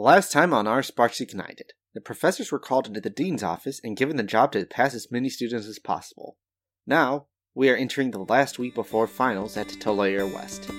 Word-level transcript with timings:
Last 0.00 0.30
time 0.30 0.54
on 0.54 0.68
our 0.68 0.80
Sparks 0.84 1.20
Ignited, 1.20 1.72
the 1.92 2.00
professors 2.00 2.52
were 2.52 2.60
called 2.60 2.86
into 2.86 3.00
the 3.00 3.10
dean's 3.10 3.42
office 3.42 3.80
and 3.82 3.96
given 3.96 4.16
the 4.16 4.22
job 4.22 4.52
to 4.52 4.64
pass 4.64 4.94
as 4.94 5.10
many 5.10 5.28
students 5.28 5.66
as 5.66 5.80
possible. 5.80 6.36
Now, 6.86 7.26
we 7.52 7.68
are 7.68 7.74
entering 7.74 8.12
the 8.12 8.20
last 8.20 8.60
week 8.60 8.76
before 8.76 9.08
finals 9.08 9.56
at 9.56 9.66
Tolaria 9.66 10.32
West. 10.32 10.70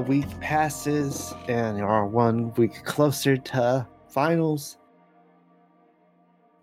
Week 0.00 0.40
passes, 0.40 1.34
and 1.46 1.78
you 1.78 1.84
are 1.84 2.06
one 2.06 2.52
week 2.54 2.84
closer 2.84 3.36
to 3.36 3.86
finals. 4.08 4.78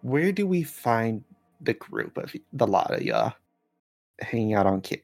Where 0.02 0.32
do 0.32 0.48
we 0.48 0.63
find 0.63 1.23
the 1.62 1.73
group 1.73 2.18
of 2.18 2.36
the 2.52 2.68
lot 2.68 2.94
of 2.94 3.02
y'all 3.04 3.34
hanging 4.20 4.54
out 4.54 4.65
on 4.65 4.82
ca- 4.82 5.04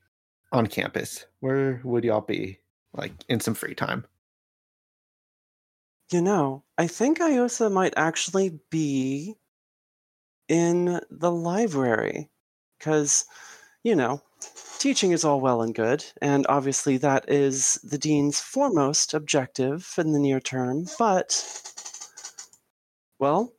on 0.52 0.67
campus? 0.67 1.26
Where 1.39 1.80
would 1.84 2.04
y'all 2.04 2.22
be, 2.22 2.59
like 2.94 3.14
in 3.30 3.39
some 3.39 3.54
free 3.54 3.76
time? 3.76 4.06
You 6.11 6.22
know, 6.22 6.64
I 6.78 6.88
think 6.88 7.22
Iosa 7.22 7.70
might 7.70 7.94
actually 7.95 8.59
be 8.70 9.36
in 10.50 11.00
the 11.09 11.31
library. 11.31 12.30
Because, 12.80 13.26
you 13.84 13.95
know, 13.95 14.22
teaching 14.80 15.11
is 15.11 15.23
all 15.23 15.39
well 15.39 15.61
and 15.61 15.73
good, 15.73 16.03
and 16.22 16.45
obviously 16.49 16.97
that 16.97 17.30
is 17.30 17.75
the 17.83 17.97
dean's 17.97 18.39
foremost 18.39 19.13
objective 19.13 19.94
in 19.97 20.11
the 20.11 20.19
near 20.19 20.39
term, 20.39 20.88
but, 20.99 21.61
well, 23.19 23.53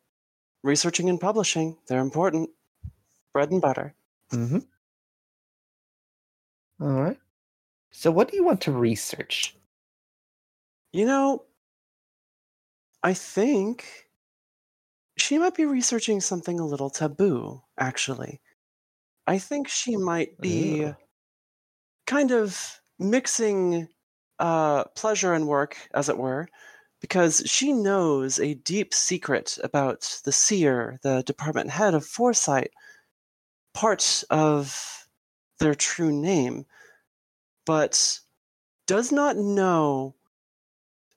researching 0.62 1.08
and 1.08 1.20
publishing, 1.20 1.76
they're 1.88 2.00
important. 2.00 2.50
Bread 3.32 3.50
and 3.50 3.60
butter. 3.60 3.94
Mm-hmm. 4.32 4.58
All 6.80 6.88
right. 6.88 7.18
So, 7.90 8.10
what 8.10 8.30
do 8.30 8.36
you 8.36 8.44
want 8.44 8.60
to 8.62 8.72
research? 8.72 9.56
You 10.92 11.06
know, 11.06 11.44
I 13.02 13.14
think 13.14 14.08
she 15.16 15.38
might 15.38 15.54
be 15.54 15.64
researching 15.64 16.20
something 16.20 16.58
a 16.58 16.66
little 16.66 16.90
taboo, 16.90 17.62
actually. 17.78 18.40
I 19.26 19.38
think 19.38 19.68
she 19.68 19.96
might 19.96 20.38
be 20.40 20.76
Ew. 20.76 20.96
kind 22.06 22.30
of 22.30 22.80
mixing 22.98 23.88
uh, 24.38 24.84
pleasure 24.96 25.32
and 25.32 25.46
work, 25.46 25.88
as 25.94 26.08
it 26.08 26.18
were, 26.18 26.48
because 27.00 27.42
she 27.46 27.72
knows 27.72 28.38
a 28.38 28.54
deep 28.54 28.92
secret 28.92 29.58
about 29.62 30.20
the 30.24 30.32
seer, 30.32 30.98
the 31.02 31.22
department 31.22 31.70
head 31.70 31.94
of 31.94 32.04
foresight, 32.04 32.70
part 33.72 34.24
of 34.30 35.06
their 35.58 35.74
true 35.74 36.12
name, 36.12 36.66
but 37.64 38.20
does 38.86 39.10
not 39.10 39.36
know 39.36 40.14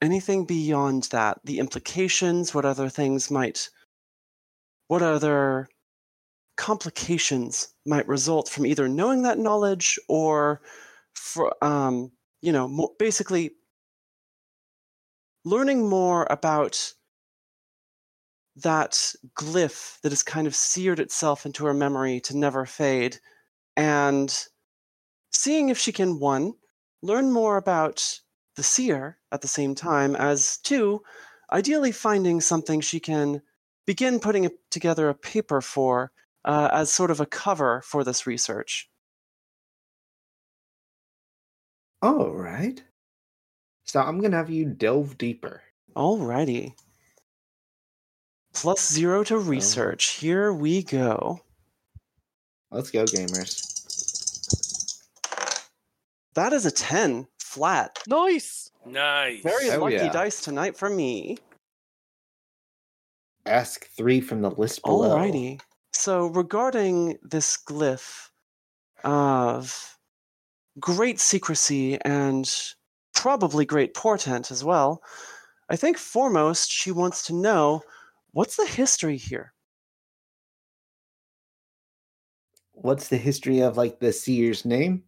anything 0.01 0.45
beyond 0.45 1.03
that. 1.03 1.39
The 1.43 1.59
implications, 1.59 2.53
what 2.53 2.65
other 2.65 2.87
things 2.87 3.29
might, 3.29 3.69
what 4.87 5.01
other 5.01 5.67
complications 6.57 7.69
might 7.85 8.07
result 8.07 8.49
from 8.49 8.65
either 8.65 8.89
knowing 8.89 9.21
that 9.21 9.39
knowledge 9.39 9.97
or 10.09 10.61
for 11.13 11.55
um, 11.63 12.11
you 12.41 12.51
know 12.51 12.93
basically 12.99 13.51
learning 15.45 15.87
more 15.87 16.27
about 16.29 16.93
that 18.57 19.13
glyph 19.35 20.01
that 20.01 20.11
has 20.11 20.23
kind 20.23 20.47
of 20.47 20.55
seared 20.55 20.99
itself 20.99 21.45
into 21.45 21.65
her 21.65 21.73
memory 21.73 22.19
to 22.19 22.35
never 22.35 22.65
fade 22.65 23.17
and 23.75 24.47
seeing 25.31 25.69
if 25.69 25.77
she 25.77 25.91
can 25.91 26.19
one 26.19 26.53
learn 27.03 27.31
more 27.31 27.57
about 27.57 28.19
the 28.55 28.63
seer 28.63 29.19
at 29.31 29.41
the 29.41 29.47
same 29.47 29.75
time 29.75 30.15
as 30.15 30.57
two 30.63 30.99
ideally 31.51 31.91
finding 31.91 32.41
something 32.41 32.81
she 32.81 32.99
can 32.99 33.41
begin 33.85 34.19
putting 34.19 34.49
together 34.71 35.07
a 35.07 35.13
paper 35.15 35.61
for 35.61 36.11
uh, 36.47 36.69
as 36.71 36.91
sort 36.91 37.11
of 37.11 37.19
a 37.19 37.25
cover 37.27 37.81
for 37.85 38.03
this 38.03 38.25
research. 38.25 38.89
All 42.01 42.31
right. 42.31 42.81
So, 43.85 43.99
I'm 44.01 44.19
going 44.19 44.31
to 44.31 44.37
have 44.37 44.49
you 44.49 44.65
delve 44.65 45.17
deeper. 45.17 45.61
Alrighty. 45.95 46.73
Plus 48.53 48.91
zero 48.91 49.23
to 49.25 49.37
research. 49.37 50.09
Here 50.15 50.51
we 50.51 50.83
go. 50.83 51.41
Let's 52.71 52.91
go, 52.91 53.05
gamers. 53.05 53.63
That 56.33 56.53
is 56.53 56.65
a 56.65 56.71
10 56.71 57.27
flat. 57.39 57.97
Nice. 58.07 58.71
Nice. 58.85 59.41
Very 59.41 59.71
Oh, 59.71 59.79
lucky 59.81 59.95
yeah. 59.95 60.11
dice 60.11 60.41
tonight 60.41 60.77
for 60.77 60.89
me. 60.89 61.37
Ask 63.45 63.87
three 63.95 64.21
from 64.21 64.41
the 64.41 64.51
list 64.51 64.83
below. 64.83 65.15
Alrighty. 65.17 65.59
So, 65.93 66.27
regarding 66.27 67.17
this 67.23 67.57
glyph 67.57 68.29
of 69.03 69.97
great 70.79 71.19
secrecy 71.19 71.99
and 72.01 72.49
probably 73.13 73.65
great 73.65 73.93
portent 73.93 74.51
as 74.51 74.63
well, 74.63 75.01
I 75.69 75.75
think 75.75 75.97
foremost 75.97 76.71
she 76.71 76.91
wants 76.91 77.25
to 77.27 77.33
know 77.33 77.81
what's 78.31 78.55
the 78.55 78.67
history 78.67 79.17
here? 79.17 79.53
What's 82.73 83.07
the 83.07 83.17
history 83.17 83.61
of 83.61 83.75
like 83.75 83.99
the 83.99 84.13
seer's 84.13 84.63
name? 84.63 85.03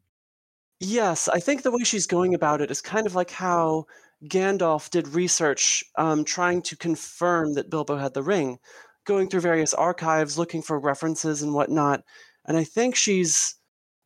Yes, 0.79 1.27
I 1.27 1.39
think 1.39 1.61
the 1.61 1.71
way 1.71 1.83
she's 1.83 2.07
going 2.07 2.33
about 2.33 2.61
it 2.61 2.71
is 2.71 2.81
kind 2.81 3.05
of 3.05 3.13
like 3.13 3.31
how 3.31 3.85
Gandalf 4.25 4.89
did 4.89 5.09
research 5.09 5.83
um, 5.97 6.23
trying 6.23 6.61
to 6.63 6.75
confirm 6.75 7.53
that 7.53 7.69
Bilbo 7.69 7.97
had 7.97 8.13
the 8.13 8.23
ring, 8.23 8.59
going 9.09 9.27
through 9.27 9.41
various 9.41 9.73
archives, 9.73 10.37
looking 10.37 10.61
for 10.61 10.79
references 10.79 11.41
and 11.41 11.53
whatnot. 11.53 12.03
And 12.45 12.55
I 12.55 12.63
think 12.63 12.95
she's 12.95 13.55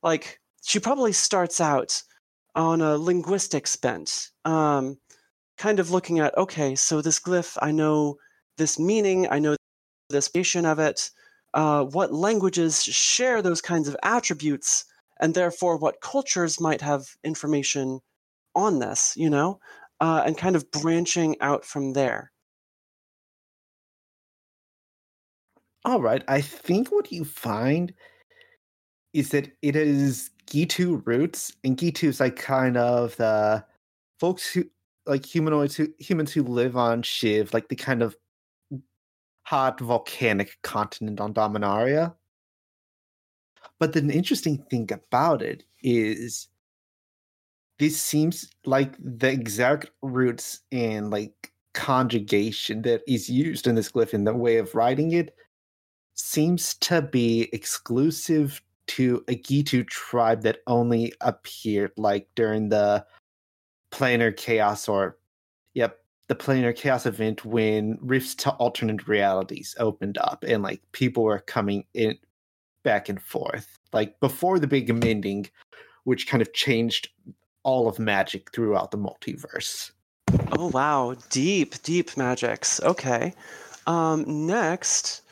like, 0.01 0.39
she 0.63 0.79
probably 0.79 1.13
starts 1.13 1.61
out 1.61 2.01
on 2.55 2.81
a 2.81 2.97
linguistics 2.97 3.75
bent, 3.75 4.29
um, 4.45 4.97
kind 5.57 5.79
of 5.79 5.91
looking 5.91 6.19
at, 6.19 6.35
okay, 6.37 6.73
so 6.75 7.01
this 7.01 7.19
glyph, 7.19 7.57
I 7.61 7.71
know 7.71 8.17
this 8.57 8.79
meaning, 8.79 9.27
I 9.29 9.39
know 9.39 9.55
this 10.09 10.33
nation 10.33 10.65
of 10.65 10.79
it. 10.79 11.11
Uh, 11.53 11.83
what 11.83 12.11
languages 12.11 12.83
share 12.83 13.41
those 13.41 13.61
kinds 13.61 13.87
of 13.87 13.95
attributes? 14.01 14.85
and 15.23 15.33
therefore 15.33 15.77
what 15.77 16.01
cultures 16.01 16.59
might 16.59 16.81
have 16.81 17.15
information 17.23 18.01
on 18.55 18.79
this, 18.79 19.13
you 19.15 19.29
know, 19.29 19.57
uh, 20.01 20.21
and 20.25 20.37
kind 20.37 20.57
of 20.57 20.69
branching 20.69 21.37
out 21.39 21.63
from 21.63 21.93
there. 21.93 22.32
All 25.85 26.01
right. 26.01 26.23
I 26.27 26.41
think 26.41 26.91
what 26.91 27.11
you 27.11 27.25
find 27.25 27.93
is 29.13 29.29
that 29.29 29.51
it 29.61 29.75
is 29.75 30.31
Ghitu 30.47 31.05
roots, 31.05 31.53
and 31.63 31.77
Ghitu 31.77 32.07
is 32.07 32.19
like 32.19 32.35
kind 32.35 32.77
of 32.77 33.15
the 33.17 33.63
folks 34.19 34.51
who 34.51 34.65
like 35.05 35.25
humanoids 35.25 35.75
who 35.75 35.87
humans 35.99 36.31
who 36.31 36.43
live 36.43 36.77
on 36.77 37.01
Shiv, 37.01 37.53
like 37.53 37.67
the 37.67 37.75
kind 37.75 38.01
of 38.01 38.15
hot 39.45 39.79
volcanic 39.79 40.57
continent 40.63 41.19
on 41.19 41.33
Dominaria. 41.33 42.15
But 43.79 43.93
the 43.93 43.99
interesting 43.99 44.63
thing 44.69 44.89
about 44.91 45.41
it 45.41 45.63
is 45.81 46.47
this 47.79 48.01
seems 48.01 48.49
like 48.65 48.95
the 48.99 49.29
exact 49.29 49.91
roots 50.01 50.61
and 50.71 51.11
like 51.11 51.51
conjugation 51.73 52.83
that 52.83 53.01
is 53.07 53.29
used 53.29 53.67
in 53.67 53.75
this 53.75 53.91
glyph 53.91 54.13
in 54.13 54.23
the 54.23 54.33
way 54.33 54.57
of 54.57 54.73
writing 54.75 55.11
it 55.11 55.35
seems 56.15 56.75
to 56.75 57.01
be 57.01 57.49
exclusive 57.53 58.61
to 58.85 59.23
a 59.27 59.35
Ghitu 59.35 59.87
tribe 59.87 60.41
that 60.43 60.59
only 60.67 61.13
appeared 61.21 61.91
like 61.97 62.27
during 62.35 62.69
the 62.69 63.05
planar 63.91 64.35
chaos 64.35 64.87
or 64.87 65.17
yep 65.73 65.99
the 66.27 66.35
planar 66.35 66.75
chaos 66.75 67.05
event 67.05 67.45
when 67.45 67.97
rifts 68.01 68.35
to 68.35 68.51
alternate 68.51 69.07
realities 69.07 69.75
opened 69.79 70.17
up 70.17 70.43
and 70.47 70.63
like 70.63 70.81
people 70.91 71.23
were 71.23 71.39
coming 71.39 71.85
in 71.93 72.17
back 72.83 73.07
and 73.07 73.21
forth 73.21 73.77
like 73.93 74.19
before 74.19 74.59
the 74.59 74.67
big 74.67 74.93
mending 75.03 75.47
which 76.03 76.27
kind 76.27 76.41
of 76.41 76.51
changed 76.53 77.09
all 77.61 77.87
of 77.87 77.99
magic 77.99 78.51
throughout 78.51 78.91
the 78.91 78.97
multiverse 78.97 79.91
Oh 80.57 80.67
wow, 80.67 81.15
deep, 81.29 81.81
deep 81.83 82.15
magics. 82.17 82.81
Okay. 82.81 83.33
Um, 83.85 84.23
next, 84.27 85.22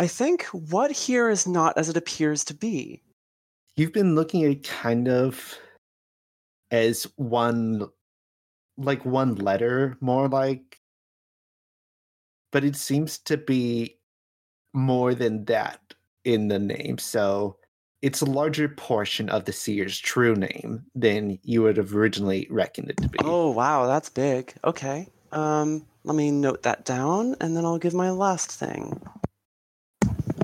I 0.00 0.06
think 0.06 0.44
what 0.46 0.90
here 0.90 1.28
is 1.28 1.46
not 1.46 1.76
as 1.76 1.90
it 1.90 1.96
appears 1.96 2.42
to 2.44 2.54
be. 2.54 3.02
you've 3.76 3.92
been 3.92 4.14
looking 4.14 4.42
at 4.44 4.50
it 4.50 4.66
kind 4.66 5.08
of 5.08 5.58
as 6.70 7.04
one 7.16 7.86
like 8.78 9.04
one 9.04 9.34
letter 9.34 9.98
more 10.00 10.26
like 10.26 10.80
but 12.50 12.64
it 12.64 12.76
seems 12.76 13.18
to 13.18 13.36
be 13.36 13.98
more 14.72 15.14
than 15.14 15.44
that 15.44 15.80
in 16.24 16.48
the 16.48 16.58
name 16.58 16.96
so 16.96 17.58
it's 18.00 18.22
a 18.22 18.24
larger 18.40 18.70
portion 18.70 19.28
of 19.28 19.44
the 19.44 19.52
seer's 19.52 19.98
true 19.98 20.34
name 20.34 20.82
than 20.94 21.38
you 21.42 21.60
would 21.62 21.76
have 21.76 21.94
originally 21.94 22.46
reckoned 22.48 22.88
it 22.88 22.96
to 22.96 23.08
be 23.10 23.18
Oh 23.22 23.50
wow, 23.50 23.86
that's 23.86 24.08
big. 24.08 24.54
Okay. 24.64 25.08
Um, 25.32 25.84
let 26.04 26.16
me 26.16 26.30
note 26.30 26.62
that 26.62 26.86
down, 26.86 27.36
and 27.40 27.54
then 27.54 27.66
I'll 27.66 27.78
give 27.78 27.92
my 27.92 28.10
last 28.10 28.50
thing. 28.50 29.00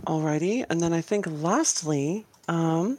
Alrighty, 0.06 0.64
and 0.70 0.80
then 0.80 0.92
I 0.92 1.00
think 1.00 1.26
lastly, 1.28 2.24
um, 2.48 2.98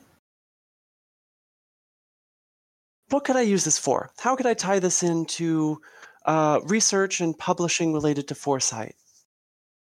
what 3.09 3.23
could 3.23 3.37
I 3.37 3.41
use 3.41 3.63
this 3.63 3.79
for? 3.79 4.11
How 4.17 4.35
could 4.35 4.45
I 4.45 4.53
tie 4.53 4.79
this 4.79 5.03
into 5.03 5.81
uh, 6.25 6.59
research 6.65 7.21
and 7.21 7.37
publishing 7.37 7.93
related 7.93 8.27
to 8.27 8.35
foresight? 8.35 8.95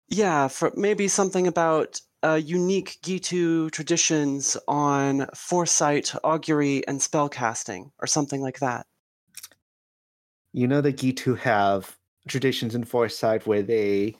Yeah, 0.07 0.47
for 0.47 0.71
maybe 0.75 1.07
something 1.09 1.45
about 1.45 1.99
uh, 2.23 2.39
unique 2.41 2.97
Ghitu 3.03 3.69
traditions 3.71 4.57
on 4.67 5.27
foresight, 5.35 6.13
augury, 6.23 6.87
and 6.87 6.99
spellcasting, 6.99 7.91
or 7.99 8.07
something 8.07 8.41
like 8.41 8.59
that. 8.59 8.87
you 10.53 10.67
know 10.67 10.81
the 10.81 10.93
Ghitu 10.93 11.37
have 11.37 11.97
traditions 12.27 12.75
in 12.75 12.83
foresight 12.83 13.45
where 13.45 13.61
they 13.61 14.15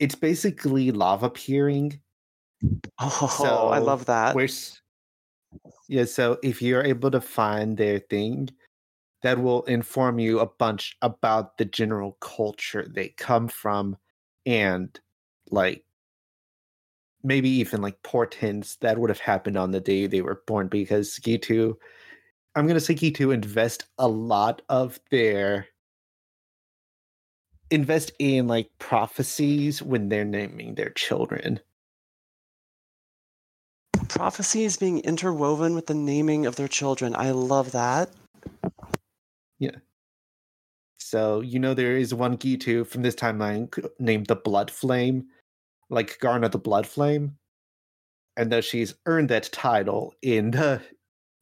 it's 0.00 0.14
basically 0.14 0.90
lava 0.90 1.30
peering 1.30 2.00
Oh, 2.98 3.34
so 3.38 3.68
I 3.68 3.78
love 3.78 4.06
that. 4.06 4.34
Where's 4.34 4.80
yeah, 5.88 6.04
so 6.04 6.38
if 6.42 6.60
you're 6.60 6.84
able 6.84 7.10
to 7.10 7.20
find 7.20 7.76
their 7.76 8.00
thing, 8.00 8.50
that 9.22 9.38
will 9.38 9.62
inform 9.64 10.18
you 10.18 10.40
a 10.40 10.46
bunch 10.46 10.96
about 11.02 11.56
the 11.58 11.64
general 11.64 12.12
culture 12.20 12.86
they 12.88 13.08
come 13.08 13.48
from 13.48 13.96
and 14.46 14.98
like 15.50 15.84
maybe 17.24 17.48
even 17.48 17.80
like 17.80 18.00
portents 18.02 18.76
that 18.76 18.98
would 18.98 19.10
have 19.10 19.18
happened 19.18 19.56
on 19.56 19.72
the 19.72 19.80
day 19.80 20.06
they 20.06 20.22
were 20.22 20.42
born 20.46 20.68
because 20.68 21.18
Ghitu 21.18 21.74
I'm 22.54 22.66
gonna 22.66 22.80
say 22.80 22.94
Ghitu 22.94 23.34
invest 23.34 23.86
a 23.98 24.06
lot 24.06 24.62
of 24.68 25.00
their 25.10 25.66
invest 27.70 28.12
in 28.18 28.46
like 28.46 28.70
prophecies 28.78 29.82
when 29.82 30.08
they're 30.08 30.24
naming 30.24 30.74
their 30.74 30.90
children. 30.90 31.60
Prophecy 34.08 34.64
is 34.64 34.76
being 34.76 35.00
interwoven 35.00 35.74
with 35.74 35.86
the 35.86 35.94
naming 35.94 36.46
of 36.46 36.56
their 36.56 36.68
children. 36.68 37.14
I 37.14 37.30
love 37.32 37.72
that. 37.72 38.10
Yeah. 39.58 39.76
So 40.98 41.40
you 41.40 41.58
know 41.58 41.74
there 41.74 41.96
is 41.96 42.14
one 42.14 42.36
Ghitu 42.36 42.86
from 42.86 43.02
this 43.02 43.14
timeline 43.14 43.68
named 43.98 44.26
the 44.26 44.36
Blood 44.36 44.70
Flame, 44.70 45.26
like 45.90 46.18
Garna 46.20 46.50
the 46.50 46.58
Blood 46.58 46.86
Flame, 46.86 47.36
and 48.36 48.52
though 48.52 48.60
she's 48.60 48.94
earned 49.06 49.28
that 49.30 49.50
title 49.52 50.14
in 50.22 50.52
the 50.52 50.80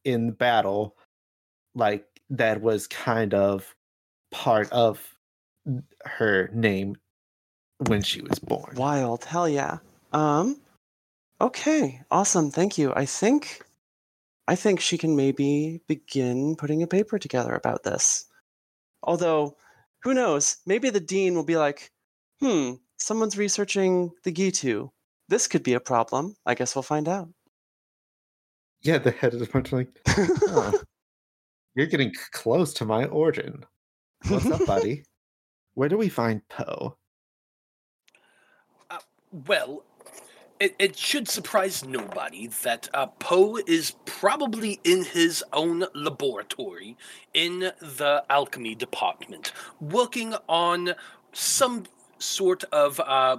in 0.05 0.33
battle, 0.33 0.97
like 1.75 2.07
that 2.31 2.61
was 2.61 2.87
kind 2.87 3.35
of 3.35 3.75
part 4.33 4.71
of 4.73 5.16
her 6.05 6.51
name 6.53 6.97
when 7.79 8.03
she 8.03 8.23
was 8.23 8.39
born. 8.39 8.75
Wild. 8.77 9.25
Hell 9.25 9.49
yeah. 9.49 9.79
Um 10.13 10.61
okay. 11.41 12.03
Awesome. 12.11 12.51
Thank 12.51 12.79
you. 12.79 12.93
I 12.95 13.07
think 13.07 13.63
I 14.49 14.55
think 14.55 14.81
she 14.81 14.97
can 14.97 15.17
maybe 15.17 15.81
begin 15.89 16.57
putting 16.57 16.83
a 16.83 16.87
paper 16.87 17.19
together 17.19 17.55
about 17.55 17.83
this. 17.83 18.27
Although, 19.03 19.57
who 20.03 20.15
knows? 20.15 20.59
Maybe 20.67 20.91
the 20.91 21.01
dean 21.01 21.35
will 21.35 21.45
be 21.45 21.57
like, 21.57 21.91
"Hmm, 22.41 22.75
someone's 22.97 23.37
researching 23.37 24.13
the 24.25 24.33
Ghitu. 24.33 24.91
This 25.29 25.49
could 25.49 25.65
be 25.65 25.75
a 25.75 25.81
problem. 25.81 26.37
I 26.47 26.55
guess 26.55 26.75
we'll 26.75 26.83
find 26.83 27.09
out." 27.09 27.29
Yeah, 28.83 28.99
the 28.99 29.11
head 29.11 29.35
of 29.35 29.41
the 29.41 29.47
bunch 29.47 29.73
like, 29.73 29.89
"Huh, 30.07 30.73
you're 31.75 31.87
getting 31.87 32.15
close 32.33 32.73
to 32.75 32.85
my 32.85 33.05
origin. 33.07 33.65
What's 34.29 34.47
up, 34.47 34.65
buddy? 34.67 35.05
Where 35.77 35.91
do 35.91 35.99
we 35.99 36.09
find 36.09 36.41
Poe? 36.49 36.97
Well, 39.47 39.85
it, 40.59 40.75
it 40.79 40.97
should 40.97 41.29
surprise 41.29 41.85
nobody 41.85 42.47
that 42.63 42.89
uh, 42.95 43.09
Poe 43.09 43.59
is 43.67 43.95
probably 44.07 44.81
in 44.85 45.05
his 45.05 45.45
own 45.53 45.85
laboratory 45.95 46.97
in 47.35 47.59
the 47.59 48.25
alchemy 48.31 48.75
department, 48.75 49.53
working 49.79 50.35
on 50.49 50.95
some 51.33 51.85
sort 52.19 52.65
of 52.73 52.99
uh, 53.01 53.37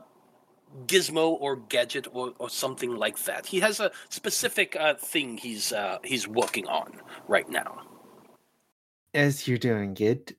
gizmo 0.85 1.37
or 1.41 1.55
gadget 1.55 2.05
or, 2.13 2.35
or 2.37 2.51
something 2.51 2.95
like 2.95 3.17
that. 3.23 3.47
He 3.47 3.61
has 3.61 3.79
a 3.79 3.89
specific 4.09 4.75
uh, 4.75 4.93
thing 4.93 5.37
he's 5.37 5.73
uh, 5.73 5.97
he's 6.03 6.27
working 6.27 6.67
on 6.67 7.01
right 7.27 7.49
now. 7.49 7.81
As 9.15 9.47
you're 9.47 9.57
doing 9.57 9.97
it, 9.99 10.37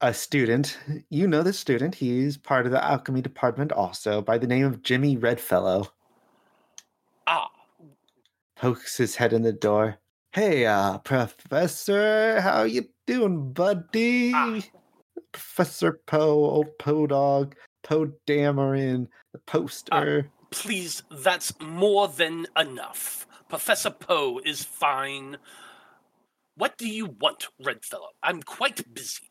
a 0.00 0.14
student, 0.14 0.78
you 1.10 1.26
know 1.26 1.42
the 1.42 1.52
student, 1.52 1.94
he's 1.94 2.36
part 2.36 2.66
of 2.66 2.72
the 2.72 2.82
alchemy 2.84 3.20
department 3.20 3.72
also, 3.72 4.20
by 4.22 4.38
the 4.38 4.46
name 4.46 4.64
of 4.64 4.82
Jimmy 4.82 5.16
Redfellow, 5.16 5.88
Ah, 7.26 7.50
pokes 8.56 8.96
his 8.96 9.16
head 9.16 9.32
in 9.32 9.42
the 9.42 9.52
door. 9.52 9.98
Hey, 10.32 10.66
uh, 10.66 10.98
Professor, 10.98 12.40
how 12.40 12.62
you 12.62 12.88
doing, 13.06 13.52
buddy? 13.52 14.32
Ah. 14.34 14.60
Professor 15.32 16.00
Poe, 16.06 16.44
old 16.44 16.78
Poe 16.78 17.06
dog, 17.06 17.54
Poe 17.82 18.12
Dameron, 18.26 19.08
the 19.32 19.38
poster. 19.46 20.30
please, 20.50 21.02
that's 21.10 21.52
more 21.60 22.08
than 22.08 22.46
enough. 22.56 23.26
Professor 23.48 23.90
Poe 23.90 24.40
is 24.44 24.64
fine. 24.64 25.36
What 26.56 26.76
do 26.78 26.88
you 26.88 27.16
want, 27.20 27.48
Redfellow? 27.62 28.08
I'm 28.22 28.42
quite 28.42 28.92
busy. 28.94 29.27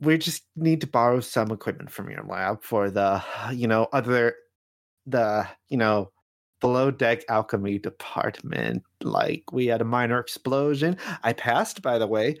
We 0.00 0.18
just 0.18 0.44
need 0.56 0.80
to 0.80 0.86
borrow 0.86 1.20
some 1.20 1.50
equipment 1.50 1.90
from 1.90 2.10
your 2.10 2.24
lab 2.24 2.62
for 2.62 2.90
the 2.90 3.22
you 3.52 3.66
know 3.66 3.88
other 3.92 4.34
the 5.06 5.46
you 5.68 5.76
know 5.76 6.10
below 6.60 6.90
deck 6.90 7.22
alchemy 7.28 7.78
department. 7.78 8.82
Like 9.02 9.44
we 9.52 9.66
had 9.66 9.80
a 9.80 9.84
minor 9.84 10.18
explosion. 10.18 10.96
I 11.22 11.32
passed 11.32 11.82
by 11.82 11.98
the 11.98 12.06
way 12.06 12.36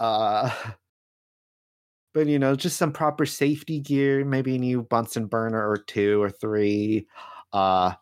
uh 0.00 0.50
but 2.14 2.26
you 2.26 2.38
know 2.38 2.54
just 2.54 2.76
some 2.76 2.92
proper 2.92 3.26
safety 3.26 3.80
gear 3.80 4.24
maybe 4.24 4.56
a 4.56 4.58
new 4.58 4.82
bunsen 4.82 5.26
burner 5.26 5.68
or 5.68 5.76
two 5.76 6.20
or 6.22 6.30
three 6.30 7.06
uh 7.52 7.92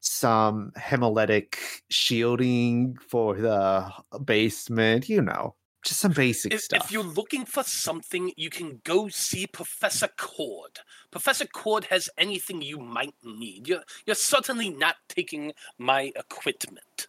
some 0.00 0.70
hemolytic 0.78 1.56
shielding 1.90 2.96
for 3.08 3.36
the 3.36 3.90
basement 4.24 5.08
you 5.08 5.20
know 5.20 5.54
just 5.86 6.00
some 6.00 6.12
basic 6.12 6.52
If, 6.52 6.62
stuff 6.62 6.84
if 6.84 6.92
you're 6.92 7.02
looking 7.02 7.44
for 7.44 7.62
something, 7.62 8.32
you 8.36 8.50
can 8.50 8.80
go 8.84 9.08
see 9.08 9.46
Professor 9.46 10.08
Cord. 10.16 10.80
Professor 11.10 11.46
Cord 11.46 11.84
has 11.84 12.10
anything 12.18 12.60
you 12.60 12.78
might 12.78 13.14
need. 13.22 13.68
You're, 13.68 13.84
you're 14.04 14.16
certainly 14.16 14.70
not 14.70 14.96
taking 15.08 15.52
my 15.78 16.12
equipment. 16.16 17.08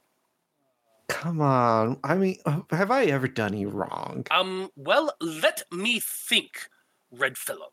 Come 1.10 1.42
on. 1.42 2.00
I 2.04 2.16
mean, 2.16 2.38
uh, 2.46 2.62
have 2.72 2.92
I 2.92 3.06
ever 3.06 3.28
done 3.28 3.58
you 3.58 3.70
wrong? 3.70 4.26
Um, 4.30 4.70
well, 4.76 5.12
let 5.22 5.64
me 5.72 6.00
think, 6.00 6.70
Redfellow. 7.16 7.72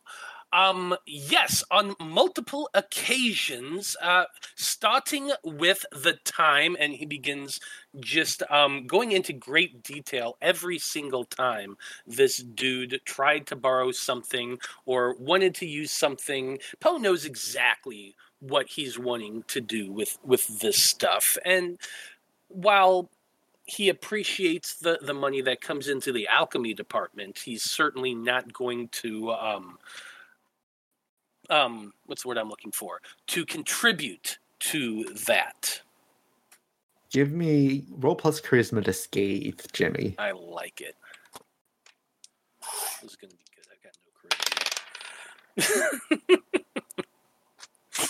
Um, 0.55 0.97
yes, 1.05 1.65
on 1.73 1.97
multiple 2.01 2.71
occasions, 2.75 3.97
uh, 4.01 4.27
starting 4.55 5.33
with 5.43 5.85
the 5.91 6.13
time, 6.25 6.77
and 6.79 6.93
he 6.93 7.07
begins 7.07 7.59
just 7.99 8.45
um, 8.51 8.87
going 8.87 9.11
into 9.11 9.33
great 9.33 9.83
detail 9.83 10.37
every 10.41 10.79
single 10.79 11.25
time 11.25 11.77
this 12.07 12.37
dude 12.37 13.01
tried 13.05 13.49
to 13.49 13.57
borrow 13.57 13.91
something 13.91 14.59
or 14.87 15.17
wanted 15.19 15.57
to 15.57 15.67
use 15.67 15.91
something. 15.91 16.61
Poe 16.79 16.99
knows 16.99 17.25
exactly 17.25 18.15
what 18.39 18.69
he's 18.69 18.97
wanting 18.97 19.43
to 19.49 19.61
do 19.61 19.91
with 19.91 20.19
with 20.23 20.61
this 20.61 20.81
stuff, 20.81 21.37
and 21.45 21.79
while 22.47 23.11
he 23.67 23.89
appreciates 23.89 24.75
the 24.75 24.99
the 25.03 25.15
money 25.15 25.41
that 25.43 25.61
comes 25.61 25.89
into 25.89 26.13
the 26.13 26.29
alchemy 26.29 26.75
department. 26.75 27.39
He's 27.39 27.63
certainly 27.65 28.15
not 28.15 28.53
going 28.53 28.89
to 28.89 29.33
um 29.33 29.79
um 31.51 31.93
what's 32.07 32.23
the 32.23 32.29
word 32.29 32.39
I'm 32.39 32.49
looking 32.49 32.73
for 32.73 33.01
to 33.29 33.45
contribute 33.47 34.39
to 34.61 35.05
that. 35.27 35.81
Give 37.11 37.33
me 37.33 37.85
roll 37.91 38.17
plus 38.17 38.41
charisma 38.41 38.83
to 38.85 38.93
scathe, 38.93 39.61
Jimmy. 39.73 40.17
I 40.19 40.33
like 40.33 40.81
it. 40.81 40.97
This 43.03 43.13
is 43.13 43.17
gonna 43.17 43.35
be 43.35 43.45
good. 43.55 43.67
I 43.71 43.77
got 43.85 43.97
no 45.57 45.81
charisma. 46.33 46.65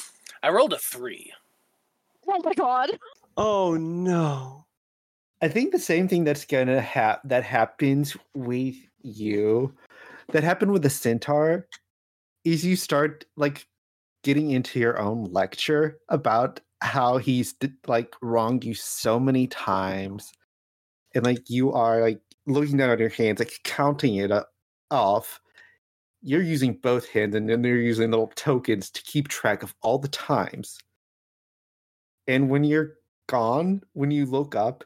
I 0.43 0.49
rolled 0.51 0.73
a 0.73 0.79
three. 0.79 1.33
Oh 2.29 2.41
my 2.43 2.55
god. 2.55 2.91
Oh 3.37 3.75
no. 3.75 4.65
I 5.43 5.49
think 5.49 5.73
the 5.73 5.79
same 5.79 6.09
thing 6.09 6.25
that's 6.25 6.45
gonna 6.45 6.81
happen 6.81 7.29
that 7.29 7.45
happens 7.45 8.17
with 8.35 8.77
you, 9.03 9.75
that 10.33 10.43
happened 10.43 10.73
with 10.73 10.83
the 10.83 10.91
centaur, 10.91 11.67
is 12.45 12.65
you 12.65 12.77
start 12.77 13.25
like 13.37 13.67
getting 14.23 14.51
into 14.51 14.79
your 14.81 14.99
own 14.99 15.25
lecture 15.25 15.99
about 16.09 16.61
how 16.81 17.19
he's 17.19 17.55
like 17.87 18.15
wronged 18.23 18.65
you 18.65 18.75
so 18.75 19.19
many 19.19 19.47
times, 19.47 20.33
and 21.15 21.25
like 21.25 21.49
you 21.49 21.73
are 21.73 22.01
like 22.01 22.21
looking 22.47 22.77
down 22.77 22.91
at 22.91 22.99
your 22.99 23.09
hands, 23.09 23.39
like 23.39 23.61
counting 23.65 24.17
it 24.17 24.31
up, 24.31 24.51
off. 24.91 25.41
You're 26.23 26.43
using 26.43 26.75
both 26.83 27.09
hands, 27.09 27.35
and 27.35 27.49
then 27.49 27.63
they're 27.63 27.77
using 27.77 28.11
little 28.11 28.33
tokens 28.35 28.91
to 28.91 29.03
keep 29.03 29.29
track 29.29 29.63
of 29.63 29.75
all 29.83 29.99
the 29.99 30.09
times. 30.09 30.79
And 32.27 32.49
when 32.49 32.65
you're 32.65 32.95
gone, 33.29 33.83
when 33.93 34.11
you 34.11 34.25
look 34.27 34.55
up, 34.55 34.85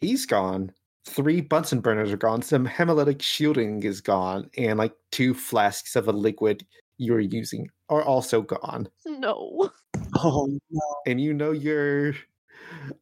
he's 0.00 0.26
gone. 0.26 0.72
Three 1.04 1.40
Bunsen 1.40 1.80
burners 1.80 2.12
are 2.12 2.16
gone. 2.16 2.42
Some 2.42 2.66
hemolytic 2.66 3.22
shielding 3.22 3.82
is 3.82 4.00
gone, 4.00 4.50
and 4.56 4.78
like 4.78 4.94
two 5.10 5.34
flasks 5.34 5.96
of 5.96 6.06
a 6.06 6.12
liquid 6.12 6.64
you 6.98 7.12
were 7.12 7.20
using 7.20 7.70
are 7.88 8.02
also 8.02 8.42
gone. 8.42 8.88
No. 9.06 9.70
Oh 10.20 10.46
no. 10.70 10.80
And 11.06 11.20
you 11.20 11.34
know 11.34 11.52
your 11.52 12.14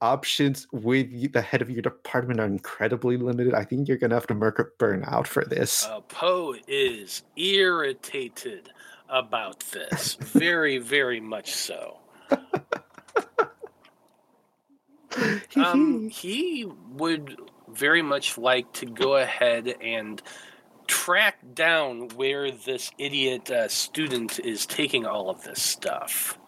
options 0.01 0.67
with 0.73 1.33
the 1.33 1.41
head 1.41 1.63
of 1.63 1.71
your 1.71 1.81
department 1.81 2.41
are 2.41 2.47
incredibly 2.47 3.17
limited. 3.17 3.55
I 3.55 3.65
think 3.65 3.87
you're 3.87 3.97
gonna 3.97 4.17
have 4.17 4.27
to 4.27 4.35
mark 4.35 4.59
a 4.59 4.65
burnout 4.83 5.27
for 5.29 5.45
this. 5.45 5.87
Uh, 5.87 6.01
Poe 6.01 6.57
is 6.67 7.23
irritated 7.37 8.71
about 9.09 9.61
this. 9.71 10.15
Very, 10.15 10.79
very 10.79 11.21
much 11.21 11.55
so. 11.55 11.99
Um, 15.57 16.09
he 16.11 16.67
would 16.93 17.39
very 17.69 18.03
much 18.03 18.37
like 18.37 18.71
to 18.75 18.87
go 18.87 19.17
ahead 19.17 19.75
and 19.81 20.21
track 20.87 21.39
down 21.55 22.09
where 22.17 22.51
this 22.51 22.91
idiot 22.99 23.51
uh, 23.51 23.69
student 23.69 24.41
is 24.41 24.67
taking 24.67 25.07
all 25.07 25.31
of 25.31 25.43
this 25.45 25.63
stuff. 25.63 26.39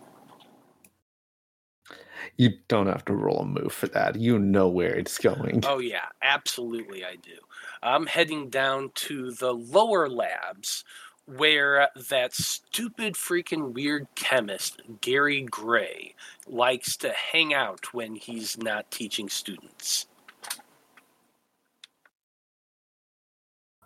you 2.38 2.50
don't 2.68 2.86
have 2.86 3.04
to 3.06 3.14
roll 3.14 3.40
a 3.40 3.44
move 3.44 3.72
for 3.72 3.88
that. 3.88 4.16
You 4.16 4.38
know 4.38 4.68
where 4.68 4.94
it's 4.94 5.18
going. 5.18 5.62
Oh, 5.66 5.78
yeah, 5.80 6.06
absolutely, 6.22 7.04
I 7.04 7.16
do. 7.16 7.34
I'm 7.82 8.06
heading 8.06 8.48
down 8.48 8.92
to 8.94 9.32
the 9.32 9.52
lower 9.52 10.08
labs 10.08 10.84
where 11.26 11.88
that 12.10 12.32
stupid 12.34 13.14
freaking 13.14 13.74
weird 13.74 14.06
chemist, 14.14 14.80
Gary 15.00 15.42
Gray, 15.42 16.14
likes 16.46 16.96
to 16.98 17.10
hang 17.10 17.52
out 17.52 17.92
when 17.92 18.14
he's 18.14 18.56
not 18.56 18.90
teaching 18.90 19.28
students. 19.28 20.06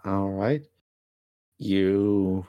All 0.04 0.30
right. 0.30 0.62
You 1.58 2.46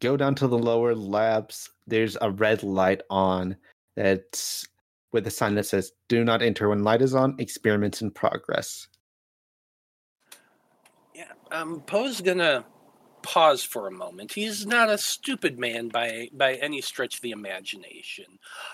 go 0.00 0.16
down 0.16 0.34
to 0.36 0.48
the 0.48 0.58
lower 0.58 0.94
labs. 0.94 1.70
There's 1.86 2.16
a 2.20 2.30
red 2.30 2.62
light 2.62 3.02
on 3.10 3.56
that's 3.96 4.66
with 5.12 5.26
a 5.26 5.30
sign 5.30 5.54
that 5.56 5.66
says, 5.66 5.92
Do 6.08 6.24
not 6.24 6.42
enter 6.42 6.68
when 6.68 6.82
light 6.82 7.02
is 7.02 7.14
on, 7.14 7.36
experiments 7.38 8.00
in 8.00 8.10
progress. 8.10 8.88
Yeah, 11.14 11.32
um, 11.50 11.82
Poe's 11.82 12.20
gonna 12.20 12.64
pause 13.22 13.62
for 13.62 13.86
a 13.86 13.92
moment. 13.92 14.32
He's 14.32 14.66
not 14.66 14.90
a 14.90 14.98
stupid 14.98 15.58
man 15.58 15.88
by 15.88 16.28
by 16.32 16.54
any 16.54 16.80
stretch 16.80 17.16
of 17.16 17.22
the 17.22 17.30
imagination. 17.30 18.24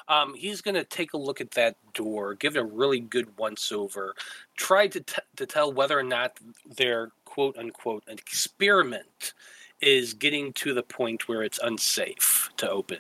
Um, 0.09 0.35
he's 0.35 0.61
gonna 0.61 0.85
take 0.85 1.13
a 1.13 1.19
look 1.19 1.41
at 1.41 1.51
that 1.53 1.77
door, 1.93 2.35
give 2.35 2.57
it 2.57 2.61
a 2.61 2.65
really 2.65 3.01
good 3.01 3.37
once 3.39 3.71
over, 3.73 4.15
try 4.57 4.87
to 4.89 5.01
t- 5.01 5.23
to 5.37 5.47
tell 5.47 5.73
whether 5.73 5.99
or 5.99 6.03
not 6.03 6.39
their 6.77 7.11
quote 7.39 7.57
unquote 7.57 8.03
an 8.09 8.19
experiment 8.19 9.33
is 9.81 10.13
getting 10.13 10.53
to 10.53 10.75
the 10.75 10.83
point 10.83 11.29
where 11.29 11.45
it's 11.45 11.61
unsafe 11.63 12.51
to 12.57 12.69
open. 12.69 12.99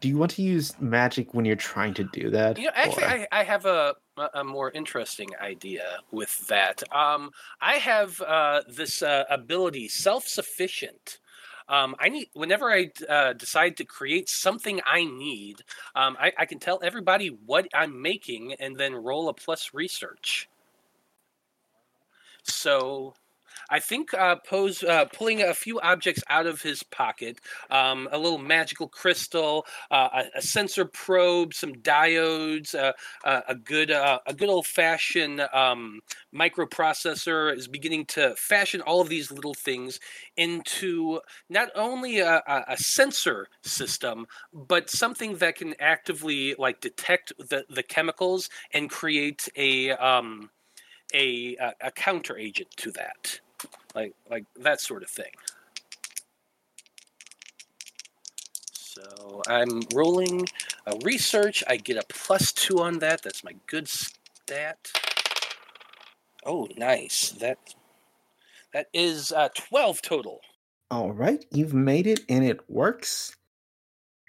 Do 0.00 0.08
you 0.08 0.18
want 0.18 0.32
to 0.32 0.42
use 0.42 0.74
magic 0.80 1.34
when 1.34 1.44
you're 1.44 1.54
trying 1.54 1.94
to 1.94 2.02
do 2.02 2.30
that? 2.30 2.58
You 2.58 2.64
know, 2.64 2.72
actually, 2.74 3.04
I, 3.04 3.28
I 3.30 3.44
have 3.44 3.66
a, 3.66 3.94
a 4.34 4.42
more 4.42 4.72
interesting 4.72 5.28
idea 5.40 5.84
with 6.10 6.48
that. 6.48 6.82
Um, 6.92 7.30
I 7.60 7.74
have 7.74 8.20
uh, 8.22 8.62
this 8.66 9.02
uh, 9.02 9.22
ability, 9.30 9.86
self-sufficient. 9.86 11.20
Um, 11.68 11.94
I 12.00 12.08
need 12.08 12.28
whenever 12.32 12.72
I 12.72 12.90
uh, 13.08 13.34
decide 13.34 13.76
to 13.76 13.84
create 13.84 14.28
something 14.28 14.80
I 14.84 15.04
need, 15.04 15.62
um, 15.94 16.16
I, 16.18 16.32
I 16.36 16.44
can 16.44 16.58
tell 16.58 16.80
everybody 16.82 17.28
what 17.46 17.68
I'm 17.72 18.02
making 18.02 18.54
and 18.54 18.76
then 18.76 18.96
roll 18.96 19.28
a 19.28 19.34
plus 19.34 19.70
research. 19.72 20.48
So 22.42 23.14
I 23.70 23.78
think 23.78 24.12
uh, 24.12 24.36
Poe's 24.36 24.82
uh, 24.82 25.04
pulling 25.06 25.42
a 25.42 25.54
few 25.54 25.80
objects 25.80 26.22
out 26.28 26.46
of 26.46 26.60
his 26.60 26.82
pocket 26.82 27.38
um, 27.70 28.08
a 28.10 28.18
little 28.18 28.38
magical 28.38 28.88
crystal, 28.88 29.64
uh, 29.90 30.08
a, 30.12 30.38
a 30.38 30.42
sensor 30.42 30.84
probe, 30.84 31.54
some 31.54 31.74
diodes, 31.74 32.74
uh, 32.74 32.92
uh, 33.24 33.42
a 33.48 33.54
good 33.54 33.90
uh, 33.90 34.18
a 34.26 34.34
good 34.34 34.48
old 34.48 34.66
fashioned 34.66 35.40
um, 35.52 36.00
microprocessor 36.34 37.56
is 37.56 37.68
beginning 37.68 38.06
to 38.06 38.34
fashion 38.36 38.80
all 38.80 39.00
of 39.00 39.08
these 39.08 39.30
little 39.30 39.54
things 39.54 40.00
into 40.36 41.20
not 41.48 41.68
only 41.74 42.18
a, 42.18 42.42
a, 42.68 42.76
sensor 42.76 43.46
system, 43.62 44.26
but 44.52 44.90
something 44.90 45.36
that 45.36 45.56
can 45.56 45.74
actively 45.80 46.54
like 46.58 46.80
detect 46.80 47.32
the, 47.38 47.64
the 47.68 47.82
chemicals 47.82 48.48
and 48.72 48.90
create 48.90 49.48
a 49.56 49.90
um, 49.92 50.50
a 51.14 51.56
a 51.80 51.90
counter 51.90 52.36
agent 52.36 52.68
to 52.76 52.90
that 52.90 53.40
like 53.94 54.14
like 54.30 54.44
that 54.56 54.80
sort 54.80 55.02
of 55.02 55.10
thing. 55.10 55.32
So 58.72 59.42
I'm 59.46 59.82
rolling 59.94 60.46
a 60.86 60.96
research. 61.02 61.62
I 61.68 61.76
get 61.76 61.96
a 61.96 62.04
plus 62.08 62.52
two 62.52 62.80
on 62.80 62.98
that. 62.98 63.22
That's 63.22 63.44
my 63.44 63.54
good 63.66 63.88
stat. 63.88 64.90
Oh, 66.44 66.68
nice. 66.76 67.30
That 67.30 67.58
that 68.72 68.88
is 68.92 69.32
uh, 69.32 69.48
twelve 69.54 70.02
total. 70.02 70.40
All 70.90 71.12
right, 71.12 71.44
you've 71.52 71.74
made 71.74 72.06
it 72.06 72.20
and 72.28 72.44
it 72.44 72.68
works. 72.68 73.36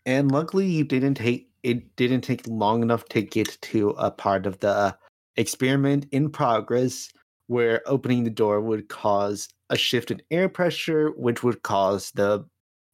And 0.06 0.32
luckily 0.32 0.68
you 0.68 0.84
didn't 0.84 1.16
take 1.16 1.50
it 1.64 1.96
didn't 1.96 2.22
take 2.22 2.48
long 2.48 2.82
enough 2.82 3.06
to 3.10 3.22
get 3.22 3.58
to 3.62 3.92
a 3.92 4.12
part 4.12 4.46
of 4.46 4.60
the 4.60 4.96
experiment 5.38 6.08
in 6.12 6.30
progress 6.30 7.10
where 7.52 7.82
opening 7.86 8.24
the 8.24 8.30
door 8.30 8.62
would 8.62 8.88
cause 8.88 9.50
a 9.70 9.76
shift 9.76 10.10
in 10.10 10.22
air 10.32 10.48
pressure 10.48 11.10
which 11.18 11.44
would 11.44 11.62
cause 11.64 12.10
the 12.12 12.46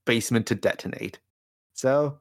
basement 0.07 0.47
to 0.47 0.55
detonate. 0.55 1.19
So 1.73 2.17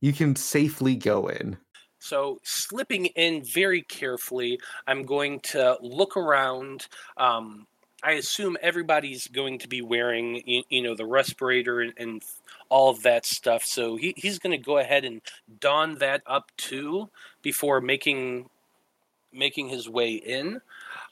you 0.00 0.12
can 0.12 0.36
safely 0.36 0.94
go 0.94 1.26
in. 1.26 1.56
So 1.98 2.38
slipping 2.44 3.06
in 3.06 3.42
very 3.42 3.82
carefully, 3.82 4.60
I'm 4.86 5.02
going 5.02 5.40
to 5.40 5.78
look 5.80 6.16
around. 6.16 6.86
Um, 7.16 7.66
I 8.04 8.12
assume 8.12 8.56
everybody's 8.62 9.26
going 9.26 9.58
to 9.58 9.68
be 9.68 9.82
wearing, 9.82 10.40
you, 10.46 10.62
you 10.68 10.80
know, 10.80 10.94
the 10.94 11.06
respirator 11.06 11.80
and, 11.80 11.92
and 11.96 12.22
all 12.68 12.88
of 12.88 13.02
that 13.02 13.26
stuff. 13.26 13.64
So 13.64 13.96
he, 13.96 14.14
he's 14.16 14.38
going 14.38 14.52
to 14.52 14.64
go 14.64 14.78
ahead 14.78 15.04
and 15.04 15.20
don 15.58 15.96
that 15.96 16.22
up 16.24 16.52
too 16.56 17.10
before 17.42 17.80
making 17.80 18.48
making 19.32 19.68
his 19.68 19.88
way 19.88 20.12
in. 20.12 20.60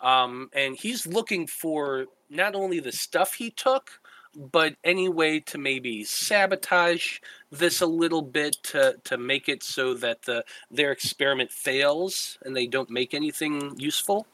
Um, 0.00 0.50
and 0.52 0.76
he's 0.76 1.06
looking 1.06 1.46
for 1.46 2.06
not 2.30 2.54
only 2.54 2.80
the 2.80 2.92
stuff 2.92 3.34
he 3.34 3.50
took, 3.50 4.00
but 4.36 4.76
any 4.84 5.08
way 5.08 5.40
to 5.40 5.58
maybe 5.58 6.04
sabotage 6.04 7.18
this 7.50 7.80
a 7.80 7.86
little 7.86 8.22
bit 8.22 8.56
to, 8.62 8.96
to 9.04 9.18
make 9.18 9.48
it 9.48 9.62
so 9.62 9.94
that 9.94 10.22
the 10.22 10.44
their 10.70 10.92
experiment 10.92 11.50
fails 11.50 12.38
and 12.44 12.54
they 12.54 12.66
don't 12.66 12.90
make 12.90 13.14
anything 13.14 13.74
useful. 13.78 14.26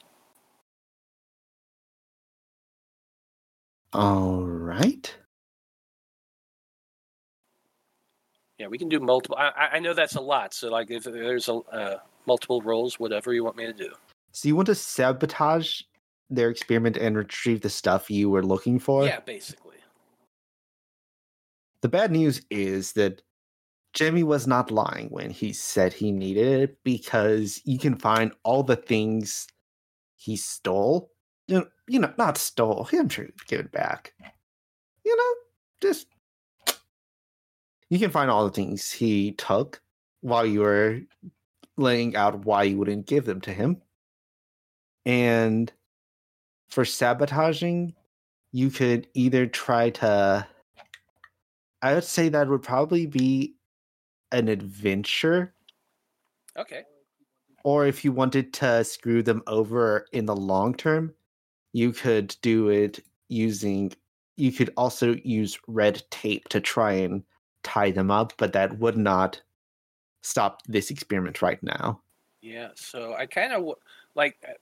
All 3.92 4.42
right. 4.42 5.16
Yeah, 8.58 8.68
we 8.68 8.78
can 8.78 8.88
do 8.88 9.00
multiple. 9.00 9.36
I, 9.38 9.68
I- 9.74 9.78
know 9.80 9.94
that's 9.94 10.14
a 10.16 10.20
lot. 10.20 10.54
So 10.54 10.68
like, 10.70 10.90
if 10.90 11.04
there's 11.04 11.48
a 11.48 11.54
uh, 11.54 11.98
multiple 12.26 12.60
roles, 12.62 12.98
whatever 12.98 13.32
you 13.32 13.44
want 13.44 13.56
me 13.56 13.66
to 13.66 13.72
do. 13.72 13.92
So 14.34 14.48
you 14.48 14.56
want 14.56 14.66
to 14.66 14.74
sabotage 14.74 15.82
their 16.28 16.50
experiment 16.50 16.96
and 16.96 17.16
retrieve 17.16 17.60
the 17.60 17.70
stuff 17.70 18.10
you 18.10 18.28
were 18.28 18.44
looking 18.44 18.80
for? 18.80 19.06
Yeah, 19.06 19.20
basically. 19.20 19.76
The 21.82 21.88
bad 21.88 22.10
news 22.10 22.42
is 22.50 22.94
that 22.94 23.22
Jimmy 23.92 24.24
was 24.24 24.48
not 24.48 24.72
lying 24.72 25.06
when 25.10 25.30
he 25.30 25.52
said 25.52 25.92
he 25.92 26.10
needed 26.10 26.48
it 26.62 26.78
because 26.82 27.60
you 27.64 27.78
can 27.78 27.94
find 27.94 28.32
all 28.42 28.64
the 28.64 28.74
things 28.74 29.46
he 30.16 30.36
stole. 30.36 31.12
You 31.46 31.58
know, 31.58 31.66
you 31.86 32.00
know 32.00 32.12
not 32.18 32.36
stole. 32.36 32.88
I'm 32.92 33.08
sure 33.08 33.26
he'd 33.26 33.46
give 33.46 33.60
it 33.60 33.70
back. 33.70 34.14
You 35.04 35.16
know, 35.16 35.34
just 35.80 36.08
you 37.88 38.00
can 38.00 38.10
find 38.10 38.32
all 38.32 38.44
the 38.44 38.50
things 38.50 38.90
he 38.90 39.30
took 39.32 39.80
while 40.22 40.44
you 40.44 40.60
were 40.62 41.02
laying 41.76 42.16
out 42.16 42.44
why 42.44 42.64
you 42.64 42.78
wouldn't 42.78 43.06
give 43.06 43.26
them 43.26 43.40
to 43.42 43.52
him. 43.52 43.80
And 45.06 45.72
for 46.70 46.84
sabotaging, 46.84 47.94
you 48.52 48.70
could 48.70 49.08
either 49.14 49.46
try 49.46 49.90
to 49.90 50.46
I 51.82 51.94
would 51.94 52.04
say 52.04 52.28
that 52.30 52.48
would 52.48 52.62
probably 52.62 53.06
be 53.06 53.54
an 54.32 54.48
adventure, 54.48 55.54
Okay. 56.56 56.84
or 57.64 57.86
if 57.86 58.04
you 58.04 58.12
wanted 58.12 58.52
to 58.54 58.84
screw 58.84 59.22
them 59.22 59.42
over 59.46 60.06
in 60.12 60.26
the 60.26 60.36
long 60.36 60.74
term, 60.74 61.14
you 61.72 61.92
could 61.92 62.36
do 62.42 62.68
it 62.70 63.04
using. 63.28 63.92
You 64.36 64.50
could 64.52 64.72
also 64.76 65.14
use 65.24 65.58
red 65.68 66.02
tape 66.10 66.48
to 66.48 66.60
try 66.60 66.92
and 66.92 67.22
tie 67.62 67.90
them 67.90 68.10
up, 68.10 68.32
but 68.38 68.52
that 68.54 68.78
would 68.78 68.96
not 68.96 69.42
stop 70.22 70.62
this 70.66 70.90
experiment 70.90 71.42
right 71.42 71.62
now. 71.62 72.00
Yeah. 72.40 72.70
So 72.76 73.14
I 73.14 73.26
kind 73.26 73.52
of 73.52 73.74
like 74.14 74.36
uh, 74.48 74.52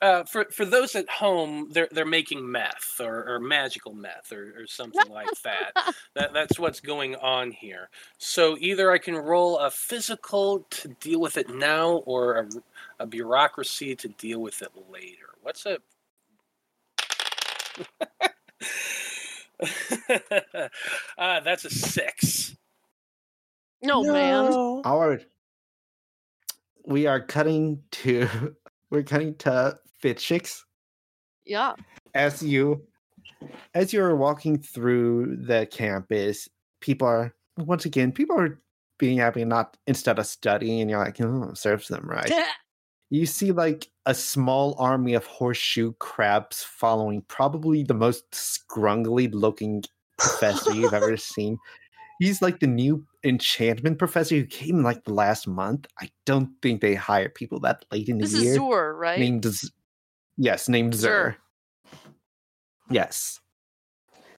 uh, 0.00 0.24
for 0.24 0.46
for 0.52 0.64
those 0.64 0.94
at 0.94 1.08
home, 1.08 1.68
they're 1.72 1.88
they're 1.90 2.04
making 2.04 2.50
meth 2.50 3.00
or, 3.00 3.28
or 3.28 3.40
magical 3.40 3.92
meth 3.92 4.32
or, 4.32 4.62
or 4.62 4.66
something 4.66 5.10
like 5.10 5.28
that. 5.42 5.72
that. 6.14 6.32
That's 6.32 6.58
what's 6.58 6.80
going 6.80 7.16
on 7.16 7.50
here. 7.50 7.90
So 8.18 8.56
either 8.60 8.90
I 8.90 8.98
can 8.98 9.16
roll 9.16 9.58
a 9.58 9.70
physical 9.70 10.66
to 10.70 10.88
deal 11.00 11.20
with 11.20 11.36
it 11.36 11.48
now, 11.48 11.96
or 12.06 12.36
a, 12.38 12.48
a 13.00 13.06
bureaucracy 13.06 13.96
to 13.96 14.08
deal 14.08 14.40
with 14.40 14.62
it 14.62 14.70
later. 14.90 15.34
What's 15.42 15.66
a 15.66 15.78
uh, 21.18 21.40
that's 21.40 21.64
a 21.64 21.70
six. 21.70 22.56
No, 23.82 24.02
man. 24.02 24.50
No. 24.50 24.82
Our 24.84 25.20
we 26.88 27.06
are 27.06 27.20
cutting 27.20 27.82
to 27.90 28.56
we're 28.90 29.02
cutting 29.02 29.34
to 29.36 29.78
Fitchix 30.02 30.62
Yeah. 31.44 31.74
as 32.14 32.42
you 32.42 32.82
as 33.74 33.92
you're 33.92 34.16
walking 34.16 34.58
through 34.58 35.36
the 35.36 35.66
campus, 35.70 36.48
people 36.80 37.06
are 37.06 37.34
once 37.56 37.84
again 37.84 38.12
people 38.12 38.38
are 38.38 38.60
being 38.98 39.18
happy 39.18 39.44
not 39.44 39.76
instead 39.86 40.18
of 40.18 40.26
studying 40.26 40.80
and 40.80 40.90
you're 40.90 40.98
like, 40.98 41.20
oh, 41.20 41.52
serves 41.54 41.88
them 41.88 42.04
right. 42.08 42.32
you 43.10 43.26
see 43.26 43.52
like 43.52 43.88
a 44.06 44.14
small 44.14 44.74
army 44.78 45.14
of 45.14 45.24
horseshoe 45.26 45.92
crabs 45.98 46.62
following 46.62 47.22
probably 47.28 47.82
the 47.82 47.94
most 47.94 48.30
scrungly 48.32 49.32
looking 49.32 49.82
professor 50.18 50.72
you've 50.74 50.92
ever 50.94 51.16
seen. 51.16 51.58
He's 52.18 52.42
like 52.42 52.58
the 52.58 52.66
new 52.66 53.06
enchantment 53.28 53.98
professor 53.98 54.36
who 54.36 54.46
came 54.46 54.82
like 54.82 55.04
the 55.04 55.12
last 55.12 55.46
month. 55.46 55.86
I 56.00 56.10
don't 56.26 56.50
think 56.62 56.80
they 56.80 56.94
hire 56.94 57.28
people 57.28 57.60
that 57.60 57.84
late 57.92 58.08
in 58.08 58.18
the 58.18 58.24
This 58.26 58.34
year. 58.34 58.50
is 58.52 58.54
Zur, 58.56 58.94
right? 58.94 59.18
Named 59.18 59.44
Z- 59.44 59.68
yes, 60.36 60.68
named 60.68 60.94
Zur. 60.94 61.08
Zur. 61.08 61.36
Yes, 62.90 63.40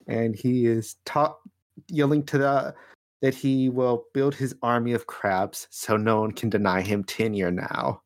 and 0.08 0.34
he 0.34 0.66
is 0.66 0.96
ta- 1.04 1.36
yelling 1.88 2.24
to 2.26 2.38
the 2.38 2.74
that 3.22 3.34
he 3.34 3.68
will 3.68 4.06
build 4.14 4.34
his 4.34 4.54
army 4.62 4.92
of 4.92 5.06
crabs 5.06 5.68
so 5.70 5.96
no 5.96 6.20
one 6.20 6.32
can 6.32 6.48
deny 6.50 6.80
him 6.80 7.04
tenure 7.04 7.50
now. 7.50 8.00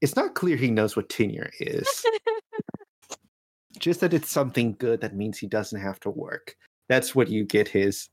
It's 0.00 0.16
not 0.16 0.34
clear 0.34 0.56
he 0.56 0.70
knows 0.70 0.96
what 0.96 1.08
tenure 1.08 1.50
is. 1.60 1.86
Just 3.78 4.00
that 4.00 4.14
it's 4.14 4.30
something 4.30 4.74
good 4.78 5.00
that 5.02 5.14
means 5.14 5.38
he 5.38 5.46
doesn't 5.46 5.80
have 5.80 6.00
to 6.00 6.10
work. 6.10 6.56
That's 6.88 7.14
what 7.14 7.28
you 7.28 7.44
get 7.44 7.68
his. 7.68 8.08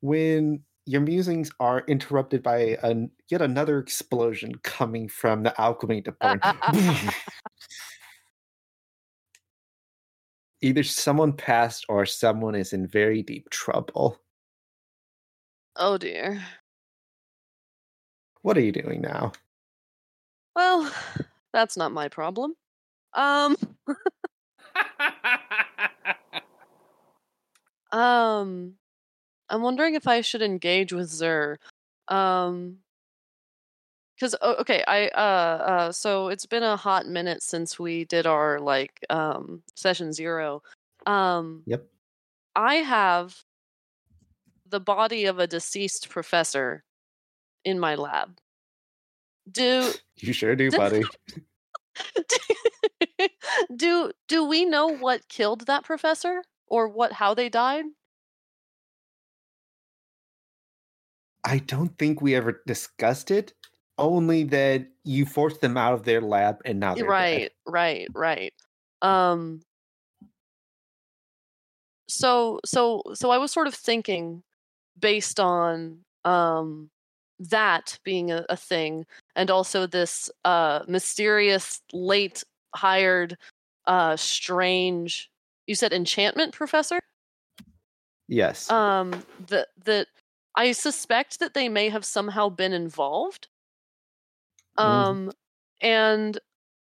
When 0.00 0.62
your 0.86 1.00
musings 1.00 1.50
are 1.60 1.84
interrupted 1.86 2.42
by 2.42 2.76
an, 2.82 3.10
yet 3.28 3.42
another 3.42 3.78
explosion 3.78 4.56
coming 4.62 5.08
from 5.08 5.42
the 5.44 5.58
alchemy 5.60 6.00
department. 6.00 6.56
Either 10.62 10.82
someone 10.82 11.32
passed 11.32 11.86
or 11.88 12.04
someone 12.04 12.54
is 12.54 12.72
in 12.72 12.86
very 12.86 13.22
deep 13.22 13.48
trouble. 13.50 14.20
oh 15.76 15.96
dear. 15.96 16.42
What 18.42 18.56
are 18.56 18.62
you 18.62 18.72
doing 18.72 19.00
now? 19.00 19.32
Well, 20.56 20.92
that's 21.52 21.76
not 21.76 21.92
my 21.92 22.08
problem. 22.08 22.54
Um, 23.14 23.56
um, 27.92 28.74
I'm 29.50 29.62
wondering 29.62 29.94
if 29.94 30.06
I 30.06 30.20
should 30.20 30.42
engage 30.42 30.92
with 30.92 31.08
Zur. 31.08 31.58
Um, 32.08 32.78
because 34.20 34.36
okay, 34.42 34.84
I 34.86 35.08
uh 35.08 35.64
uh, 35.88 35.92
so 35.92 36.28
it's 36.28 36.44
been 36.44 36.62
a 36.62 36.76
hot 36.76 37.06
minute 37.06 37.42
since 37.42 37.78
we 37.78 38.04
did 38.04 38.26
our 38.26 38.58
like 38.58 39.04
um 39.08 39.62
session 39.74 40.12
zero. 40.12 40.62
Um, 41.06 41.62
Yep. 41.66 41.86
I 42.54 42.76
have 42.76 43.42
the 44.68 44.80
body 44.80 45.24
of 45.24 45.38
a 45.38 45.46
deceased 45.46 46.10
professor 46.10 46.84
in 47.64 47.80
my 47.80 47.94
lab. 47.94 48.38
Do 49.50 49.90
You 50.18 50.32
sure 50.34 50.54
do, 50.54 50.70
buddy. 50.70 51.02
do 53.76 54.12
do 54.28 54.44
we 54.44 54.66
know 54.66 54.88
what 54.88 55.28
killed 55.28 55.66
that 55.66 55.84
professor 55.84 56.42
or 56.66 56.88
what 56.88 57.12
how 57.12 57.32
they 57.32 57.48
died? 57.48 57.84
I 61.44 61.58
don't 61.58 61.96
think 61.98 62.20
we 62.20 62.34
ever 62.34 62.62
discussed 62.66 63.30
it. 63.30 63.52
Only 63.98 64.44
that 64.44 64.86
you 65.04 65.26
forced 65.26 65.60
them 65.60 65.76
out 65.76 65.92
of 65.92 66.04
their 66.04 66.20
lab 66.20 66.60
and 66.64 66.80
dead. 66.80 67.08
right, 67.08 67.52
right, 67.66 68.08
right. 68.14 68.54
Um 69.02 69.62
so 72.08 72.60
so 72.64 73.02
so 73.14 73.30
I 73.30 73.38
was 73.38 73.52
sort 73.52 73.66
of 73.66 73.74
thinking 73.74 74.42
based 74.98 75.38
on 75.38 75.98
um 76.24 76.90
that 77.38 77.98
being 78.04 78.30
a, 78.30 78.44
a 78.50 78.56
thing 78.56 79.06
and 79.36 79.50
also 79.50 79.86
this 79.86 80.30
uh 80.44 80.80
mysterious 80.86 81.80
late 81.92 82.44
hired 82.74 83.38
uh 83.86 84.16
strange 84.16 85.30
you 85.66 85.74
said 85.74 85.92
enchantment 85.92 86.52
professor 86.52 87.00
Yes. 88.28 88.70
um 88.70 89.24
that 89.48 89.68
that 89.84 90.08
i 90.56 90.72
suspect 90.72 91.38
that 91.40 91.54
they 91.54 91.68
may 91.68 91.88
have 91.88 92.04
somehow 92.04 92.48
been 92.48 92.72
involved 92.72 93.48
Mhm. 94.78 94.82
um 94.84 95.32
and 95.80 96.38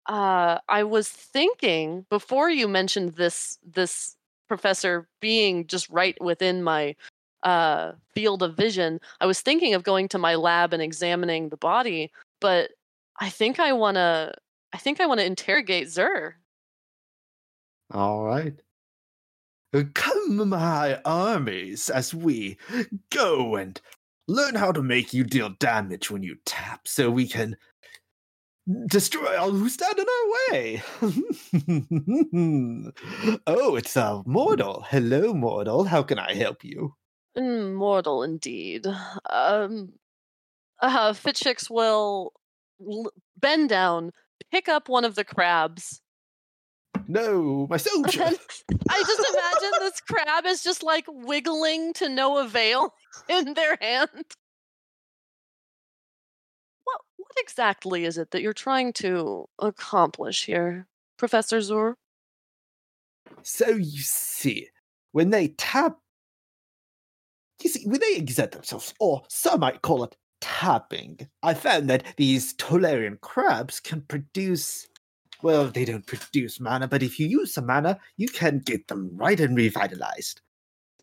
uh 0.08 0.60
i 0.68 0.84
was 0.84 1.10
thinking 1.10 2.06
before 2.10 2.50
you 2.50 2.68
mentioned 2.68 3.14
this 3.14 3.58
this 3.64 4.16
professor 4.48 5.08
being 5.22 5.68
just 5.68 5.90
right 5.90 6.20
within 6.22 6.64
my 6.64 6.96
uh 7.44 7.94
field 8.14 8.44
of 8.44 8.56
vision 8.56 9.00
i 9.22 9.26
was 9.26 9.42
thinking 9.42 9.74
of 9.74 9.84
going 9.84 10.08
to 10.08 10.18
my 10.18 10.36
lab 10.36 10.74
and 10.74 10.82
examining 10.82 11.50
the 11.50 11.58
body 11.58 12.12
but 12.42 12.72
i 13.20 13.30
think 13.30 13.60
i 13.60 13.72
want 13.72 13.96
to 13.96 14.34
i 14.74 14.78
think 14.78 15.00
i 15.00 15.06
want 15.06 15.20
to 15.20 15.26
interrogate 15.26 15.90
zur 15.90 16.36
All 17.92 18.24
right. 18.26 18.60
Uh, 19.74 19.84
Come, 19.94 20.50
my 20.50 21.00
armies, 21.06 21.90
as 21.90 22.14
we 22.14 22.58
go 23.12 23.56
and 23.56 23.80
learn 24.28 24.56
how 24.56 24.72
to 24.72 24.82
make 24.82 25.14
you 25.14 25.24
deal 25.24 25.50
damage 25.60 26.10
when 26.10 26.24
you 26.24 26.38
tap, 26.46 26.88
so 26.88 27.12
we 27.12 27.28
can 27.28 27.56
destroy 28.88 29.38
all 29.38 29.52
who 29.52 29.70
stand 29.70 30.00
in 30.00 30.06
our 30.08 30.52
way. 30.52 30.82
oh, 33.48 33.76
it's 33.76 33.96
a 33.96 34.24
mortal. 34.26 34.86
Hello, 34.90 35.34
mortal. 35.34 35.84
How 35.84 36.02
can 36.02 36.18
I 36.18 36.34
help 36.34 36.64
you? 36.64 36.96
Mm, 37.38 37.76
mortal 37.76 38.24
indeed. 38.24 38.88
Um, 39.30 39.94
uh, 40.82 41.14
Fitchix 41.14 41.70
will 41.70 42.34
l- 42.82 43.12
bend 43.38 43.70
down, 43.70 44.14
pick 44.52 44.68
up 44.68 44.90
one 44.90 45.06
of 45.06 45.14
the 45.14 45.24
crabs. 45.24 46.02
No, 47.12 47.66
my 47.72 47.78
soldier. 47.78 48.22
And 48.22 48.38
I 48.88 49.00
just 49.00 49.34
imagine 49.34 49.72
this 49.80 50.00
crab 50.00 50.46
is 50.46 50.62
just 50.64 50.84
like 50.84 51.06
wiggling 51.08 51.92
to 51.94 52.08
no 52.08 52.38
avail 52.38 52.94
in 53.28 53.56
their 53.56 53.78
hand. 53.82 54.26
What? 56.84 57.02
what 57.18 57.32
exactly 57.40 58.06
is 58.06 58.20
it 58.20 58.30
that 58.30 58.44
you're 58.44 58.54
trying 58.54 58.94
to 58.94 59.50
accomplish 59.58 60.46
here, 60.46 60.86
Professor 61.18 61.62
Zur? 61.62 61.96
So 63.42 63.70
you 63.70 64.02
see, 64.02 64.68
when 65.12 65.32
they 65.32 65.48
tap, 65.48 65.98
you 67.64 67.72
see, 67.72 67.88
when 67.88 68.02
they 68.02 68.18
exert 68.18 68.52
themselves, 68.52 68.94
or 69.00 69.24
some 69.30 69.62
might 69.62 69.82
call 69.82 70.04
it 70.04 70.16
tapping, 70.42 71.28
I 71.42 71.56
found 71.56 71.90
that 71.90 72.04
these 72.18 72.54
Tolarian 72.54 73.20
crabs 73.20 73.80
can 73.80 74.02
produce. 74.02 74.88
Well, 75.42 75.68
they 75.68 75.86
don't 75.86 76.06
produce 76.06 76.60
mana, 76.60 76.88
but 76.88 77.02
if 77.02 77.20
you 77.20 77.28
use 77.28 77.54
some 77.54 77.68
mana, 77.68 78.00
you 78.18 78.28
can 78.28 78.60
get 78.60 78.88
them 78.88 79.10
right 79.16 79.40
and 79.40 79.56
revitalized. 79.56 80.42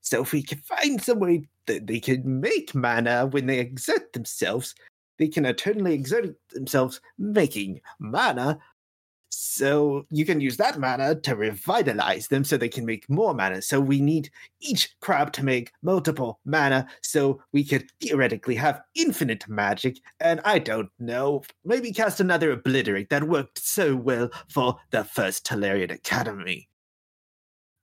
So 0.03 0.23
if 0.23 0.33
we 0.33 0.43
can 0.43 0.59
find 0.59 1.03
some 1.03 1.21
way 1.21 1.49
that 1.67 1.87
they 1.87 2.01
can 2.01 2.41
make 2.41 2.75
mana 2.75 3.27
when 3.27 3.47
they 3.47 3.59
exert 3.59 4.13
themselves, 4.13 4.75
they 5.19 5.29
can 5.29 5.47
eternally 5.47 5.95
exert 5.95 6.37
themselves 6.51 7.01
making 7.19 7.81
mana. 7.99 8.59
So 9.39 10.07
you 10.11 10.25
can 10.25 10.41
use 10.41 10.57
that 10.57 10.79
mana 10.79 11.15
to 11.17 11.37
revitalize 11.37 12.29
them 12.29 12.43
so 12.43 12.57
they 12.57 12.71
can 12.71 12.87
make 12.87 13.09
more 13.11 13.35
mana. 13.35 13.61
So 13.61 13.79
we 13.79 14.01
need 14.01 14.31
each 14.61 14.99
crab 15.01 15.31
to 15.35 15.45
make 15.45 15.73
multiple 15.83 16.41
mana 16.47 16.87
so 17.03 17.43
we 17.53 17.63
could 17.63 17.91
theoretically 18.01 18.55
have 18.55 18.81
infinite 18.95 19.47
magic. 19.47 19.99
And 20.21 20.41
I 20.47 20.59
don't 20.59 20.89
know, 20.99 21.43
maybe 21.67 21.93
cast 21.93 22.19
another 22.19 22.51
obliterate 22.51 23.11
that 23.11 23.25
worked 23.25 23.59
so 23.59 23.95
well 23.95 24.31
for 24.49 24.79
the 24.91 25.05
first 25.05 25.45
Tolarian 25.45 25.93
Academy. 25.93 26.71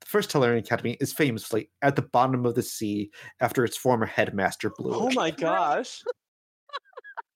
The 0.01 0.07
first 0.07 0.31
Tolarian 0.31 0.57
Academy 0.57 0.97
is 0.99 1.13
famously 1.13 1.69
at 1.83 1.95
the 1.95 2.01
bottom 2.01 2.47
of 2.47 2.55
the 2.55 2.63
sea 2.63 3.11
after 3.41 3.63
its 3.63 3.77
former 3.77 4.07
headmaster 4.07 4.71
blew 4.75 4.95
Oh 4.95 5.11
my 5.11 5.29
gosh. 5.47 6.01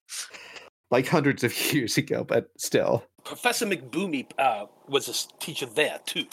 like 0.90 1.06
hundreds 1.06 1.44
of 1.44 1.72
years 1.72 1.96
ago, 1.96 2.24
but 2.24 2.48
still. 2.58 3.04
Professor 3.24 3.66
McBoomy 3.66 4.26
uh, 4.38 4.66
was 4.88 5.08
a 5.08 5.38
teacher 5.40 5.66
there 5.66 6.00
too. 6.06 6.26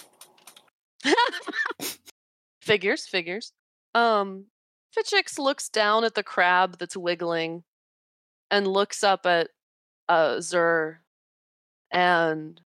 figures, 2.61 3.05
figures. 3.05 3.51
Um, 3.93 4.45
Fitchix 4.95 5.37
looks 5.37 5.69
down 5.69 6.03
at 6.03 6.15
the 6.15 6.23
crab 6.23 6.77
that's 6.77 6.95
wiggling 6.97 7.63
and 8.49 8.67
looks 8.67 9.03
up 9.03 9.25
at 9.25 9.49
uh, 10.07 10.39
Zur 10.39 11.01
and 11.91 12.61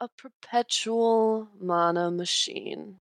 a 0.00 0.08
perpetual 0.08 1.48
mana 1.60 2.10
machine. 2.10 3.00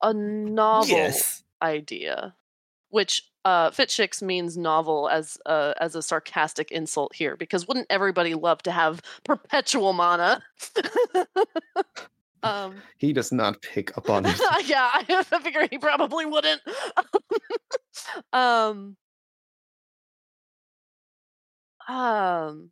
A 0.00 0.12
novel 0.12 0.86
Yes. 0.96 1.42
idea, 1.60 2.34
which 2.90 3.27
uh, 3.44 3.70
Fitchix 3.70 4.22
means 4.22 4.56
novel 4.56 5.08
as 5.08 5.38
a, 5.46 5.74
as 5.80 5.94
a 5.94 6.02
sarcastic 6.02 6.70
insult 6.70 7.14
here, 7.14 7.36
because 7.36 7.66
wouldn't 7.66 7.86
everybody 7.90 8.34
love 8.34 8.62
to 8.64 8.70
have 8.70 9.00
perpetual 9.24 9.92
mana? 9.92 10.42
um, 12.42 12.76
He 12.98 13.12
does 13.12 13.32
not 13.32 13.62
pick 13.62 13.96
up 13.96 14.10
on 14.10 14.26
it. 14.28 14.40
yeah, 14.66 14.90
I 14.92 15.22
figure 15.42 15.66
he 15.70 15.78
probably 15.78 16.26
wouldn't. 16.26 16.60
um, 18.32 18.96
um, 21.88 22.70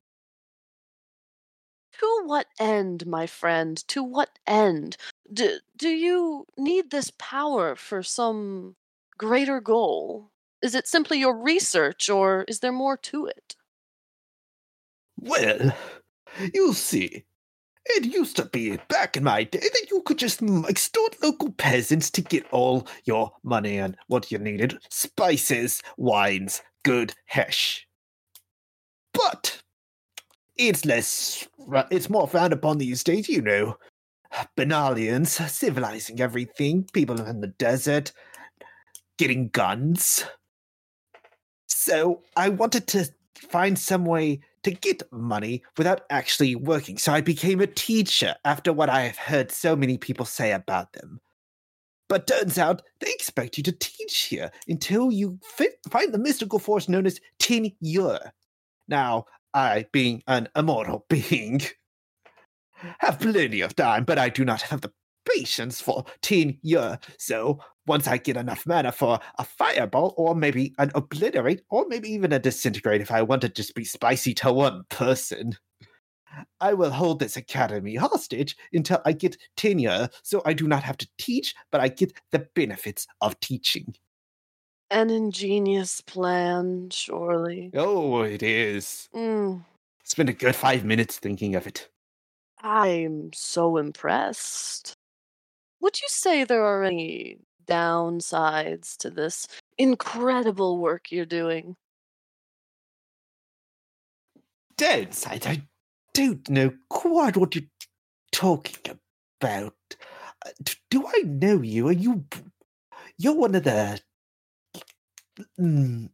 to 1.98 2.22
what 2.26 2.46
end, 2.60 3.06
my 3.06 3.26
friend? 3.26 3.76
To 3.88 4.02
what 4.02 4.38
end? 4.46 4.96
Do, 5.32 5.58
do 5.76 5.88
you 5.88 6.46
need 6.58 6.90
this 6.90 7.10
power 7.18 7.74
for 7.74 8.02
some 8.02 8.76
greater 9.16 9.60
goal? 9.60 10.30
Is 10.62 10.74
it 10.74 10.86
simply 10.86 11.18
your 11.18 11.36
research, 11.36 12.08
or 12.08 12.44
is 12.48 12.60
there 12.60 12.72
more 12.72 12.96
to 12.98 13.26
it? 13.26 13.56
Well, 15.18 15.74
you 16.54 16.72
see, 16.72 17.24
it 17.86 18.04
used 18.04 18.36
to 18.36 18.46
be 18.46 18.78
back 18.88 19.16
in 19.16 19.24
my 19.24 19.44
day 19.44 19.60
that 19.60 19.86
you 19.90 20.02
could 20.02 20.18
just 20.18 20.40
mm, 20.40 20.68
extort 20.68 21.22
local 21.22 21.52
peasants 21.52 22.10
to 22.10 22.22
get 22.22 22.46
all 22.50 22.86
your 23.04 23.32
money 23.44 23.78
and 23.78 23.96
what 24.08 24.32
you 24.32 24.38
needed 24.38 24.78
spices, 24.90 25.82
wines, 25.96 26.62
good 26.84 27.14
hesh. 27.26 27.86
But 29.12 29.62
it's 30.56 30.84
less, 30.84 31.46
it's 31.90 32.10
more 32.10 32.28
frowned 32.28 32.52
upon 32.52 32.78
these 32.78 33.04
days, 33.04 33.28
you 33.28 33.42
know. 33.42 33.76
Benalians 34.56 35.48
civilizing 35.48 36.20
everything, 36.20 36.88
people 36.92 37.20
in 37.20 37.40
the 37.40 37.46
desert 37.46 38.12
getting 39.18 39.48
guns. 39.48 40.24
So 41.86 42.20
I 42.34 42.48
wanted 42.48 42.88
to 42.88 43.08
find 43.36 43.78
some 43.78 44.04
way 44.04 44.40
to 44.64 44.72
get 44.72 45.04
money 45.12 45.62
without 45.76 46.02
actually 46.10 46.56
working. 46.56 46.98
So 46.98 47.12
I 47.12 47.20
became 47.20 47.60
a 47.60 47.68
teacher 47.68 48.34
after 48.44 48.72
what 48.72 48.90
I 48.90 49.02
have 49.02 49.18
heard 49.18 49.52
so 49.52 49.76
many 49.76 49.96
people 49.96 50.26
say 50.26 50.50
about 50.50 50.94
them. 50.94 51.20
But 52.08 52.26
turns 52.26 52.58
out 52.58 52.82
they 52.98 53.12
expect 53.12 53.56
you 53.56 53.62
to 53.62 53.70
teach 53.70 54.22
here 54.22 54.50
until 54.66 55.12
you 55.12 55.38
fit, 55.44 55.78
find 55.88 56.12
the 56.12 56.18
mystical 56.18 56.58
force 56.58 56.88
known 56.88 57.06
as 57.06 57.20
tenure. 57.38 58.32
Now, 58.88 59.26
I, 59.54 59.86
being 59.92 60.24
an 60.26 60.48
immortal 60.56 61.06
being, 61.08 61.62
have 62.98 63.20
plenty 63.20 63.60
of 63.60 63.76
time, 63.76 64.02
but 64.02 64.18
I 64.18 64.28
do 64.28 64.44
not 64.44 64.62
have 64.62 64.80
the 64.80 64.92
patience 65.34 65.80
for 65.80 66.04
tenure. 66.22 66.98
So 67.18 67.60
once 67.86 68.06
I 68.06 68.18
get 68.18 68.36
enough 68.36 68.66
mana 68.66 68.92
for 68.92 69.18
a 69.38 69.44
fireball, 69.44 70.14
or 70.16 70.34
maybe 70.34 70.74
an 70.78 70.90
obliterate, 70.94 71.64
or 71.70 71.86
maybe 71.88 72.08
even 72.10 72.32
a 72.32 72.38
disintegrate 72.38 73.00
if 73.00 73.10
I 73.10 73.22
want 73.22 73.42
to 73.42 73.48
just 73.48 73.74
be 73.74 73.84
spicy 73.84 74.34
to 74.34 74.52
one 74.52 74.84
person. 74.90 75.56
I 76.60 76.74
will 76.74 76.90
hold 76.90 77.18
this 77.20 77.36
academy 77.36 77.94
hostage 77.94 78.56
until 78.72 79.00
I 79.04 79.12
get 79.12 79.36
tenure, 79.56 80.08
so 80.22 80.42
I 80.44 80.52
do 80.52 80.66
not 80.66 80.82
have 80.82 80.96
to 80.98 81.08
teach, 81.18 81.54
but 81.70 81.80
I 81.80 81.88
get 81.88 82.12
the 82.32 82.48
benefits 82.54 83.06
of 83.20 83.38
teaching. 83.40 83.94
An 84.90 85.10
ingenious 85.10 86.00
plan, 86.00 86.90
surely. 86.90 87.70
Oh, 87.74 88.22
it 88.22 88.42
is. 88.42 89.08
Mm, 89.14 89.64
Spend 90.04 90.28
a 90.28 90.32
good 90.32 90.56
five 90.56 90.84
minutes 90.84 91.18
thinking 91.18 91.54
of 91.54 91.66
it. 91.66 91.90
I'm 92.58 93.32
so 93.32 93.76
impressed. 93.78 94.95
Would 95.80 96.00
you 96.00 96.08
say 96.08 96.44
there 96.44 96.64
are 96.64 96.84
any 96.84 97.38
downsides 97.66 98.96
to 98.98 99.10
this 99.10 99.46
incredible 99.78 100.78
work 100.78 101.10
you're 101.10 101.26
doing? 101.26 101.76
Downside, 104.76 105.46
I 105.46 105.62
don't 106.12 106.48
know 106.48 106.72
quite 106.88 107.36
what 107.36 107.54
you're 107.54 107.64
talking 108.32 108.98
about. 109.40 109.74
Uh, 110.44 110.50
Do 110.90 111.06
I 111.06 111.22
know 111.22 111.62
you? 111.62 111.88
Are 111.88 111.92
you. 111.92 112.24
You're 113.18 113.34
one 113.34 113.54
of 113.54 113.64
the. 113.64 114.00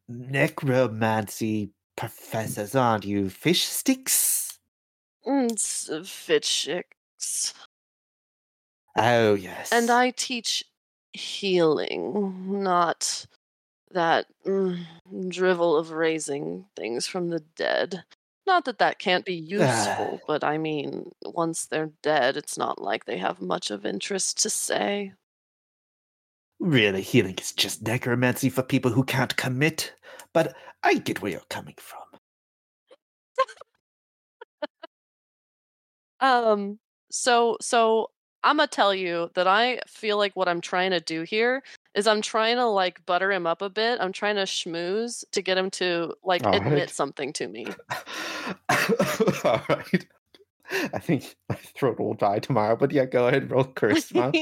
necromancy 0.09 1.71
professors, 1.97 2.75
aren't 2.75 3.05
you? 3.05 3.31
Fish 3.31 3.65
sticks? 3.65 4.59
Mm, 5.27 5.51
uh, 5.91 6.03
Fitchix. 6.03 7.55
Oh, 8.97 9.35
yes. 9.35 9.73
And 9.73 9.91
I 9.91 10.11
teach 10.11 10.65
healing, 11.13 12.63
not 12.63 13.27
that 13.93 14.27
mm, 14.47 14.85
drivel 15.29 15.77
of 15.77 15.91
raising 15.91 16.67
things 16.77 17.07
from 17.07 17.29
the 17.31 17.41
dead. 17.57 18.05
Not 18.47 18.65
that 18.65 18.79
that 18.79 18.99
can't 18.99 19.25
be 19.25 19.35
useful, 19.35 20.21
but 20.27 20.43
I 20.43 20.59
mean, 20.59 21.13
once 21.25 21.67
they're 21.67 21.93
dead, 22.03 22.37
it's 22.37 22.59
not 22.59 22.83
like 22.83 23.05
they 23.05 23.19
have 23.19 23.41
much 23.41 23.71
of 23.71 23.87
interest 23.87 24.43
to 24.43 24.51
say. 24.51 25.13
Really, 26.59 27.03
healing 27.03 27.37
is 27.41 27.53
just 27.53 27.83
necromancy 27.83 28.49
for 28.51 28.63
people 28.63 28.91
who 28.91 29.05
can't 29.05 29.37
commit. 29.37 29.95
But 30.33 30.55
I 30.83 30.95
get 30.95 31.23
where 31.23 31.31
you're 31.31 31.41
coming 31.49 31.77
from. 31.79 32.03
Um, 36.21 36.79
so 37.11 37.57
so 37.61 38.11
I'm 38.45 38.57
gonna 38.57 38.67
tell 38.67 38.95
you 38.95 39.31
that 39.35 39.47
I 39.47 39.81
feel 39.87 40.17
like 40.17 40.35
what 40.35 40.49
I'm 40.49 40.61
trying 40.61 40.91
to 40.91 41.01
do 41.01 41.23
here 41.23 41.63
is 41.95 42.07
I'm 42.07 42.23
trying 42.23 42.57
to 42.57 42.67
like 42.67 43.05
butter 43.07 43.31
him 43.31 43.47
up 43.47 43.63
a 43.63 43.71
bit. 43.71 44.01
I'm 44.01 44.13
trying 44.13 44.37
to 44.37 44.43
schmooze 44.43 45.25
to 45.33 45.43
get 45.43 45.59
him 45.59 45.71
to 45.73 46.15
like 46.25 46.45
All 46.45 46.55
admit 46.55 46.73
right. 46.73 46.91
something 46.91 47.33
to 47.35 47.49
me. 47.49 47.67
All 49.45 49.63
right. 49.69 50.07
I 50.95 50.99
think 50.99 51.37
my 51.49 51.55
throat 51.55 52.01
will 52.01 52.15
die 52.15 52.39
tomorrow, 52.39 52.77
but 52.77 52.93
yeah, 52.93 53.05
go 53.05 53.29
ahead, 53.29 53.51
roll 53.51 53.65
charisma. 53.65 54.33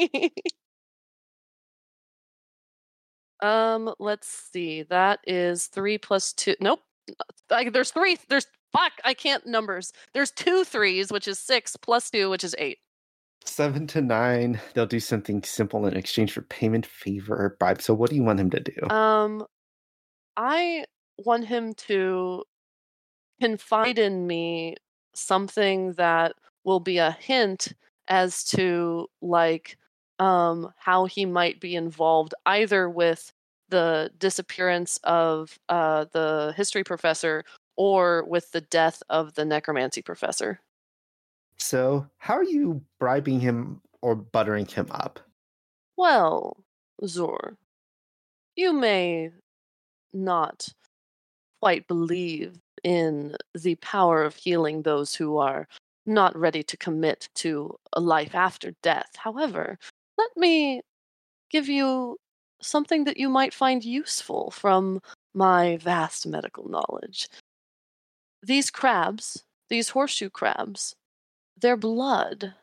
um, 3.42 3.92
let's 3.98 4.28
see. 4.52 4.82
That 4.84 5.20
is 5.26 5.66
three 5.66 5.98
plus 5.98 6.32
two. 6.32 6.54
Nope. 6.60 6.80
Like 7.50 7.72
there's 7.72 7.90
three. 7.90 8.16
There's 8.28 8.46
fuck. 8.72 8.92
I 9.04 9.14
can't 9.14 9.46
numbers. 9.46 9.92
There's 10.14 10.30
two 10.30 10.64
threes, 10.64 11.10
which 11.10 11.26
is 11.26 11.38
six 11.38 11.76
plus 11.76 12.10
two, 12.10 12.30
which 12.30 12.44
is 12.44 12.54
eight. 12.58 12.78
Seven 13.44 13.86
to 13.88 14.00
nine, 14.00 14.60
they'll 14.74 14.86
do 14.86 15.00
something 15.00 15.42
simple 15.42 15.86
in 15.86 15.96
exchange 15.96 16.32
for 16.32 16.42
payment, 16.42 16.86
favor, 16.86 17.34
or 17.34 17.56
bribe. 17.58 17.80
So, 17.82 17.94
what 17.94 18.10
do 18.10 18.16
you 18.16 18.22
want 18.22 18.40
him 18.40 18.50
to 18.50 18.60
do? 18.60 18.88
Um, 18.90 19.46
I 20.36 20.84
want 21.18 21.46
him 21.46 21.74
to 21.74 22.44
confide 23.40 23.98
in 23.98 24.26
me 24.26 24.76
something 25.14 25.92
that 25.94 26.34
will 26.64 26.80
be 26.80 26.98
a 26.98 27.10
hint 27.12 27.72
as 28.08 28.44
to 28.44 29.08
like 29.22 29.76
um 30.18 30.72
how 30.76 31.06
he 31.06 31.24
might 31.24 31.60
be 31.60 31.74
involved 31.74 32.34
either 32.46 32.88
with 32.88 33.32
the 33.68 34.10
disappearance 34.18 34.98
of 35.04 35.58
uh 35.68 36.04
the 36.12 36.52
history 36.56 36.84
professor 36.84 37.44
or 37.76 38.24
with 38.24 38.50
the 38.52 38.60
death 38.60 39.02
of 39.08 39.34
the 39.34 39.44
necromancy 39.44 40.02
professor. 40.02 40.60
So, 41.60 42.06
how 42.16 42.34
are 42.34 42.44
you 42.44 42.82
bribing 42.98 43.38
him 43.38 43.82
or 44.00 44.16
buttering 44.16 44.66
him 44.66 44.88
up? 44.90 45.20
Well, 45.96 46.64
Zor, 47.06 47.58
you 48.56 48.72
may 48.72 49.30
not 50.12 50.68
quite 51.60 51.86
believe 51.86 52.58
in 52.82 53.36
the 53.54 53.74
power 53.76 54.22
of 54.22 54.36
healing 54.36 54.82
those 54.82 55.14
who 55.14 55.36
are 55.36 55.68
not 56.06 56.34
ready 56.34 56.62
to 56.62 56.76
commit 56.78 57.28
to 57.34 57.76
a 57.92 58.00
life 58.00 58.34
after 58.34 58.72
death. 58.82 59.10
However, 59.16 59.78
let 60.16 60.30
me 60.36 60.80
give 61.50 61.68
you 61.68 62.16
something 62.62 63.04
that 63.04 63.18
you 63.18 63.28
might 63.28 63.52
find 63.52 63.84
useful 63.84 64.50
from 64.50 65.00
my 65.34 65.76
vast 65.76 66.26
medical 66.26 66.68
knowledge. 66.68 67.28
These 68.42 68.70
crabs, 68.70 69.44
these 69.68 69.90
horseshoe 69.90 70.30
crabs, 70.30 70.96
their 71.60 71.76
blood 71.76 72.54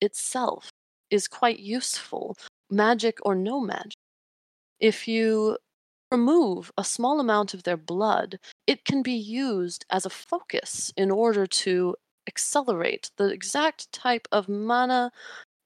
itself 0.00 0.70
is 1.10 1.28
quite 1.28 1.58
useful, 1.58 2.36
magic 2.70 3.18
or 3.24 3.34
no 3.34 3.60
magic. 3.60 3.98
If 4.80 5.06
you 5.06 5.58
remove 6.10 6.72
a 6.76 6.84
small 6.84 7.20
amount 7.20 7.54
of 7.54 7.62
their 7.62 7.76
blood, 7.76 8.38
it 8.66 8.84
can 8.84 9.02
be 9.02 9.12
used 9.12 9.84
as 9.90 10.06
a 10.06 10.10
focus 10.10 10.92
in 10.96 11.10
order 11.10 11.46
to 11.46 11.96
accelerate 12.28 13.10
the 13.16 13.28
exact 13.28 13.92
type 13.92 14.28
of 14.32 14.48
mana 14.48 15.10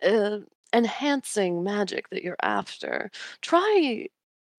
uh, 0.02 0.38
enhancing 0.72 1.64
magic 1.64 2.08
that 2.10 2.22
you're 2.22 2.36
after. 2.42 3.10
Try 3.42 4.08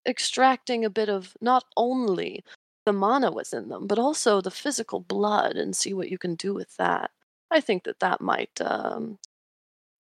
extracting 0.08 0.86
a 0.86 0.90
bit 0.90 1.10
of 1.10 1.36
not 1.42 1.66
only 1.76 2.44
the 2.86 2.94
mana 2.94 3.32
within 3.32 3.70
them, 3.70 3.88
but 3.88 4.00
also 4.00 4.42
the 4.42 4.52
physical 4.52 5.00
blood 5.02 5.58
and 5.58 5.76
see 5.76 5.94
what 5.94 6.10
you 6.10 6.18
can 6.18 6.36
do 6.36 6.54
with 6.54 6.76
that. 6.78 7.12
I 7.52 7.60
think 7.62 7.84
that 7.84 8.00
that 8.00 8.22
might, 8.22 8.60
um, 8.62 9.20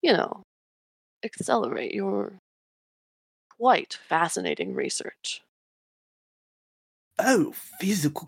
you 0.01 0.13
know, 0.13 0.43
accelerate 1.23 1.93
your 1.93 2.39
quite 3.49 3.93
fascinating 3.93 4.73
research. 4.73 5.43
Oh, 7.19 7.51
physical 7.51 8.27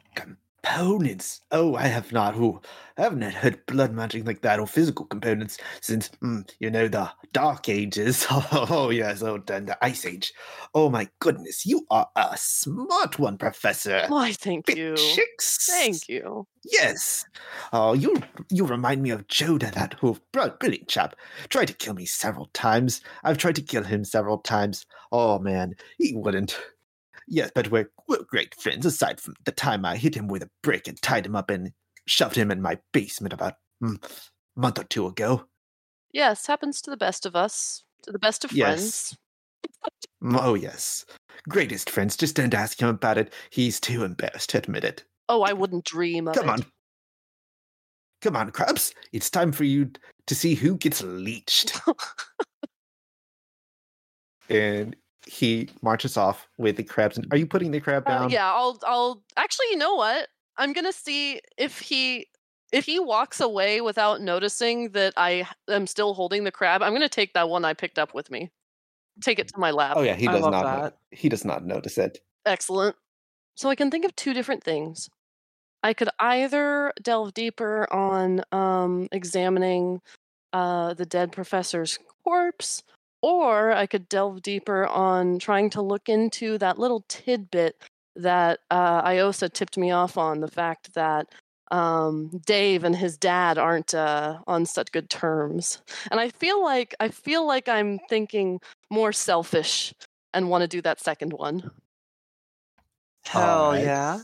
components. 0.63 1.41
Oh, 1.52 1.76
I 1.76 1.88
have 1.88 2.12
not. 2.12 2.36
Oh, 2.36 2.62
I 2.98 3.04
haven't 3.04 3.22
heard 3.22 3.65
blood 3.65 3.93
magic 3.93 4.26
like 4.26 4.41
that 4.41 4.60
or 4.60 4.67
physical 4.67 5.06
components 5.06 5.58
since, 5.82 6.10
mm, 6.24 6.50
you 6.60 6.69
know, 6.69 6.88
the 6.88 7.10
Dark 7.34 7.69
Ages. 7.69 8.26
Oh, 8.52 8.89
yes, 8.89 9.22
oh, 9.24 9.41
and 9.52 9.67
the 9.67 9.78
Ice 9.84 10.06
Age. 10.06 10.34
Oh, 10.74 10.89
my 10.89 11.08
goodness, 11.19 11.65
you 11.65 11.86
are 11.89 12.08
a 12.15 12.36
smart 12.36 13.19
one, 13.19 13.38
Professor. 13.38 14.06
Why, 14.08 14.32
thank 14.34 14.65
Bit 14.65 14.78
you. 14.78 14.95
chicks. 14.95 15.65
Thank 15.69 16.08
you. 16.10 16.45
Yes. 16.65 17.26
Oh, 17.72 17.93
you 17.93 18.15
you 18.52 18.65
remind 18.65 19.02
me 19.02 19.12
of 19.12 19.28
Jodah, 19.28 19.74
that 19.74 19.95
who 20.02 20.17
br- 20.32 20.50
brilliant 20.60 20.88
chap. 20.88 21.15
Tried 21.50 21.67
to 21.69 21.74
kill 21.74 21.93
me 21.93 22.06
several 22.06 22.50
times. 22.54 23.02
I've 23.24 23.38
tried 23.38 23.56
to 23.56 23.62
kill 23.62 23.84
him 23.84 24.04
several 24.04 24.39
times. 24.39 24.86
Oh 25.12 25.39
man, 25.39 25.76
he 25.98 26.13
wouldn't. 26.15 26.60
Yes, 27.31 27.51
but 27.53 27.69
we're 27.69 27.89
we're 28.07 28.23
great 28.23 28.55
friends. 28.55 28.85
Aside 28.85 29.21
from 29.21 29.35
the 29.45 29.51
time 29.51 29.85
I 29.85 29.97
hit 29.97 30.15
him 30.15 30.27
with 30.27 30.41
a 30.41 30.49
brick 30.63 30.87
and 30.87 30.99
tied 31.01 31.25
him 31.27 31.35
up 31.35 31.51
and 31.51 31.71
shoved 32.07 32.35
him 32.35 32.49
in 32.49 32.61
my 32.61 32.79
basement 32.91 33.33
about 33.33 33.53
mm, 33.83 34.03
a 34.03 34.59
month 34.59 34.79
or 34.79 34.83
two 34.83 35.05
ago. 35.05 35.45
Yes, 36.11 36.47
happens 36.47 36.81
to 36.81 36.89
the 36.89 36.97
best 36.97 37.27
of 37.27 37.35
us, 37.35 37.83
to 38.03 38.11
the 38.11 38.17
best 38.19 38.43
of 38.43 38.51
Yes. 38.51 38.65
friends. 38.65 39.17
Oh 40.23 40.55
yes, 40.55 41.05
greatest 41.47 41.91
friends. 41.91 42.17
Just 42.17 42.35
don't 42.35 42.53
ask 42.55 42.81
him 42.81 42.89
about 42.89 43.19
it. 43.19 43.31
He's 43.51 43.79
too 43.79 44.03
embarrassed 44.03 44.49
to 44.49 44.57
admit 44.57 44.83
it. 44.83 45.05
Oh, 45.29 45.43
I 45.43 45.53
wouldn't 45.53 45.85
dream 45.85 46.27
of 46.27 46.35
Come 46.35 46.47
it. 46.47 46.51
on. 46.51 46.65
Come 48.21 48.35
on, 48.35 48.51
Krabs. 48.51 48.91
It's 49.13 49.29
time 49.29 49.51
for 49.51 49.63
you 49.63 49.91
to 50.25 50.35
see 50.35 50.55
who 50.55 50.77
gets 50.77 51.03
leeched. 51.03 51.79
and 54.49 54.95
he 55.29 55.69
marches 55.81 56.17
off 56.17 56.47
with 56.57 56.75
the 56.75 56.83
crabs. 56.83 57.17
And 57.17 57.27
are 57.31 57.37
you 57.37 57.45
putting 57.45 57.71
the 57.71 57.79
crab 57.79 58.03
Uh, 58.07 58.11
down? 58.11 58.29
yeah, 58.31 58.51
I'll 58.51 58.79
I'll 58.85 59.21
actually 59.37 59.67
you 59.69 59.77
know 59.77 59.95
what? 59.95 60.27
I'm 60.57 60.73
gonna 60.73 60.91
see 60.91 61.39
if 61.57 61.79
he 61.79 62.27
if 62.71 62.85
he 62.85 62.99
walks 62.99 63.39
away 63.39 63.81
without 63.81 64.21
noticing 64.21 64.91
that 64.91 65.13
I 65.17 65.47
am 65.67 65.87
still 65.87 66.13
holding 66.13 66.43
the 66.43 66.51
crab, 66.51 66.81
I'm 66.81 66.93
gonna 66.93 67.09
take 67.09 67.33
that 67.33 67.49
one 67.49 67.63
I 67.63 67.73
picked 67.73 67.99
up 67.99 68.13
with 68.13 68.31
me. 68.31 68.49
Take 69.21 69.37
it 69.39 69.47
to 69.49 69.59
my 69.59 69.71
lab. 69.71 69.97
Oh 69.97 70.01
yeah, 70.01 70.15
he 70.15 70.27
does 70.27 70.41
not. 70.41 70.63
that. 70.63 70.97
he 71.11 71.29
does 71.29 71.45
not 71.45 71.63
notice 71.65 71.97
it. 71.97 72.19
Excellent. 72.45 72.95
So 73.55 73.69
I 73.69 73.75
can 73.75 73.91
think 73.91 74.05
of 74.05 74.15
two 74.15 74.33
different 74.33 74.63
things. 74.63 75.09
I 75.83 75.93
could 75.93 76.09
either 76.19 76.91
delve 77.01 77.33
deeper 77.33 77.91
on 77.93 78.41
um, 78.51 79.07
examining 79.11 80.01
uh, 80.53 80.93
the 80.93 81.05
dead 81.05 81.31
professor's 81.31 81.99
corpse, 82.23 82.83
or 83.21 83.71
I 83.71 83.86
could 83.86 84.10
delve 84.10 84.41
deeper 84.41 84.86
on 84.88 85.39
trying 85.39 85.69
to 85.71 85.82
look 85.82 86.10
into 86.10 86.58
that 86.58 86.79
little 86.79 87.03
tidbit 87.08 87.82
that 88.15 88.60
uh, 88.71 89.01
Iosa 89.03 89.49
tipped 89.49 89.77
me 89.77 89.91
off 89.91 90.17
on 90.17 90.39
the 90.39 90.47
fact 90.47 90.93
that 90.93 91.27
um, 91.71 92.41
Dave 92.45 92.84
and 92.84 92.95
his 92.95 93.17
dad 93.17 93.58
aren't 93.58 93.93
uh, 93.93 94.39
on 94.47 94.65
such 94.65 94.91
good 94.91 95.10
terms. 95.10 95.82
And 96.12 96.19
I 96.19 96.29
feel 96.29 96.63
like 96.63 96.95
I 96.99 97.10
feel 97.10 97.45
like 97.45 97.67
I'm 97.67 97.99
thinking 98.10 98.60
more 98.89 99.13
selfish 99.13 99.93
and 100.34 100.49
want 100.49 100.63
to 100.63 100.67
do 100.67 100.82
that 100.82 100.99
second 100.99 101.34
one. 101.34 101.71
Hell 103.25 103.65
Alright. 103.65 103.84
yeah. 103.84 104.19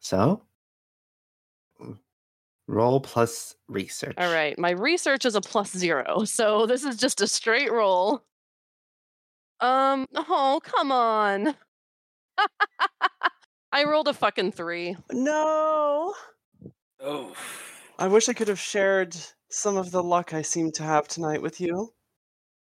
So, 0.00 0.42
roll 2.66 3.00
plus 3.00 3.54
research. 3.68 4.14
All 4.18 4.32
right, 4.32 4.58
my 4.58 4.70
research 4.70 5.24
is 5.24 5.34
a 5.34 5.40
plus 5.40 5.70
zero, 5.76 6.24
so 6.24 6.66
this 6.66 6.84
is 6.84 6.96
just 6.96 7.20
a 7.20 7.26
straight 7.26 7.72
roll. 7.72 8.22
Um, 9.60 10.06
oh, 10.14 10.60
come 10.62 10.92
on. 10.92 11.54
I 13.72 13.84
rolled 13.84 14.08
a 14.08 14.14
fucking 14.14 14.52
three. 14.52 14.96
No. 15.12 16.14
Oh. 17.00 17.32
I 17.98 18.08
wish 18.08 18.28
I 18.28 18.32
could 18.32 18.48
have 18.48 18.58
shared 18.58 19.16
some 19.50 19.76
of 19.76 19.90
the 19.90 20.02
luck 20.02 20.34
I 20.34 20.42
seem 20.42 20.72
to 20.72 20.82
have 20.82 21.06
tonight 21.08 21.42
with 21.42 21.60
you. 21.60 21.92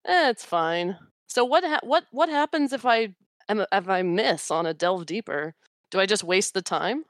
Eh, 0.06 0.30
it's 0.30 0.44
fine. 0.44 0.98
So 1.26 1.44
what 1.44 1.64
ha- 1.64 1.80
what 1.82 2.04
what 2.10 2.28
happens 2.28 2.72
if 2.72 2.84
I 2.84 3.14
am 3.48 3.64
if 3.72 3.88
I 3.88 4.02
miss 4.02 4.50
on 4.50 4.66
a 4.66 4.74
delve 4.74 5.06
deeper? 5.06 5.54
Do 5.90 5.98
I 5.98 6.06
just 6.06 6.24
waste 6.24 6.54
the 6.54 6.62
time? 6.62 7.04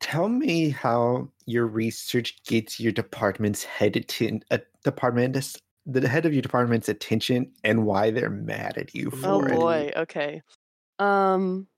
Tell 0.00 0.28
me 0.28 0.70
how 0.70 1.28
your 1.46 1.66
research 1.66 2.42
gets 2.44 2.78
your 2.78 2.92
department's 2.92 3.64
head 3.64 3.96
atten- 3.96 4.44
uh, 4.50 4.58
department's 4.84 5.58
the 5.86 6.06
head 6.06 6.26
of 6.26 6.32
your 6.32 6.42
department's 6.42 6.88
attention 6.88 7.50
and 7.64 7.86
why 7.86 8.10
they're 8.10 8.30
mad 8.30 8.76
at 8.76 8.94
you 8.94 9.10
for 9.10 9.48
Oh 9.48 9.48
it. 9.48 9.58
boy, 9.58 9.92
okay. 9.96 10.42
Um 10.98 11.68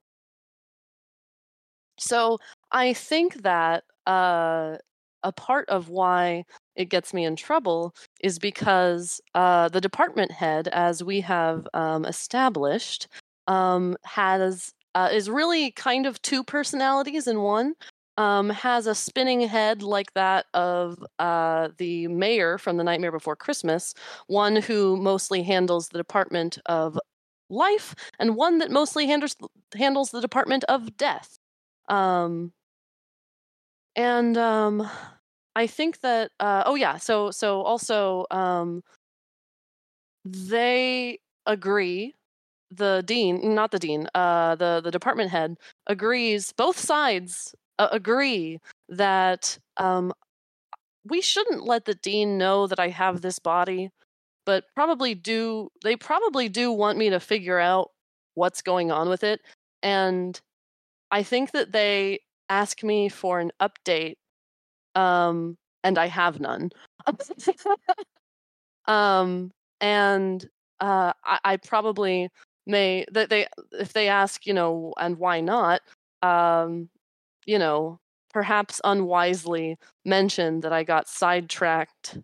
so 1.97 2.37
I 2.71 2.93
think 2.93 3.41
that 3.43 3.83
uh 4.07 4.77
a 5.23 5.31
part 5.31 5.69
of 5.69 5.89
why 5.89 6.43
it 6.75 6.85
gets 6.85 7.13
me 7.13 7.25
in 7.25 7.35
trouble 7.35 7.93
is 8.21 8.39
because 8.39 9.21
uh 9.35 9.69
the 9.69 9.81
department 9.81 10.31
head 10.31 10.67
as 10.69 11.03
we 11.03 11.21
have 11.21 11.67
um 11.73 12.05
established 12.05 13.07
um 13.47 13.95
has 14.03 14.73
uh, 14.93 15.09
is 15.11 15.29
really 15.29 15.71
kind 15.71 16.05
of 16.05 16.21
two 16.21 16.43
personalities 16.43 17.25
in 17.27 17.41
one 17.41 17.73
um, 18.17 18.49
has 18.49 18.87
a 18.87 18.95
spinning 18.95 19.41
head 19.41 19.81
like 19.83 20.13
that 20.13 20.45
of 20.53 21.03
uh, 21.19 21.69
the 21.77 22.07
mayor 22.07 22.57
from 22.57 22.77
The 22.77 22.83
Nightmare 22.83 23.11
Before 23.11 23.35
Christmas, 23.35 23.93
one 24.27 24.57
who 24.57 24.97
mostly 24.97 25.43
handles 25.43 25.89
the 25.89 25.97
Department 25.97 26.57
of 26.65 26.99
Life, 27.49 27.95
and 28.19 28.35
one 28.35 28.59
that 28.59 28.71
mostly 28.71 29.07
handles 29.07 29.35
handles 29.75 30.11
the 30.11 30.21
Department 30.21 30.63
of 30.65 30.97
Death. 30.97 31.37
Um, 31.89 32.53
and 33.95 34.37
um, 34.37 34.89
I 35.55 35.67
think 35.67 35.99
that 36.01 36.31
uh, 36.39 36.63
oh 36.65 36.75
yeah, 36.75 36.97
so 36.97 37.31
so 37.31 37.61
also 37.61 38.25
um, 38.31 38.83
they 40.25 41.19
agree. 41.45 42.15
The 42.71 43.03
dean, 43.05 43.53
not 43.55 43.71
the 43.71 43.79
dean, 43.79 44.07
uh, 44.15 44.55
the 44.55 44.81
the 44.83 44.91
department 44.91 45.31
head 45.31 45.57
agrees. 45.87 46.53
Both 46.53 46.79
sides 46.79 47.53
uh, 47.85 47.89
agree 47.91 48.59
that 48.89 49.57
um, 49.77 50.13
we 51.05 51.21
shouldn't 51.21 51.63
let 51.65 51.85
the 51.85 51.95
dean 51.95 52.37
know 52.37 52.67
that 52.67 52.79
I 52.79 52.89
have 52.89 53.21
this 53.21 53.39
body, 53.39 53.89
but 54.45 54.65
probably 54.75 55.15
do. 55.15 55.69
They 55.83 55.95
probably 55.95 56.49
do 56.49 56.71
want 56.71 56.97
me 56.97 57.09
to 57.11 57.19
figure 57.19 57.59
out 57.59 57.91
what's 58.35 58.61
going 58.61 58.91
on 58.91 59.09
with 59.09 59.23
it. 59.23 59.41
And 59.83 60.39
I 61.11 61.23
think 61.23 61.51
that 61.51 61.71
they 61.73 62.21
ask 62.49 62.83
me 62.83 63.09
for 63.09 63.39
an 63.39 63.51
update, 63.61 64.15
um, 64.95 65.57
and 65.83 65.97
I 65.97 66.07
have 66.07 66.39
none. 66.39 66.71
um, 68.85 69.51
and 69.79 70.43
uh, 70.79 71.13
I, 71.23 71.39
I 71.43 71.57
probably 71.57 72.29
may 72.67 73.05
that 73.11 73.29
they 73.29 73.47
if 73.71 73.93
they 73.93 74.07
ask, 74.07 74.45
you 74.45 74.53
know, 74.53 74.93
and 74.99 75.17
why 75.17 75.41
not? 75.41 75.81
Um, 76.21 76.89
you 77.45 77.59
know, 77.59 77.99
perhaps 78.33 78.79
unwisely 78.83 79.77
mention 80.05 80.61
that 80.61 80.73
I 80.73 80.83
got 80.83 81.07
sidetracked 81.07 82.17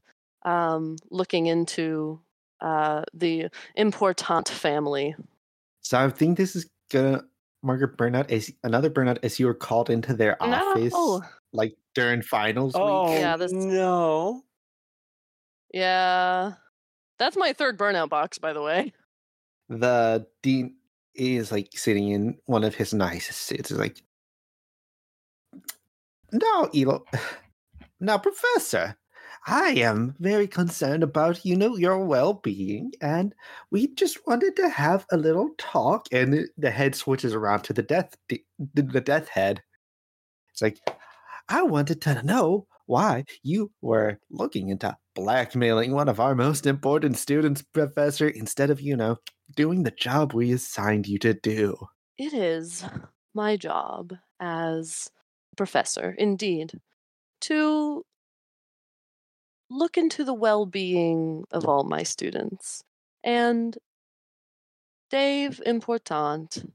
um, 0.43 0.97
looking 1.11 1.47
into 1.47 2.21
uh, 2.61 3.03
the 3.13 3.49
Important 3.75 4.49
family. 4.49 5.15
So 5.81 5.97
I 5.99 6.09
think 6.09 6.37
this 6.37 6.55
is 6.55 6.69
gonna 6.91 7.23
Margaret 7.63 7.97
burnout 7.97 8.31
as 8.31 8.51
another 8.63 8.89
burnout 8.89 9.19
as 9.23 9.39
you 9.39 9.45
were 9.47 9.53
called 9.53 9.89
into 9.89 10.13
their 10.13 10.41
office 10.41 10.93
like 11.53 11.75
during 11.95 12.21
finals 12.21 12.73
Oh 12.75 13.11
week. 13.11 13.19
Yeah, 13.19 13.37
this- 13.37 13.51
no! 13.51 14.43
Yeah. 15.73 16.53
That's 17.19 17.35
my 17.35 17.53
third 17.53 17.77
burnout 17.77 18.09
box, 18.09 18.37
by 18.37 18.53
the 18.53 18.61
way. 18.61 18.93
The 19.69 20.27
dean 20.43 20.75
is 21.15 21.51
like 21.51 21.69
sitting 21.73 22.09
in 22.11 22.37
one 22.45 22.63
of 22.63 22.75
his 22.75 22.93
nicest 22.93 23.41
seats. 23.41 23.69
He's 23.69 23.77
like, 23.77 24.01
"No, 26.31 26.69
Elo, 26.75 27.05
now, 27.99 28.17
Professor, 28.17 28.97
I 29.45 29.69
am 29.71 30.15
very 30.19 30.47
concerned 30.47 31.03
about 31.03 31.45
you 31.45 31.55
know 31.55 31.77
your 31.77 32.05
well-being, 32.05 32.91
and 33.01 33.33
we 33.71 33.93
just 33.95 34.25
wanted 34.27 34.55
to 34.57 34.69
have 34.69 35.05
a 35.11 35.17
little 35.17 35.51
talk." 35.57 36.07
And 36.11 36.49
the- 36.57 36.71
head 36.71 36.95
switches 36.95 37.33
around 37.33 37.63
to 37.63 37.73
the 37.73 37.83
death 37.83 38.15
the, 38.29 38.43
the 38.73 39.01
death 39.01 39.29
head. 39.29 39.63
It's 40.51 40.61
like, 40.61 40.79
I 41.49 41.61
wanted 41.63 42.01
to 42.01 42.23
know 42.23 42.67
why 42.87 43.25
you 43.43 43.71
were 43.81 44.17
looking 44.31 44.69
into 44.69 44.97
blackmailing 45.13 45.93
one 45.93 46.09
of 46.09 46.19
our 46.19 46.35
most 46.35 46.65
important 46.65 47.17
students, 47.17 47.61
Professor, 47.61 48.27
instead 48.29 48.69
of, 48.69 48.81
you 48.81 48.95
know, 48.95 49.17
doing 49.55 49.83
the 49.83 49.91
job 49.91 50.33
we 50.33 50.51
assigned 50.51 51.07
you 51.07 51.19
to 51.19 51.33
do. 51.33 51.77
It 52.17 52.33
is 52.33 52.83
my 53.33 53.57
job 53.57 54.13
as 54.39 55.09
professor, 55.57 56.15
indeed, 56.17 56.79
to 57.41 58.03
look 59.69 59.97
into 59.97 60.23
the 60.23 60.33
well 60.33 60.65
being 60.65 61.43
of 61.51 61.65
all 61.65 61.83
my 61.83 62.03
students. 62.03 62.83
And 63.23 63.77
Dave 65.09 65.61
Important 65.65 66.71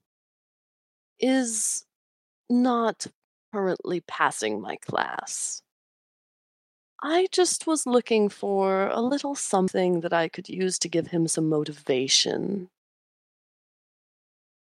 is 1.18 1.84
not 2.50 3.06
currently 3.52 4.00
passing 4.00 4.60
my 4.60 4.76
class. 4.76 5.62
I 7.02 7.26
just 7.32 7.66
was 7.66 7.86
looking 7.86 8.28
for 8.28 8.88
a 8.88 9.00
little 9.00 9.34
something 9.34 10.00
that 10.00 10.12
I 10.12 10.28
could 10.28 10.48
use 10.48 10.78
to 10.80 10.88
give 10.88 11.08
him 11.08 11.26
some 11.26 11.48
motivation. 11.48 12.68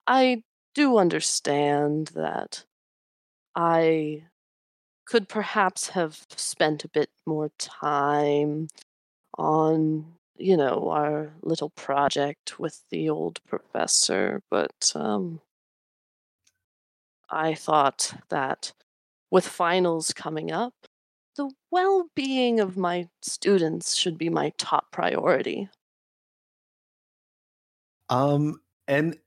I 0.07 0.43
do 0.75 0.99
understand 0.99 2.09
that 2.15 2.65
I 3.61 4.23
could 5.05 5.29
perhaps 5.29 5.89
have 5.89 6.25
spent 6.37 6.85
a 6.85 6.89
bit 6.89 7.11
more 7.27 7.51
time 7.59 8.69
on, 9.37 10.15
you 10.37 10.57
know, 10.57 10.91
our 10.91 11.33
little 11.43 11.71
project 11.71 12.61
with 12.61 12.85
the 12.91 13.11
old 13.11 13.41
professor, 13.49 14.43
but 14.49 14.93
um, 14.95 15.41
I 17.31 17.55
thought 17.55 18.15
that 18.29 18.73
with 19.29 19.49
finals 19.49 20.13
coming 20.13 20.53
up, 20.53 20.75
the 21.35 21.51
well 21.73 22.11
being 22.15 22.61
of 22.61 22.77
my 22.77 23.09
students 23.23 23.97
should 23.97 24.17
be 24.17 24.29
my 24.29 24.53
top 24.57 24.93
priority. 24.93 25.69
Um, 28.09 28.61
and 28.87 29.19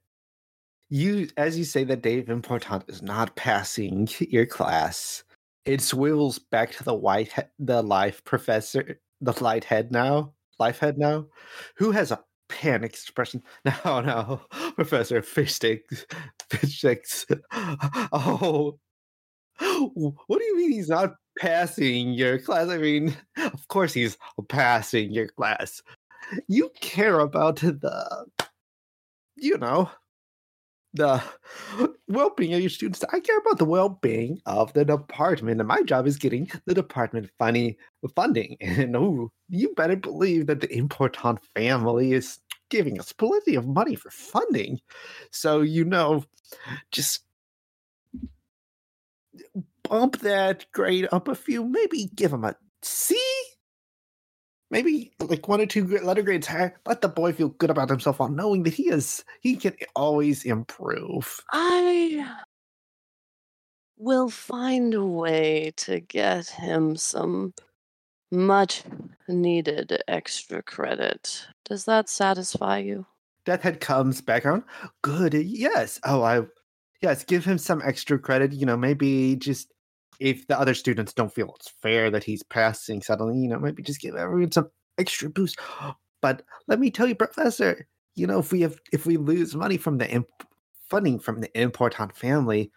you, 0.92 1.28
as 1.38 1.56
you 1.56 1.64
say 1.64 1.84
that 1.84 2.02
Dave 2.02 2.28
Important 2.28 2.84
is 2.88 3.02
not 3.02 3.34
passing 3.34 4.08
your 4.20 4.44
class, 4.46 5.24
it 5.64 5.80
swivels 5.80 6.38
back 6.38 6.72
to 6.72 6.84
the 6.84 6.94
white, 6.94 7.32
he- 7.32 7.42
the 7.58 7.82
life 7.82 8.22
professor, 8.24 9.00
the 9.20 9.32
light 9.42 9.64
head 9.64 9.90
now, 9.90 10.34
life 10.58 10.78
head 10.80 10.98
now, 10.98 11.26
who 11.76 11.92
has 11.92 12.10
a 12.10 12.22
panic 12.48 12.92
expression. 12.92 13.42
No, 13.84 14.00
no, 14.00 14.40
Professor 14.74 15.22
Fish 15.22 15.54
Sticks, 15.54 16.04
Fish 16.50 16.78
Sticks. 16.78 17.26
Oh, 18.12 18.78
what 19.60 20.38
do 20.38 20.44
you 20.44 20.56
mean 20.58 20.72
he's 20.72 20.88
not 20.90 21.14
passing 21.38 22.12
your 22.12 22.38
class? 22.38 22.68
I 22.68 22.78
mean, 22.78 23.16
of 23.38 23.66
course 23.68 23.94
he's 23.94 24.18
passing 24.48 25.10
your 25.12 25.28
class. 25.28 25.82
You 26.48 26.70
care 26.80 27.20
about 27.20 27.56
the 27.56 28.26
you 29.36 29.58
know, 29.58 29.90
the 30.94 31.22
well-being 32.08 32.54
of 32.54 32.60
your 32.60 32.70
students. 32.70 33.04
I 33.12 33.20
care 33.20 33.38
about 33.38 33.58
the 33.58 33.64
well-being 33.64 34.40
of 34.46 34.72
the 34.72 34.84
department, 34.84 35.60
and 35.60 35.68
my 35.68 35.82
job 35.82 36.06
is 36.06 36.16
getting 36.16 36.50
the 36.66 36.74
department 36.74 37.30
funny 37.38 37.78
funding. 38.14 38.56
And 38.60 38.96
oh, 38.96 39.30
you 39.48 39.74
better 39.74 39.96
believe 39.96 40.46
that 40.46 40.60
the 40.60 40.72
Important 40.76 41.40
family 41.54 42.12
is 42.12 42.38
giving 42.70 42.98
us 42.98 43.12
plenty 43.12 43.54
of 43.54 43.66
money 43.66 43.94
for 43.94 44.10
funding. 44.10 44.80
So 45.30 45.60
you 45.60 45.84
know, 45.84 46.24
just 46.90 47.20
bump 49.88 50.18
that 50.20 50.66
grade 50.72 51.08
up 51.12 51.28
a 51.28 51.34
few. 51.34 51.64
Maybe 51.64 52.10
give 52.14 52.30
them 52.30 52.44
a 52.44 52.54
C. 52.82 53.16
Maybe 54.72 55.12
like 55.20 55.48
one 55.48 55.60
or 55.60 55.66
two 55.66 55.86
letter 55.86 56.22
grades 56.22 56.46
higher. 56.46 56.74
Let 56.86 57.02
the 57.02 57.08
boy 57.08 57.34
feel 57.34 57.50
good 57.50 57.68
about 57.68 57.90
himself 57.90 58.18
while 58.18 58.30
knowing 58.30 58.62
that 58.62 58.72
he 58.72 58.88
is 58.88 59.22
he 59.42 59.54
can 59.54 59.74
always 59.94 60.44
improve. 60.44 61.40
I 61.52 62.26
will 63.98 64.30
find 64.30 64.94
a 64.94 65.04
way 65.04 65.74
to 65.76 66.00
get 66.00 66.48
him 66.48 66.96
some 66.96 67.52
much 68.30 68.82
needed 69.28 70.02
extra 70.08 70.62
credit. 70.62 71.46
Does 71.66 71.84
that 71.84 72.08
satisfy 72.08 72.78
you? 72.78 73.04
Deathhead 73.44 73.80
comes 73.80 74.22
back 74.22 74.46
around. 74.46 74.62
Good, 75.02 75.34
yes. 75.34 76.00
Oh, 76.02 76.22
I 76.22 76.44
yes. 77.02 77.24
Give 77.24 77.44
him 77.44 77.58
some 77.58 77.82
extra 77.84 78.18
credit. 78.18 78.54
You 78.54 78.64
know, 78.64 78.78
maybe 78.78 79.36
just 79.36 79.70
if 80.22 80.46
the 80.46 80.58
other 80.58 80.74
students 80.74 81.12
don't 81.12 81.34
feel 81.34 81.52
it's 81.56 81.68
fair 81.82 82.10
that 82.10 82.22
he's 82.22 82.44
passing 82.44 83.02
suddenly, 83.02 83.36
you 83.36 83.48
know, 83.48 83.58
maybe 83.58 83.82
just 83.82 84.00
give 84.00 84.14
everyone 84.14 84.52
some 84.52 84.70
extra 84.98 85.28
boost. 85.28 85.58
But 86.22 86.44
let 86.68 86.78
me 86.78 86.88
tell 86.88 87.08
you, 87.08 87.16
Professor, 87.16 87.84
you 88.14 88.28
know, 88.28 88.38
if 88.38 88.52
we 88.52 88.60
have 88.60 88.78
if 88.92 89.06
we 89.06 89.16
lose 89.16 89.56
money 89.56 89.76
from 89.76 89.98
the 89.98 90.08
imp- 90.08 90.46
funding 90.88 91.18
from 91.18 91.40
the 91.40 91.50
important 91.60 92.16
family, 92.16 92.70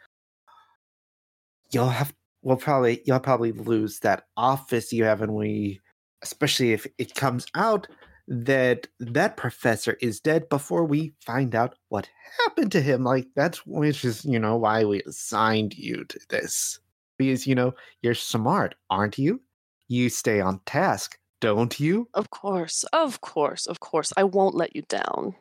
you'll 1.72 1.90
have 1.90 2.12
we'll 2.42 2.58
probably 2.58 3.04
you'll 3.06 3.20
probably 3.20 3.52
lose 3.52 4.00
that 4.00 4.24
office 4.36 4.92
you 4.92 5.04
have, 5.04 5.22
and 5.22 5.36
we, 5.36 5.80
especially 6.24 6.74
if 6.74 6.88
it 6.98 7.14
comes 7.14 7.46
out 7.54 7.88
that 8.28 8.88
that 9.00 9.38
professor 9.38 9.96
is 10.02 10.20
dead 10.20 10.50
before 10.50 10.84
we 10.84 11.14
find 11.24 11.54
out 11.54 11.76
what 11.90 12.10
happened 12.40 12.72
to 12.72 12.82
him. 12.82 13.04
Like 13.04 13.28
that's 13.36 13.64
which 13.68 14.04
is 14.04 14.26
you 14.26 14.40
know 14.40 14.58
why 14.58 14.86
we 14.86 15.04
assigned 15.04 15.78
you 15.78 16.04
to 16.06 16.20
this 16.30 16.80
because 17.18 17.48
you 17.48 17.56
know 17.56 17.74
you're 18.02 18.14
smart, 18.14 18.76
aren't 18.90 19.18
you? 19.18 19.42
You 19.88 20.10
stay 20.10 20.42
on 20.42 20.62
task, 20.66 21.18
don't 21.42 21.80
you? 21.80 22.08
Of 22.14 22.30
course, 22.30 22.84
of 22.94 23.22
course, 23.22 23.66
of 23.66 23.80
course. 23.80 24.12
I 24.18 24.24
won't 24.24 24.56
let 24.56 24.76
you 24.76 24.84
down. 24.90 25.36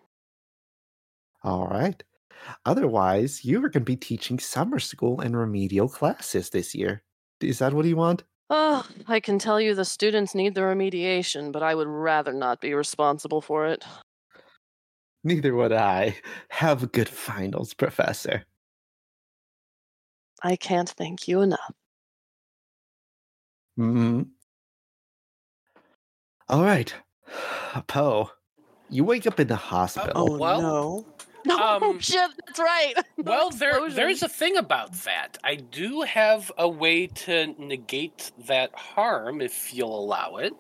All 1.43 1.67
right. 1.67 2.03
Otherwise, 2.67 3.45
you 3.45 3.59
are 3.59 3.69
going 3.69 3.73
to 3.73 3.81
be 3.81 3.97
teaching 3.97 4.39
summer 4.39 4.79
school 4.79 5.21
and 5.21 5.37
remedial 5.37 5.89
classes 5.89 6.51
this 6.51 6.75
year. 6.75 7.03
Is 7.41 7.59
that 7.59 7.73
what 7.73 7.87
you 7.87 7.97
want? 7.97 8.23
Oh, 8.51 8.87
I 9.09 9.21
can 9.21 9.39
tell 9.39 9.61
you 9.61 9.75
the 9.75 9.85
students 9.85 10.35
need 10.35 10.55
the 10.55 10.61
remediation, 10.61 11.53
but 11.53 11.63
I 11.63 11.75
would 11.75 11.89
rather 11.89 12.33
not 12.33 12.61
be 12.61 12.75
responsible 12.75 13.41
for 13.41 13.67
it. 13.67 13.85
Neither 15.23 15.55
would 15.55 15.73
I. 15.73 16.17
Have 16.51 16.93
good 16.93 17.09
finals, 17.09 17.73
Professor. 17.73 18.45
I 20.45 20.57
can't 20.57 20.91
thank 20.91 21.27
you 21.27 21.41
enough. 21.41 21.73
hmm 23.77 24.23
All 26.49 26.63
right. 26.63 26.95
Poe, 27.87 28.31
you 28.91 29.05
wake 29.05 29.27
up 29.27 29.41
in 29.41 29.49
the 29.49 29.57
hospital. 29.57 30.13
Oh 30.15 30.39
well, 30.39 30.61
no! 30.61 31.07
No, 31.47 31.59
Um, 31.59 32.01
shit, 32.01 32.31
that's 32.47 32.59
right. 32.59 32.95
Well, 33.19 33.51
there, 33.51 33.91
there's 33.91 34.23
a 34.23 34.29
thing 34.29 34.57
about 34.57 34.93
that. 35.05 35.39
I 35.43 35.57
do 35.57 36.03
have 36.03 36.53
a 36.59 36.69
way 36.69 37.07
to 37.07 37.47
negate 37.59 38.33
that 38.47 38.75
harm 38.75 39.41
if 39.41 39.73
you'll 39.75 39.99
allow 39.99 40.37
it. 40.37 40.53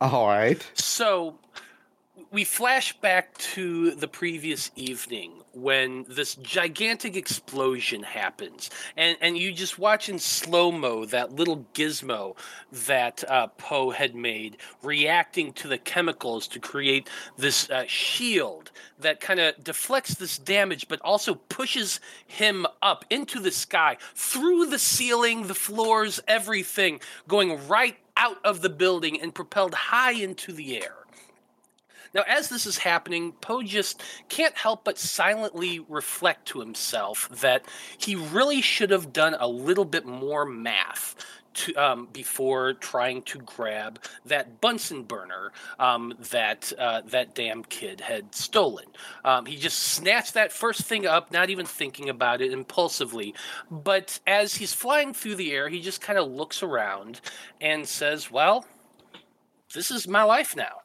All 0.00 0.26
right. 0.26 0.70
So, 0.74 1.38
we 2.30 2.44
flash 2.44 2.92
back 3.00 3.36
to 3.38 3.92
the 3.92 4.08
previous 4.08 4.70
evening 4.76 5.32
when 5.54 6.04
this 6.08 6.34
gigantic 6.36 7.16
explosion 7.16 8.02
happens, 8.02 8.70
and 8.96 9.16
and 9.20 9.38
you 9.38 9.50
just 9.50 9.78
watch 9.78 10.08
in 10.08 10.18
slow 10.18 10.70
mo 10.70 11.06
that 11.06 11.32
little 11.32 11.64
gizmo 11.72 12.36
that 12.86 13.24
uh, 13.28 13.46
Poe 13.46 13.90
had 13.90 14.14
made 14.14 14.58
reacting 14.82 15.52
to 15.54 15.68
the 15.68 15.78
chemicals 15.78 16.46
to 16.48 16.60
create 16.60 17.08
this 17.38 17.70
uh, 17.70 17.84
shield 17.86 18.70
that 19.00 19.20
kind 19.20 19.40
of 19.40 19.64
deflects 19.64 20.14
this 20.14 20.36
damage, 20.38 20.86
but 20.88 21.00
also 21.00 21.34
pushes 21.34 21.98
him 22.26 22.66
up 22.82 23.04
into 23.08 23.40
the 23.40 23.50
sky 23.50 23.96
through 24.14 24.66
the 24.66 24.78
ceiling, 24.78 25.46
the 25.46 25.54
floors, 25.54 26.20
everything, 26.28 27.00
going 27.26 27.66
right 27.68 27.96
out 28.18 28.38
of 28.44 28.60
the 28.60 28.68
building 28.68 29.20
and 29.20 29.34
propelled 29.34 29.74
high 29.74 30.12
into 30.12 30.52
the 30.52 30.76
air. 30.76 30.97
Now, 32.14 32.22
as 32.26 32.48
this 32.48 32.66
is 32.66 32.78
happening, 32.78 33.32
Poe 33.32 33.62
just 33.62 34.02
can't 34.28 34.56
help 34.56 34.84
but 34.84 34.98
silently 34.98 35.80
reflect 35.88 36.46
to 36.48 36.60
himself 36.60 37.28
that 37.40 37.64
he 37.98 38.14
really 38.14 38.60
should 38.62 38.90
have 38.90 39.12
done 39.12 39.36
a 39.38 39.48
little 39.48 39.84
bit 39.84 40.06
more 40.06 40.44
math. 40.44 41.16
To, 41.54 41.74
um, 41.74 42.08
before 42.12 42.74
trying 42.74 43.22
to 43.22 43.38
grab 43.38 43.98
that 44.26 44.60
Bunsen 44.60 45.02
burner 45.02 45.50
um, 45.80 46.14
that 46.30 46.72
uh, 46.78 47.00
that 47.06 47.34
damn 47.34 47.64
kid 47.64 48.00
had 48.00 48.32
stolen, 48.32 48.84
um, 49.24 49.44
he 49.44 49.56
just 49.56 49.80
snatched 49.80 50.34
that 50.34 50.52
first 50.52 50.82
thing 50.82 51.04
up, 51.04 51.32
not 51.32 51.50
even 51.50 51.66
thinking 51.66 52.10
about 52.10 52.40
it 52.42 52.52
impulsively. 52.52 53.34
But 53.72 54.20
as 54.24 54.54
he's 54.54 54.72
flying 54.72 55.12
through 55.12 55.34
the 55.34 55.50
air, 55.52 55.68
he 55.68 55.80
just 55.80 56.00
kind 56.00 56.18
of 56.18 56.30
looks 56.30 56.62
around 56.62 57.20
and 57.60 57.88
says, 57.88 58.30
"Well, 58.30 58.64
this 59.74 59.90
is 59.90 60.06
my 60.06 60.22
life 60.22 60.54
now." 60.54 60.82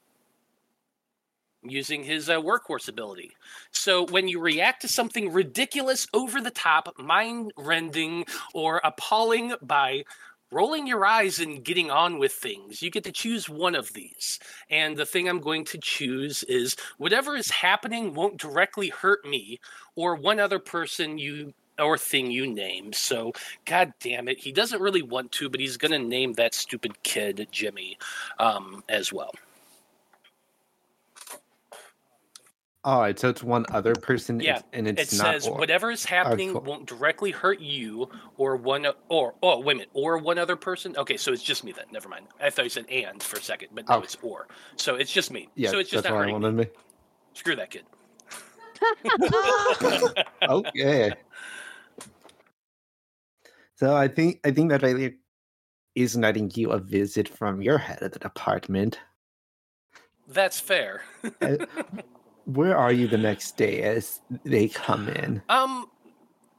Using 1.66 2.03
his 2.03 2.30
uh, 2.30 2.39
workhorse 2.39 2.88
ability. 2.88 3.32
So 3.72 4.05
when 4.05 4.28
you 4.28 4.39
react 4.39 4.82
to 4.82 4.88
something 4.88 5.32
ridiculous, 5.32 6.07
over 6.14 6.41
the 6.41 6.51
top, 6.51 6.97
mind 6.97 7.51
rending, 7.57 8.26
or 8.53 8.82
appalling 8.84 9.53
by 9.61 10.03
rolling 10.51 10.86
your 10.86 11.05
eyes 11.05 11.39
and 11.39 11.64
getting 11.64 11.89
on 11.89 12.20
with 12.20 12.32
things, 12.32 12.82
you 12.82 12.91
get 12.91 13.03
to 13.03 13.11
choose 13.11 13.49
one 13.49 13.76
of 13.76 13.91
these. 13.93 14.39
And 14.70 14.95
the 14.95 15.05
thing 15.05 15.28
I'm 15.28 15.41
going 15.41 15.66
to 15.66 15.80
choose 15.80 16.43
is 16.43 16.76
whatever 16.97 17.36
is 17.36 17.49
happening 17.49 18.14
won't 18.14 18.38
directly 18.38 18.89
hurt 18.89 19.26
me 19.26 19.59
or 19.95 20.16
one 20.16 20.39
other 20.39 20.59
person 20.59 21.18
you 21.18 21.53
or 21.80 21.97
thing 21.97 22.30
you 22.30 22.45
name. 22.45 22.93
So, 22.93 23.34
god 23.66 23.93
damn 23.99 24.28
it, 24.28 24.38
he 24.38 24.51
doesn't 24.51 24.82
really 24.82 25.01
want 25.01 25.32
to, 25.34 25.49
but 25.49 25.59
he's 25.59 25.78
going 25.78 25.91
to 25.91 25.99
name 25.99 26.34
that 26.34 26.53
stupid 26.53 27.01
kid 27.01 27.47
Jimmy 27.51 27.97
um, 28.38 28.84
as 28.88 29.11
well. 29.11 29.34
All 32.86 33.00
right, 33.00 33.18
so 33.18 33.30
it's 33.30 33.42
one 33.42 33.66
other 33.72 33.96
person. 33.96 34.42
Yeah, 34.42 34.62
and 34.74 34.88
it's 34.90 35.14
it 35.14 35.16
says 35.16 35.48
or- 35.48 35.58
whatever 35.58 35.90
is 35.90 36.04
happening 36.04 36.52
cool. 36.52 36.62
won't 36.62 36.86
directly 36.86 37.32
hurt 37.32 37.62
you 37.62 38.10
or 38.38 38.58
one 38.58 38.86
or 39.08 39.36
oh 39.42 39.60
wait 39.62 39.76
a 39.76 39.78
minute 39.78 39.90
or 39.94 40.18
one 40.18 40.38
other 40.38 40.58
person. 40.58 40.94
Okay, 40.98 41.16
so 41.16 41.32
it's 41.32 41.42
just 41.44 41.64
me 41.64 41.72
then. 41.72 41.86
Never 41.94 42.10
mind. 42.10 42.26
I 42.42 42.50
thought 42.50 42.66
you 42.66 42.70
said 42.70 42.86
and 42.90 43.24
for 43.24 43.38
a 43.38 43.42
second, 43.42 43.70
but 43.74 43.88
no, 43.88 43.96
Oh. 43.96 44.02
it's 44.02 44.18
or. 44.22 44.48
So 44.76 44.96
it's 44.96 45.12
just 45.14 45.32
me. 45.32 45.48
Yeah, 45.56 45.70
so 45.72 45.80
it's 45.80 45.90
just 45.90 46.04
that's 46.04 46.12
not 46.12 46.20
hurting 46.20 46.42
me. 46.42 46.52
me. 46.52 46.66
Screw 47.34 47.56
that 47.56 47.70
kid. 47.72 47.84
okay. 50.50 51.14
So 53.76 53.96
I 53.96 54.10
think 54.10 54.40
I 54.44 54.52
think 54.52 54.70
that 54.72 54.82
really 54.82 55.16
is 55.96 56.18
letting 56.18 56.52
you 56.56 56.72
a 56.72 56.80
visit 56.80 57.30
from 57.30 57.62
your 57.62 57.78
head 57.78 58.02
of 58.02 58.12
the 58.12 58.20
department. 58.20 59.00
That's 60.28 60.60
fair. 60.60 61.04
Uh, 61.42 61.58
Where 62.46 62.78
are 62.78 62.91
you 62.91 63.08
the 63.08 63.18
next 63.18 63.58
day 63.58 63.82
as 63.84 64.22
they 64.44 64.68
come 64.68 65.08
in? 65.10 65.41
Um, 65.50 65.88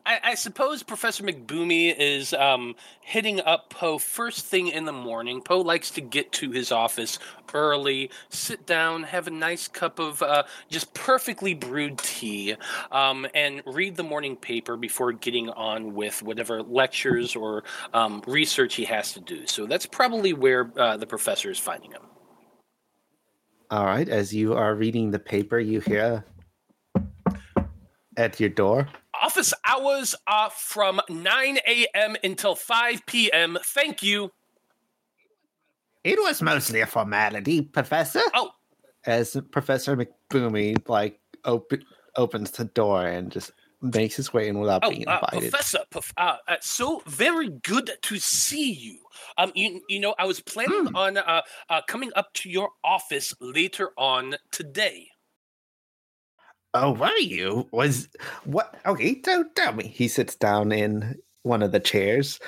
I, 0.06 0.20
I 0.22 0.34
suppose 0.34 0.82
Professor 0.82 1.24
McBoomy 1.24 1.94
is 1.96 2.34
um, 2.34 2.76
hitting 3.00 3.40
up 3.40 3.70
Poe 3.70 3.98
first 3.98 4.44
thing 4.44 4.68
in 4.68 4.84
the 4.84 4.92
morning. 4.92 5.40
Poe 5.40 5.60
likes 5.60 5.90
to 5.92 6.00
get 6.00 6.30
to 6.32 6.50
his 6.50 6.70
office 6.70 7.18
early, 7.54 8.10
sit 8.28 8.66
down, 8.66 9.04
have 9.04 9.28
a 9.28 9.30
nice 9.30 9.68
cup 9.68 9.98
of 9.98 10.20
uh, 10.22 10.42
just 10.68 10.92
perfectly 10.92 11.54
brewed 11.54 11.98
tea, 11.98 12.56
um, 12.90 13.26
and 13.34 13.62
read 13.64 13.96
the 13.96 14.02
morning 14.02 14.36
paper 14.36 14.76
before 14.76 15.12
getting 15.12 15.48
on 15.50 15.94
with 15.94 16.22
whatever 16.22 16.62
lectures 16.62 17.36
or 17.36 17.62
um, 17.94 18.22
research 18.26 18.74
he 18.74 18.84
has 18.84 19.12
to 19.12 19.20
do. 19.20 19.46
So 19.46 19.66
that's 19.66 19.86
probably 19.86 20.32
where 20.32 20.70
uh, 20.76 20.96
the 20.96 21.06
professor 21.06 21.50
is 21.50 21.58
finding 21.58 21.92
him. 21.92 22.02
All 23.74 23.86
right, 23.86 24.08
as 24.08 24.32
you 24.32 24.54
are 24.54 24.76
reading 24.76 25.10
the 25.10 25.18
paper, 25.18 25.58
you 25.58 25.80
hear 25.80 26.24
at 28.16 28.38
your 28.38 28.50
door. 28.50 28.86
Office 29.20 29.52
hours 29.66 30.14
are 30.28 30.50
from 30.50 31.00
9 31.10 31.58
a.m. 31.66 32.14
until 32.22 32.54
5 32.54 33.04
p.m. 33.04 33.58
Thank 33.64 34.00
you. 34.00 34.30
It 36.04 36.20
was 36.20 36.40
mostly 36.40 36.82
a 36.82 36.86
formality, 36.86 37.62
Professor. 37.62 38.22
Oh. 38.32 38.52
As 39.06 39.36
Professor 39.50 39.96
McBoomy 39.96 40.88
like 40.88 41.18
open, 41.44 41.82
opens 42.14 42.52
the 42.52 42.66
door 42.66 43.04
and 43.04 43.32
just 43.32 43.50
makes 43.84 44.16
his 44.16 44.32
way 44.32 44.48
in 44.48 44.58
without 44.58 44.82
Oh, 44.82 44.90
being 44.90 45.06
uh, 45.06 45.20
invited. 45.20 45.50
Professor, 45.50 45.80
prof- 45.90 46.12
uh, 46.16 46.36
uh, 46.48 46.56
so 46.60 47.02
very 47.06 47.48
good 47.48 47.90
to 48.02 48.18
see 48.18 48.72
you. 48.72 48.98
Um, 49.38 49.52
you, 49.54 49.82
you 49.88 50.00
know, 50.00 50.14
I 50.18 50.26
was 50.26 50.40
planning 50.40 50.72
Hmm. 50.82 50.94
on 50.94 51.16
uh, 51.16 51.42
uh, 51.68 51.82
coming 51.86 52.10
up 52.16 52.32
to 52.34 52.50
your 52.50 52.70
office 52.82 53.34
later 53.40 53.92
on 53.96 54.36
today. 54.50 55.08
Oh, 56.74 56.92
were 56.92 57.16
you? 57.18 57.68
Was 57.72 58.08
what? 58.44 58.80
Okay, 58.84 59.20
so 59.24 59.44
tell 59.54 59.72
me. 59.74 59.86
He 59.86 60.08
sits 60.08 60.34
down 60.34 60.72
in 60.72 61.20
one 61.42 61.62
of 61.62 61.72
the 61.72 61.80
chairs. 61.80 62.40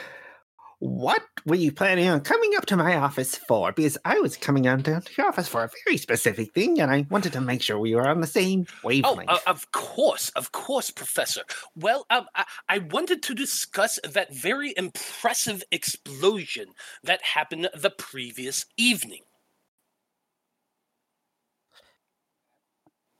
What 0.78 1.22
were 1.46 1.54
you 1.56 1.72
planning 1.72 2.06
on 2.08 2.20
coming 2.20 2.54
up 2.54 2.66
to 2.66 2.76
my 2.76 2.96
office 2.96 3.34
for? 3.34 3.72
Because 3.72 3.96
I 4.04 4.18
was 4.20 4.36
coming 4.36 4.62
down 4.64 4.82
to 4.82 5.02
your 5.16 5.26
office 5.28 5.48
for 5.48 5.64
a 5.64 5.70
very 5.86 5.96
specific 5.96 6.52
thing, 6.52 6.80
and 6.80 6.90
I 6.90 7.06
wanted 7.08 7.32
to 7.32 7.40
make 7.40 7.62
sure 7.62 7.78
we 7.78 7.94
were 7.94 8.06
on 8.06 8.20
the 8.20 8.26
same 8.26 8.66
Oh, 8.68 8.86
wavelength. 8.88 9.30
uh, 9.30 9.38
of 9.46 9.72
course, 9.72 10.28
of 10.30 10.52
course, 10.52 10.90
Professor. 10.90 11.42
Well, 11.74 12.04
um, 12.10 12.26
I, 12.34 12.44
I 12.68 12.78
wanted 12.78 13.22
to 13.22 13.34
discuss 13.34 13.98
that 14.04 14.34
very 14.34 14.74
impressive 14.76 15.64
explosion 15.72 16.74
that 17.02 17.22
happened 17.22 17.70
the 17.74 17.90
previous 17.90 18.66
evening. 18.76 19.22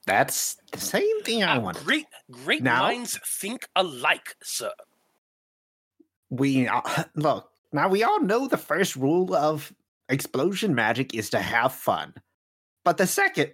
That's 0.07 0.57
the 0.73 0.79
same 0.81 1.23
thing 1.23 1.43
I 1.43 1.57
Uh, 1.57 1.61
wanted. 1.61 1.85
great, 1.85 2.07
great 2.31 2.63
Now- 2.63 2.83
minds 2.83 3.19
think 3.27 3.67
alike, 3.75 4.37
sir. 4.43 4.73
We 6.31 6.67
uh, 6.69 6.81
look 7.15 7.51
now 7.73 7.89
we 7.89 8.03
all 8.03 8.21
know 8.21 8.47
the 8.47 8.57
first 8.57 8.97
rule 8.97 9.35
of 9.35 9.73
explosion 10.09 10.75
magic 10.75 11.15
is 11.15 11.31
to 11.31 11.41
have 11.41 11.73
fun. 11.73 12.15
But 12.85 12.97
the 12.99 13.07
second 13.07 13.53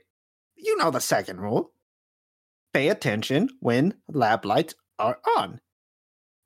you 0.57 0.77
know 0.77 0.91
the 0.91 1.01
second 1.01 1.41
rule 1.41 1.73
pay 2.73 2.89
attention 2.89 3.49
when 3.61 3.95
lab 4.09 4.45
lights 4.45 4.75
are 4.99 5.19
on. 5.39 5.61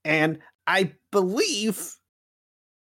And 0.05 0.39
i 0.67 0.93
believe 1.13 1.97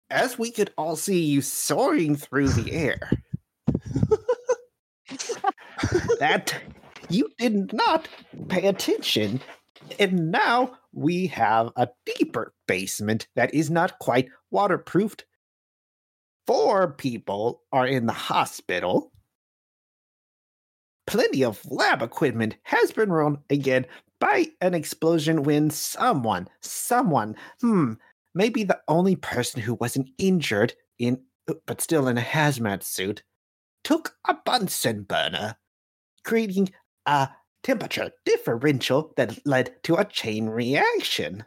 as 0.09 0.37
we 0.37 0.51
could 0.51 0.73
all 0.77 0.95
see 0.95 1.23
you 1.23 1.41
soaring 1.41 2.15
through 2.15 2.49
the 2.49 2.71
air 2.73 3.09
that 6.19 6.53
you 7.09 7.29
did 7.37 7.73
not 7.73 8.07
pay 8.47 8.67
attention. 8.67 9.41
And 9.99 10.31
now 10.31 10.77
we 10.93 11.27
have 11.27 11.71
a 11.75 11.89
deeper 12.05 12.53
basement 12.67 13.27
that 13.35 13.53
is 13.53 13.69
not 13.69 13.99
quite 13.99 14.29
waterproofed. 14.49 15.25
Four 16.47 16.93
people 16.93 17.61
are 17.71 17.87
in 17.87 18.05
the 18.05 18.13
hospital. 18.13 19.11
Plenty 21.07 21.43
of 21.43 21.59
lab 21.65 22.01
equipment 22.01 22.57
has 22.63 22.91
been 22.91 23.11
ruined 23.11 23.39
again 23.49 23.85
by 24.19 24.47
an 24.61 24.73
explosion 24.73 25.43
when 25.43 25.69
someone, 25.69 26.47
someone, 26.61 27.35
hmm, 27.59 27.93
maybe 28.35 28.63
the 28.63 28.79
only 28.87 29.15
person 29.15 29.61
who 29.61 29.73
wasn't 29.75 30.09
injured 30.17 30.73
in, 30.99 31.21
but 31.65 31.81
still 31.81 32.07
in 32.07 32.17
a 32.17 32.21
hazmat 32.21 32.83
suit, 32.83 33.23
took 33.83 34.15
a 34.27 34.35
Bunsen 34.45 35.03
burner, 35.03 35.55
creating 36.23 36.69
a 37.05 37.29
temperature 37.63 38.11
differential 38.25 39.13
that 39.17 39.45
led 39.45 39.71
to 39.83 39.95
a 39.95 40.05
chain 40.05 40.47
reaction. 40.49 41.45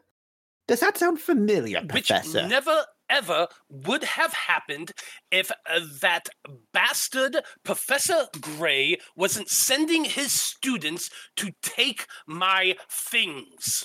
Does 0.66 0.80
that 0.80 0.96
sound 0.96 1.20
familiar, 1.20 1.80
which 1.92 2.08
Professor? 2.08 2.46
never 2.48 2.84
ever 3.10 3.46
would 3.68 4.02
have 4.02 4.32
happened 4.32 4.90
if 5.30 5.50
uh, 5.68 5.80
that 6.00 6.26
bastard 6.72 7.36
Professor 7.62 8.26
Gray 8.40 8.96
wasn't 9.14 9.50
sending 9.50 10.04
his 10.04 10.32
students 10.32 11.10
to 11.36 11.50
take 11.62 12.06
my 12.26 12.74
things. 12.90 13.84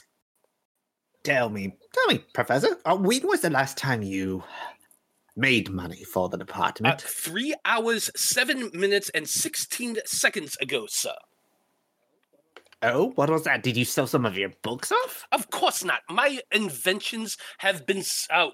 Tell 1.24 1.50
me, 1.50 1.76
tell 1.94 2.08
me, 2.16 2.24
Professor, 2.34 2.78
uh, 2.86 2.96
when 2.96 3.28
was 3.28 3.42
the 3.42 3.50
last 3.50 3.78
time 3.78 4.02
you 4.02 4.42
made 5.36 5.70
money 5.70 6.04
for 6.06 6.30
the 6.30 6.38
Uh, 6.38 6.40
department. 6.40 7.02
three 7.02 7.54
hours, 7.66 8.10
seven 8.16 8.72
minutes, 8.74 9.10
and 9.14 9.28
16 9.28 9.98
seconds 10.06 10.56
ago, 10.62 10.86
sir. 10.88 11.14
Oh, 12.82 13.12
what 13.16 13.30
was 13.30 13.44
that? 13.44 13.64
Did 13.64 13.78
you 13.78 13.86
sell 13.86 14.08
some 14.08 14.26
of 14.26 14.38
your 14.38 14.52
books 14.64 14.92
off? 14.92 15.26
Of 15.32 15.50
course 15.52 15.84
not. 15.84 16.02
My 16.10 16.40
inventions 16.52 17.38
have 17.60 17.86
been 17.86 18.04
uh, 18.30 18.50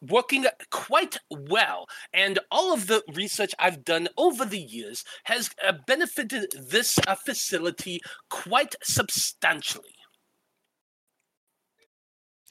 working 0.00 0.46
quite 0.70 1.18
well, 1.30 1.86
and 2.12 2.38
all 2.50 2.72
of 2.72 2.86
the 2.86 3.02
research 3.14 3.54
I've 3.58 3.84
done 3.84 4.08
over 4.16 4.44
the 4.44 4.60
years 4.60 5.04
has 5.24 5.50
uh, 5.66 5.72
benefited 5.86 6.52
this 6.70 6.98
uh, 7.06 7.14
facility 7.14 8.00
quite 8.30 8.74
substantially. 8.82 9.94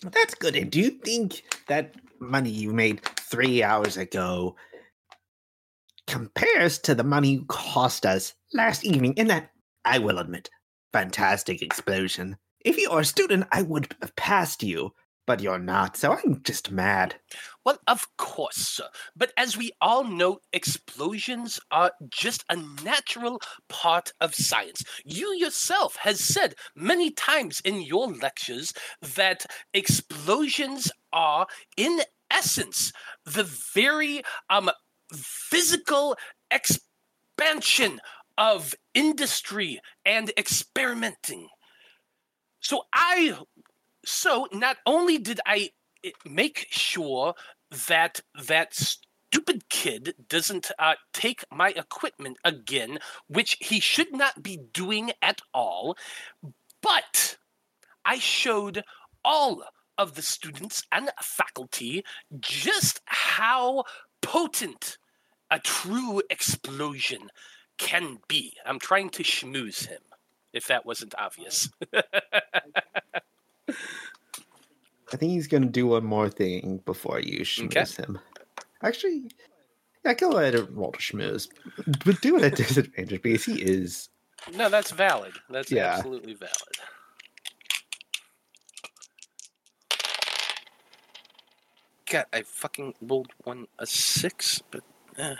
That's 0.01 0.36
good. 0.36 0.55
And 0.55 0.69
do 0.69 0.82
you 0.82 0.89
think 0.89 1.43
that 1.67 1.95
money 2.19 2.49
you 2.49 2.74
made 2.74 3.01
three 3.19 3.63
hours 3.63 3.95
ago 3.97 4.55
compares 6.07 6.78
to 6.80 6.93
the 6.93 7.03
money 7.03 7.30
you 7.32 7.45
cost 7.45 8.05
us 8.05 8.34
last 8.53 8.84
evening 8.84 9.13
in 9.13 9.28
that, 9.28 9.51
I 9.86 9.99
will 9.99 10.19
admit, 10.19 10.49
fantastic 10.93 11.61
explosion? 11.61 12.37
If 12.63 12.77
you 12.77 12.89
are 12.91 13.01
a 13.01 13.05
student, 13.05 13.47
I 13.51 13.63
would 13.63 13.93
have 14.01 14.15
passed 14.15 14.63
you, 14.63 14.93
but 15.25 15.41
you're 15.41 15.59
not, 15.59 15.97
so 15.97 16.13
I'm 16.13 16.41
just 16.43 16.71
mad. 16.71 17.15
Well, 17.65 17.79
of 17.87 18.05
course, 18.17 18.55
sir. 18.55 18.87
But 19.15 19.31
as 19.37 19.57
we 19.57 19.71
all 19.81 20.03
know, 20.03 20.39
explosions 20.51 21.59
are 21.71 21.91
just 22.09 22.43
a 22.49 22.57
natural 22.83 23.41
part 23.69 24.13
of 24.21 24.35
science. 24.35 24.83
You 25.05 25.33
yourself 25.33 25.95
has 25.97 26.19
said 26.19 26.55
many 26.75 27.11
times 27.11 27.61
in 27.65 27.81
your 27.81 28.07
lectures 28.07 28.73
that 29.15 29.45
explosions 29.73 30.91
are, 31.11 31.47
in 31.77 32.01
essence, 32.29 32.91
the 33.25 33.43
very 33.73 34.23
um, 34.49 34.69
physical 35.13 36.17
expansion 36.51 37.99
of 38.38 38.75
industry 38.93 39.79
and 40.05 40.31
experimenting. 40.38 41.49
So 42.59 42.84
I 42.93 43.38
so 44.05 44.47
not 44.51 44.77
only 44.86 45.17
did 45.17 45.39
I 45.45 45.71
i- 46.05 46.13
make 46.25 46.67
sure 46.69 47.36
that 47.88 48.21
that 48.36 48.73
stupid 48.75 49.69
kid 49.69 50.15
doesn't 50.29 50.71
uh, 50.79 50.95
take 51.13 51.43
my 51.51 51.69
equipment 51.69 52.38
again, 52.43 52.99
which 53.27 53.57
he 53.61 53.79
should 53.79 54.13
not 54.13 54.43
be 54.43 54.57
doing 54.57 55.11
at 55.21 55.41
all, 55.53 55.97
but 56.81 57.38
I 58.05 58.19
showed 58.19 58.84
all 59.25 59.63
of 59.97 60.15
the 60.15 60.21
students 60.21 60.84
and 60.91 61.11
faculty 61.21 62.03
just 62.39 63.01
how 63.05 63.86
potent 64.21 64.97
a 65.51 65.59
true 65.59 66.21
explosion 66.29 67.29
can 67.78 68.19
be. 68.28 68.53
I'm 68.65 68.80
trying 68.80 69.09
to 69.11 69.24
schmooze 69.24 69.88
him, 69.88 70.01
if 70.53 70.67
that 70.67 70.86
wasn't 70.86 71.15
obvious. 71.17 71.69
I 75.11 75.17
think 75.17 75.32
he's 75.32 75.47
gonna 75.47 75.67
do 75.67 75.88
one 75.88 76.05
more 76.05 76.30
thing 76.30 76.82
before 76.86 77.19
you 77.19 77.41
schmooze 77.41 77.95
him. 77.97 78.19
Actually, 78.82 79.32
yeah, 80.03 80.13
go 80.13 80.32
ahead 80.38 80.55
and 80.55 80.69
roll 80.76 80.91
to 80.91 80.99
schmooze, 80.99 81.47
but 82.05 82.19
do 82.21 82.38
it 82.38 82.43
at 82.43 82.55
disadvantage 82.57 83.21
because 83.21 83.45
he 83.45 83.61
is. 83.61 84.09
No, 84.55 84.69
that's 84.69 84.91
valid. 84.91 85.34
That's 85.49 85.71
Yeah. 85.71 85.95
absolutely 85.95 86.34
valid. 86.34 86.51
God, 92.09 92.26
I 92.34 92.41
fucking 92.43 92.95
rolled 93.01 93.32
one 93.43 93.67
a 93.80 93.86
six, 93.86 94.61
but 94.71 94.84
uh, 95.17 95.36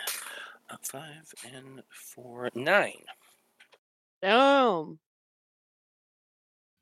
five 0.82 1.32
and 1.54 1.82
four 1.90 2.50
nine. 2.54 3.04
Damn. 4.22 4.98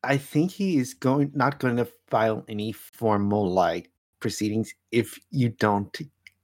I 0.04 0.16
think 0.16 0.50
he 0.50 0.78
is 0.78 0.94
going 0.94 1.30
not 1.34 1.58
going 1.58 1.76
to 1.76 1.88
file 2.08 2.44
any 2.48 2.72
formal 2.72 3.48
like 3.48 3.90
proceedings 4.20 4.74
if 4.90 5.18
you 5.30 5.50
don't 5.50 5.96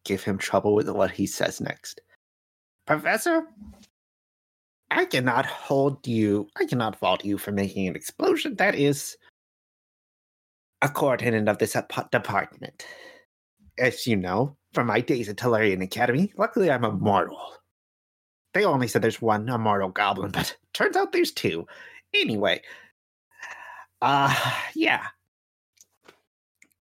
give 0.04 0.22
him 0.22 0.38
trouble 0.38 0.74
with 0.74 0.88
what 0.88 1.10
he 1.10 1.26
says 1.26 1.60
next. 1.60 2.00
Professor, 2.86 3.44
I 4.90 5.04
cannot 5.04 5.46
hold 5.46 6.06
you. 6.06 6.48
I 6.56 6.64
cannot 6.64 6.96
fault 6.96 7.24
you 7.24 7.36
for 7.36 7.52
making 7.52 7.88
an 7.88 7.96
explosion. 7.96 8.54
That 8.56 8.74
is 8.74 9.16
a 10.80 10.88
coordinate 10.88 11.48
of 11.48 11.58
this 11.58 11.76
department. 12.10 12.86
As 13.78 14.06
you 14.06 14.16
know, 14.16 14.56
from 14.72 14.86
my 14.86 15.00
days 15.00 15.28
at 15.28 15.36
Tolarian 15.36 15.82
Academy, 15.82 16.32
luckily 16.36 16.70
I'm 16.70 16.84
immortal. 16.84 17.40
They 18.54 18.64
only 18.64 18.88
said 18.88 19.02
there's 19.02 19.22
one 19.22 19.48
immortal 19.48 19.90
goblin, 19.90 20.32
but 20.32 20.56
turns 20.72 20.96
out 20.96 21.12
there's 21.12 21.32
two. 21.32 21.66
Anyway, 22.14 22.62
uh, 24.00 24.34
yeah. 24.74 25.06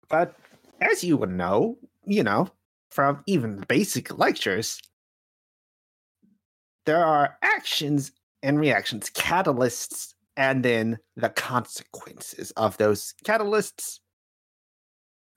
But 0.09 0.37
as 0.81 1.03
you 1.03 1.17
would 1.17 1.31
know, 1.31 1.79
you 2.05 2.23
know, 2.23 2.49
from 2.91 3.23
even 3.27 3.57
the 3.57 3.67
basic 3.67 4.17
lectures, 4.17 4.81
there 6.85 7.05
are 7.05 7.37
actions 7.43 8.13
and 8.43 8.61
reactions, 8.61 9.11
catalysts, 9.11 10.15
and 10.37 10.65
then 10.65 10.99
the 11.17 11.31
consequences 11.31 12.53
of 12.53 12.77
those 12.77 13.15
catalysts, 13.25 13.99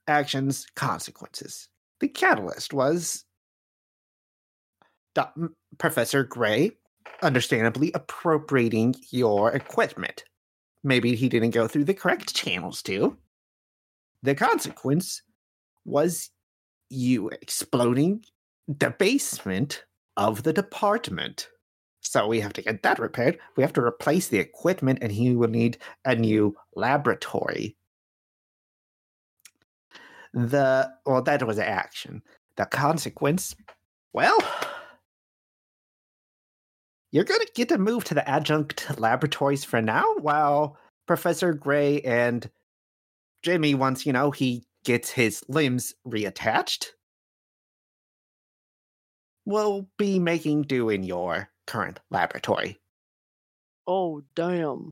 actions, 0.06 0.66
consequences. 0.74 1.68
The 2.00 2.08
catalyst 2.08 2.72
was 2.72 3.24
Doc- 5.14 5.34
Professor 5.78 6.24
Gray 6.24 6.72
understandably 7.22 7.92
appropriating 7.92 8.94
your 9.10 9.52
equipment 9.52 10.24
maybe 10.82 11.14
he 11.14 11.28
didn't 11.28 11.50
go 11.50 11.68
through 11.68 11.84
the 11.84 11.94
correct 11.94 12.34
channels 12.34 12.82
to. 12.82 13.16
The 14.22 14.34
consequence 14.34 15.22
was 15.84 16.30
you 16.88 17.28
exploding 17.28 18.24
the 18.66 18.90
basement 18.90 19.84
of 20.16 20.42
the 20.42 20.52
department. 20.52 21.48
So 22.00 22.26
we 22.26 22.40
have 22.40 22.52
to 22.54 22.62
get 22.62 22.82
that 22.82 22.98
repaired. 22.98 23.38
We 23.56 23.62
have 23.62 23.72
to 23.74 23.82
replace 23.82 24.28
the 24.28 24.38
equipment, 24.38 25.00
and 25.02 25.12
he 25.12 25.36
will 25.36 25.48
need 25.48 25.78
a 26.04 26.14
new 26.14 26.54
laboratory. 26.74 27.76
The 30.32 30.90
well, 31.04 31.22
that 31.22 31.46
was 31.46 31.58
action. 31.58 32.22
The 32.56 32.66
consequence, 32.66 33.56
well, 34.12 34.38
you're 37.12 37.24
going 37.24 37.40
to 37.40 37.52
get 37.54 37.68
to 37.70 37.78
move 37.78 38.04
to 38.04 38.14
the 38.14 38.28
adjunct 38.28 38.98
laboratories 38.98 39.64
for 39.64 39.82
now 39.82 40.04
while 40.20 40.76
Professor 41.06 41.52
Gray 41.52 42.00
and 42.02 42.48
Jimmy, 43.42 43.74
once, 43.74 44.06
you 44.06 44.12
know, 44.12 44.30
he 44.30 44.64
gets 44.84 45.10
his 45.10 45.42
limbs 45.48 45.94
reattached, 46.06 46.88
will 49.44 49.88
be 49.98 50.18
making 50.18 50.62
do 50.62 50.88
in 50.90 51.02
your 51.02 51.48
current 51.66 52.00
laboratory. 52.10 52.78
Oh, 53.86 54.22
damn. 54.36 54.90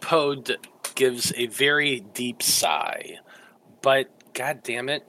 Pod 0.00 0.56
gives 0.94 1.32
a 1.36 1.46
very 1.46 2.00
deep 2.00 2.42
sigh, 2.42 3.18
but 3.84 4.08
god 4.32 4.62
damn 4.64 4.88
it, 4.88 5.04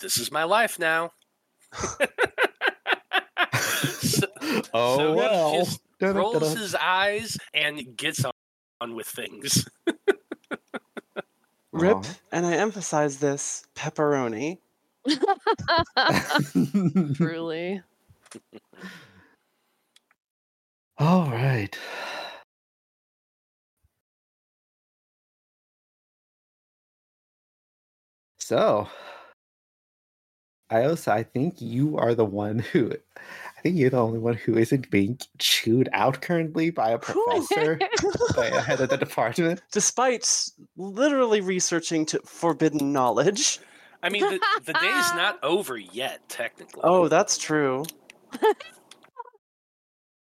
this 0.00 0.18
is 0.18 0.30
my 0.30 0.44
life 0.44 0.78
now. 0.78 1.10
so, 3.92 4.26
Oh, 4.74 4.96
so 4.98 5.12
well. 5.14 5.52
he 5.52 5.58
just 5.58 5.80
Dun, 5.98 6.14
dun, 6.14 6.16
rolls 6.16 6.56
his 6.56 6.74
eyes 6.74 7.38
and 7.54 7.96
gets 7.96 8.24
on, 8.24 8.32
on 8.80 8.94
with 8.94 9.06
things. 9.06 9.66
Rip, 11.72 11.96
Aw. 11.96 12.14
and 12.32 12.44
I 12.44 12.54
emphasize 12.56 13.18
this 13.18 13.64
pepperoni. 13.74 14.58
Truly. 17.16 17.80
All 20.98 21.30
right. 21.30 21.78
So, 28.52 28.86
Ios, 30.70 31.08
I 31.08 31.22
think 31.22 31.62
you 31.62 31.96
are 31.96 32.14
the 32.14 32.26
one 32.26 32.58
who, 32.58 32.92
I 33.16 33.60
think 33.62 33.78
you're 33.78 33.88
the 33.88 33.96
only 33.96 34.18
one 34.18 34.34
who 34.34 34.58
isn't 34.58 34.90
being 34.90 35.18
chewed 35.38 35.88
out 35.94 36.20
currently 36.20 36.68
by 36.68 36.90
a 36.90 36.98
professor, 36.98 37.78
by 38.36 38.48
a 38.48 38.60
head 38.60 38.82
of 38.82 38.90
the 38.90 38.98
department. 38.98 39.62
Despite 39.72 40.50
literally 40.76 41.40
researching 41.40 42.04
to 42.04 42.20
forbidden 42.26 42.92
knowledge. 42.92 43.58
I 44.02 44.10
mean, 44.10 44.20
the, 44.20 44.38
the 44.66 44.74
day's 44.74 45.14
not 45.14 45.38
over 45.42 45.78
yet, 45.78 46.20
technically. 46.28 46.82
Oh, 46.84 47.08
that's 47.08 47.38
true. 47.38 47.84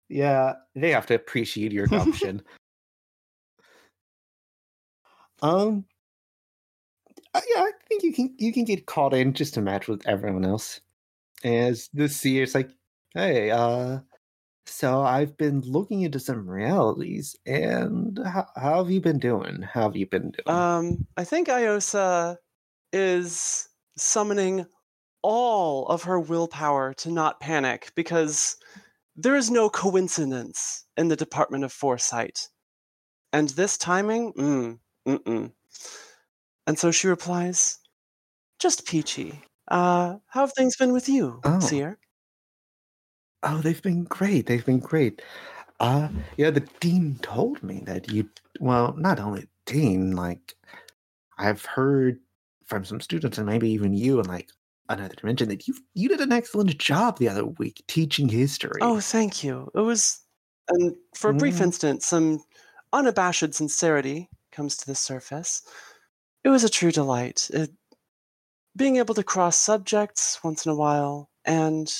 Yeah, 0.08 0.54
they 0.74 0.90
have 0.90 1.06
to 1.06 1.14
appreciate 1.14 1.70
your 1.70 1.86
gumption. 1.86 2.42
um, 5.42 5.84
Uh, 7.36 7.40
yeah, 7.54 7.62
I 7.62 7.70
think 7.86 8.02
you 8.02 8.14
can 8.14 8.34
you 8.38 8.50
can 8.50 8.64
get 8.64 8.86
caught 8.86 9.12
in 9.12 9.34
just 9.34 9.54
to 9.54 9.60
match 9.60 9.88
with 9.88 10.06
everyone 10.06 10.46
else. 10.46 10.80
As 11.44 11.90
the 11.92 12.08
seer's 12.08 12.54
like, 12.54 12.70
hey, 13.12 13.50
uh, 13.50 13.98
so 14.64 15.02
I've 15.02 15.36
been 15.36 15.60
looking 15.60 16.00
into 16.00 16.18
some 16.18 16.48
realities, 16.48 17.36
and 17.44 18.18
how, 18.24 18.46
how 18.56 18.82
have 18.82 18.90
you 18.90 19.02
been 19.02 19.18
doing? 19.18 19.60
How 19.60 19.82
have 19.82 19.96
you 19.96 20.06
been 20.06 20.32
doing? 20.32 20.56
Um, 20.56 21.06
I 21.18 21.24
think 21.24 21.50
Iosa 21.50 22.38
is 22.94 23.68
summoning 23.98 24.64
all 25.20 25.86
of 25.88 26.04
her 26.04 26.18
willpower 26.18 26.94
to 26.94 27.10
not 27.10 27.40
panic 27.40 27.92
because 27.94 28.56
there 29.14 29.36
is 29.36 29.50
no 29.50 29.68
coincidence 29.68 30.86
in 30.96 31.08
the 31.08 31.16
Department 31.16 31.64
of 31.64 31.72
Foresight. 31.72 32.48
And 33.34 33.50
this 33.50 33.76
timing, 33.76 34.32
mm, 34.32 34.78
mm-mm. 35.06 35.52
And 36.66 36.78
so 36.78 36.90
she 36.92 37.08
replies, 37.08 37.78
just 38.60 38.86
peachy. 38.86 39.44
Uh, 39.68 40.18
how 40.28 40.42
have 40.42 40.52
things 40.54 40.76
been 40.76 40.92
with 40.92 41.08
you, 41.08 41.44
Oh. 41.44 41.60
Seer? 41.60 41.98
oh, 43.42 43.60
they've 43.60 43.82
been 43.82 44.04
great. 44.04 44.46
They've 44.46 44.64
been 44.64 44.78
great. 44.80 45.22
Uh, 45.80 46.08
yeah, 46.36 46.50
the 46.50 46.68
dean 46.80 47.18
told 47.22 47.62
me 47.62 47.80
that 47.86 48.10
you. 48.12 48.30
Well, 48.60 48.94
not 48.96 49.20
only 49.20 49.48
dean, 49.66 50.12
like 50.12 50.56
I've 51.38 51.64
heard 51.64 52.20
from 52.66 52.84
some 52.84 53.00
students 53.00 53.38
and 53.38 53.46
maybe 53.48 53.70
even 53.70 53.94
you 53.94 54.18
and 54.20 54.28
like 54.28 54.50
another 54.90 55.14
dimension 55.16 55.48
that 55.50 55.68
you 55.68 55.74
you 55.94 56.08
did 56.08 56.20
an 56.20 56.32
excellent 56.32 56.76
job 56.78 57.18
the 57.18 57.28
other 57.30 57.46
week 57.46 57.84
teaching 57.88 58.28
history. 58.30 58.80
Oh, 58.80 59.00
thank 59.00 59.42
you. 59.42 59.70
It 59.74 59.80
was, 59.80 60.20
and 60.68 60.96
for 61.14 61.30
a 61.30 61.34
brief 61.34 61.60
Mm. 61.60 61.60
instant, 61.60 62.02
some 62.02 62.44
unabashed 62.92 63.54
sincerity 63.54 64.30
comes 64.52 64.76
to 64.78 64.86
the 64.86 64.94
surface. 64.94 65.62
It 66.46 66.50
was 66.50 66.62
a 66.62 66.68
true 66.68 66.92
delight. 66.92 67.50
It, 67.52 67.72
being 68.76 68.98
able 68.98 69.16
to 69.16 69.24
cross 69.24 69.56
subjects 69.58 70.38
once 70.44 70.64
in 70.64 70.70
a 70.70 70.76
while 70.76 71.28
and, 71.44 71.92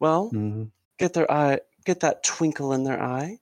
well, 0.00 0.28
Mhm. 0.32 0.72
get 0.98 1.12
their 1.12 1.30
eye, 1.30 1.60
get 1.84 2.00
that 2.00 2.24
twinkle 2.24 2.72
in 2.72 2.82
their 2.82 3.00
eye. 3.00 3.38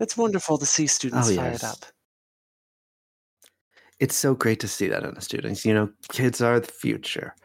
It's 0.00 0.16
wonderful 0.16 0.58
to 0.58 0.66
see 0.66 0.88
students 0.88 1.28
Oh, 1.28 1.36
fired 1.36 1.52
yes. 1.62 1.62
up. 1.62 1.84
It's 4.00 4.16
so 4.16 4.34
great 4.34 4.58
to 4.60 4.68
see 4.68 4.88
that 4.88 5.04
in 5.04 5.14
the 5.14 5.20
students. 5.20 5.64
You 5.64 5.74
know, 5.74 5.92
kids 6.10 6.40
are 6.40 6.58
the 6.58 6.66
future. 6.72 7.36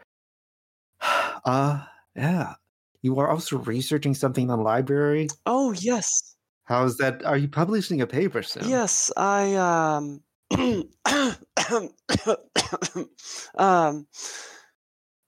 Uh, 1.44 1.84
yeah. 2.16 2.54
You 3.02 3.18
are 3.20 3.28
also 3.30 3.58
researching 3.58 4.14
something 4.14 4.42
in 4.42 4.48
the 4.48 4.56
library. 4.56 5.28
Oh 5.46 5.70
yes, 5.72 6.34
How's 6.64 6.96
that? 6.96 7.24
Are 7.24 7.36
you 7.36 7.46
publishing 7.48 8.00
a 8.00 8.06
paper 8.08 8.42
soon? 8.42 8.66
yes. 8.68 9.12
I 9.16 9.54
um, 9.56 10.24
um, 13.58 14.06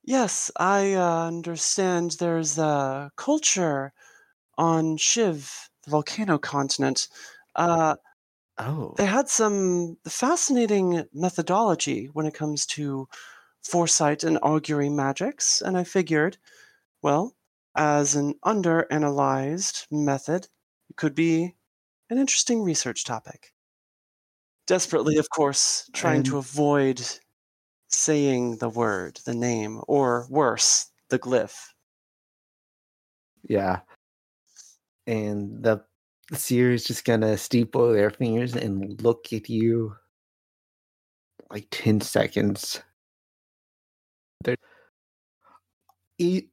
yes. 0.05 0.51
I 0.59 0.95
uh, 0.95 1.27
understand. 1.27 2.13
There's 2.13 2.59
a 2.59 3.11
culture 3.17 3.93
on 4.59 4.99
Shiv, 4.99 5.71
the 5.85 5.93
volcano 5.93 6.39
continent. 6.39 7.09
Uh, 7.57 7.97
Oh. 8.59 8.95
they 8.99 9.07
had 9.07 9.29
some 9.29 9.99
fascinating 10.09 11.05
methodology 11.15 12.07
when 12.15 12.27
it 12.27 12.35
comes 12.35 12.67
to 12.67 13.09
foresight 13.63 14.25
and 14.25 14.41
augury 14.43 14.91
magics, 14.91 15.63
and 15.63 15.79
I 15.79 15.85
figured, 15.85 16.39
well, 17.03 17.35
as 17.77 18.15
an 18.17 18.35
under-analyzed 18.45 19.87
method, 19.91 20.49
it 20.91 20.97
could 20.97 21.15
be 21.15 21.55
an 22.11 22.19
interesting 22.19 22.63
research 22.63 23.05
topic. 23.05 23.53
Desperately, 24.67 25.17
of 25.19 25.31
course, 25.31 25.89
trying 25.93 26.25
to 26.25 26.39
avoid 26.39 27.01
saying 27.89 28.57
the 28.57 28.69
word, 28.69 29.21
the 29.25 29.35
name, 29.35 29.81
or 29.87 30.27
worse, 30.29 30.91
the 31.09 31.19
glyph. 31.19 31.55
Yeah. 33.49 33.81
And 35.07 35.63
the 35.63 35.85
seer 36.33 36.73
is 36.73 36.85
just 36.85 37.05
gonna 37.05 37.37
steeple 37.37 37.93
their 37.93 38.11
fingers 38.11 38.57
and 38.57 39.01
look 39.03 39.33
at 39.33 39.49
you 39.49 39.95
like 41.49 41.69
10 41.71 42.01
seconds. 42.01 42.83
They're, 44.43 44.57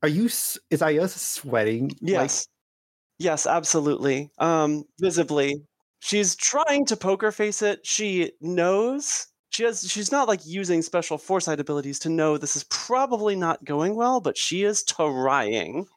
are 0.04 0.10
you, 0.10 0.26
is 0.26 0.82
Iosa 0.82 1.18
sweating? 1.18 1.90
Like, 1.90 1.98
Yes. 2.02 2.48
yes, 3.18 3.48
absolutely. 3.48 4.30
Um, 4.38 4.84
visibly. 5.00 5.64
She's 6.04 6.36
trying 6.36 6.86
to 6.88 6.98
poker 6.98 7.32
face 7.32 7.62
it. 7.62 7.86
She 7.88 8.34
knows. 8.42 9.28
She 9.52 9.64
has 9.64 9.90
she's 9.90 10.12
not 10.12 10.28
like 10.28 10.46
using 10.46 10.82
special 10.82 11.18
foresight 11.18 11.62
abilities 11.62 11.98
to 12.00 12.10
know 12.10 12.38
this 12.38 12.58
is 12.58 12.66
probably 12.66 13.38
not 13.38 13.64
going 13.64 13.96
well, 13.96 14.20
but 14.20 14.38
she 14.38 14.64
is 14.64 14.84
trying. 14.84 15.88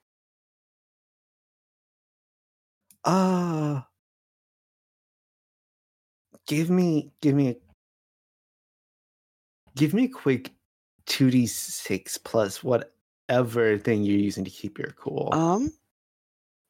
uh, 3.06 3.80
give 6.46 6.70
me, 6.70 7.10
give 7.20 7.34
me 7.34 7.48
a, 7.48 7.56
give 9.74 9.92
me 9.92 10.04
a 10.04 10.08
quick 10.08 10.52
2d6 11.06 12.22
plus 12.22 12.62
whatever 12.62 13.78
thing 13.78 14.04
you're 14.04 14.18
using 14.18 14.44
to 14.44 14.50
keep 14.50 14.78
your 14.78 14.92
cool. 14.92 15.30
Um 15.32 15.72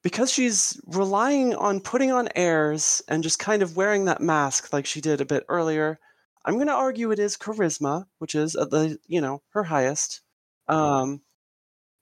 because 0.07 0.31
she's 0.31 0.81
relying 0.87 1.53
on 1.57 1.81
putting 1.81 2.13
on 2.13 2.29
airs 2.37 3.03
and 3.09 3.25
just 3.25 3.41
kind 3.41 3.61
of 3.61 3.77
wearing 3.77 4.05
that 4.05 4.21
mask 4.21 4.73
like 4.73 4.87
she 4.87 5.01
did 5.01 5.21
a 5.21 5.25
bit 5.25 5.43
earlier. 5.49 5.99
I'm 6.45 6.55
going 6.55 6.69
to 6.69 6.73
argue 6.75 7.11
it 7.11 7.19
is 7.19 7.37
charisma, 7.37 8.05
which 8.19 8.37
is 8.37 8.55
at 8.55 8.71
the, 8.71 9.01
you 9.09 9.21
know, 9.21 9.43
her 9.49 9.65
highest. 9.65 10.21
Um 10.69 11.23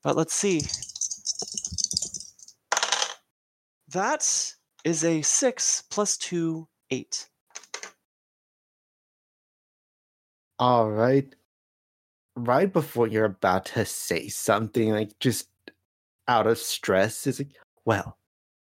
but 0.02 0.16
let's 0.16 0.34
see. 0.34 0.60
That 3.88 4.52
is 4.84 5.02
a 5.02 5.22
6 5.22 5.84
plus 5.88 6.18
2 6.18 6.68
8. 6.90 7.28
All 10.58 10.90
right. 10.90 11.34
Right 12.36 12.70
before 12.70 13.08
you're 13.08 13.24
about 13.24 13.64
to 13.64 13.86
say 13.86 14.28
something, 14.28 14.90
like 14.90 15.18
just 15.20 15.48
out 16.28 16.46
of 16.46 16.58
stress, 16.58 17.26
is 17.26 17.38
like, 17.38 17.52
well, 17.84 18.18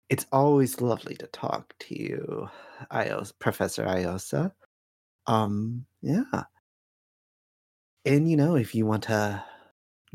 it's 0.09 0.27
always 0.33 0.81
lovely 0.81 1.17
to 1.17 1.27
talk 1.29 1.75
to 1.81 2.01
you, 2.01 2.49
Ios, 2.93 3.33
Professor 3.39 3.87
Iosa. 3.87 4.53
Um, 5.27 5.87
yeah. 6.03 6.45
And 8.05 8.31
you 8.31 8.37
know, 8.37 8.57
if 8.57 8.75
you 8.75 8.87
want 8.87 9.05
to 9.05 9.45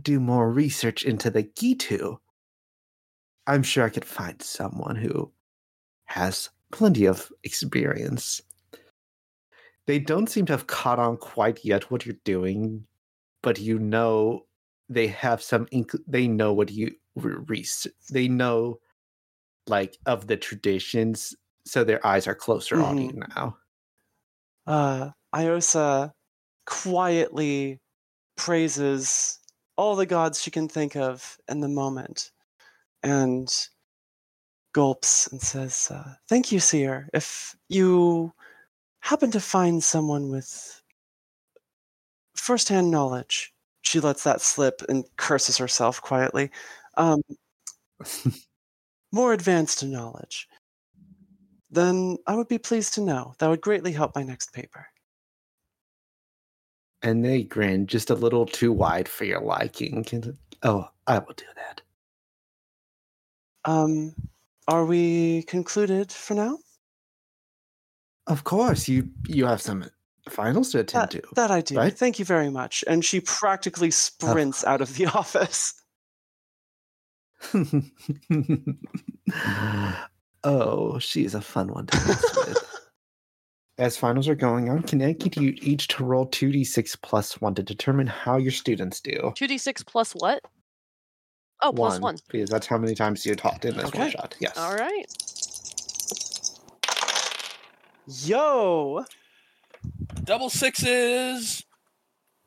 do 0.01 0.19
more 0.19 0.51
research 0.51 1.03
into 1.03 1.29
the 1.29 1.43
Ghitu, 1.43 2.17
I'm 3.45 3.63
sure 3.63 3.85
I 3.85 3.89
could 3.89 4.05
find 4.05 4.41
someone 4.41 4.95
who 4.95 5.31
has 6.05 6.49
plenty 6.71 7.05
of 7.05 7.31
experience 7.43 8.41
they 9.85 9.99
don't 9.99 10.29
seem 10.29 10.45
to 10.45 10.53
have 10.53 10.67
caught 10.67 10.99
on 10.99 11.17
quite 11.17 11.65
yet 11.65 11.91
what 11.91 12.05
you're 12.05 12.15
doing, 12.23 12.85
but 13.41 13.59
you 13.59 13.79
know 13.79 14.45
they 14.89 15.07
have 15.07 15.41
some 15.41 15.65
inc- 15.67 15.99
they 16.07 16.27
know 16.27 16.53
what 16.53 16.71
you 16.71 16.95
re- 17.15 17.43
res- 17.47 17.87
they 18.11 18.27
know 18.27 18.79
like 19.67 19.97
of 20.05 20.27
the 20.27 20.37
traditions, 20.37 21.35
so 21.65 21.83
their 21.83 22.05
eyes 22.05 22.27
are 22.27 22.35
closer 22.35 22.81
on 22.81 22.97
you 22.97 23.13
now. 23.35 23.57
uh, 24.67 25.09
Iosa 25.35 26.13
quietly 26.65 27.79
praises 28.35 29.39
all 29.77 29.95
the 29.95 30.05
gods 30.05 30.41
she 30.41 30.51
can 30.51 30.67
think 30.67 30.95
of 30.95 31.37
in 31.49 31.59
the 31.59 31.67
moment 31.67 32.31
and 33.01 33.51
gulps 34.73 35.27
and 35.27 35.41
says, 35.41 35.89
uh, 35.91 36.13
Thank 36.27 36.51
you, 36.51 36.59
Seer. 36.59 37.09
If 37.13 37.55
you 37.69 38.33
happen 39.01 39.31
to 39.31 39.39
find 39.39 39.83
someone 39.83 40.29
with 40.29 40.81
firsthand 42.35 42.91
knowledge, 42.91 43.53
she 43.81 43.99
lets 43.99 44.23
that 44.23 44.41
slip 44.41 44.81
and 44.89 45.05
curses 45.17 45.57
herself 45.57 46.01
quietly. 46.01 46.51
Um, 46.97 47.21
more 49.13 49.31
advanced 49.31 49.85
knowledge, 49.85 50.49
then 51.71 52.17
I 52.27 52.35
would 52.35 52.49
be 52.49 52.57
pleased 52.57 52.95
to 52.95 53.01
know. 53.01 53.33
That 53.39 53.47
would 53.49 53.61
greatly 53.61 53.93
help 53.93 54.15
my 54.15 54.23
next 54.23 54.51
paper. 54.51 54.87
and 57.05 57.23
they 57.25 57.43
grin 57.43 57.85
just 57.85 58.09
a 58.09 58.15
little 58.15 58.45
too 58.45 58.71
wide 58.71 59.09
for 59.09 59.25
your 59.25 59.41
liking. 59.41 60.05
Oh, 60.63 60.87
I 61.05 61.19
will 61.19 61.33
do 61.35 61.43
that. 61.57 61.81
Um, 63.65 64.15
are 64.69 64.85
we 64.85 65.43
concluded 65.43 66.13
for 66.13 66.33
now? 66.33 66.59
Of 68.27 68.45
course, 68.45 68.87
you 68.87 69.09
you 69.27 69.45
have 69.45 69.61
some 69.61 69.83
finals 70.29 70.71
to 70.71 70.79
attend 70.79 71.11
That, 71.11 71.11
to. 71.11 71.21
that 71.35 71.51
I 71.51 71.59
do. 71.59 71.75
right? 71.75 71.97
Thank 71.97 72.19
you 72.19 72.25
very 72.25 72.49
much. 72.49 72.85
And 72.87 73.03
she 73.03 73.19
practically 73.19 73.91
sprints 73.91 74.63
out 74.63 74.79
of 74.79 74.95
the 74.95 75.05
office. 75.21 75.73
oh, 80.43 80.99
she's 80.99 81.35
a 81.35 81.41
fun 81.41 81.71
one 81.73 81.85
to 81.87 81.97
mess 82.07 82.37
with. 82.37 82.69
as 83.77 83.97
finals 83.97 84.27
are 84.27 84.35
going 84.35 84.69
on, 84.69 84.83
can 84.83 85.01
I 85.01 85.13
get 85.13 85.37
you 85.37 85.55
each 85.61 85.87
to 85.89 86.03
roll 86.03 86.27
2d6 86.27 87.01
plus 87.01 87.41
1 87.41 87.55
to 87.55 87.63
determine 87.63 88.07
how 88.07 88.37
your 88.37 88.51
students 88.51 88.99
do? 88.99 89.33
2d6 89.35 89.85
plus 89.85 90.13
what? 90.13 90.43
Oh, 91.61 91.71
plus 91.71 91.99
one. 91.99 92.17
Because 92.29 92.49
that's 92.49 92.67
how 92.67 92.77
many 92.77 92.93
times 92.93 93.25
you're 93.25 93.35
taught 93.35 93.63
in 93.63 93.75
this 93.75 93.87
Okay. 93.87 93.99
one 93.99 94.11
shot. 94.11 94.35
Yes. 94.39 94.57
All 94.57 94.75
right. 94.75 95.05
Yo! 98.05 99.05
Double 100.25 100.49
sixes. 100.49 101.63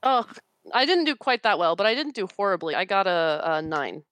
Oh, 0.02 0.26
I 0.72 0.84
didn't 0.84 1.04
do 1.04 1.16
quite 1.16 1.44
that 1.44 1.58
well, 1.58 1.76
but 1.76 1.86
I 1.86 1.94
didn't 1.94 2.14
do 2.14 2.28
horribly. 2.36 2.74
I 2.74 2.84
got 2.84 3.06
a, 3.06 3.40
a 3.42 3.62
nine. 3.62 4.02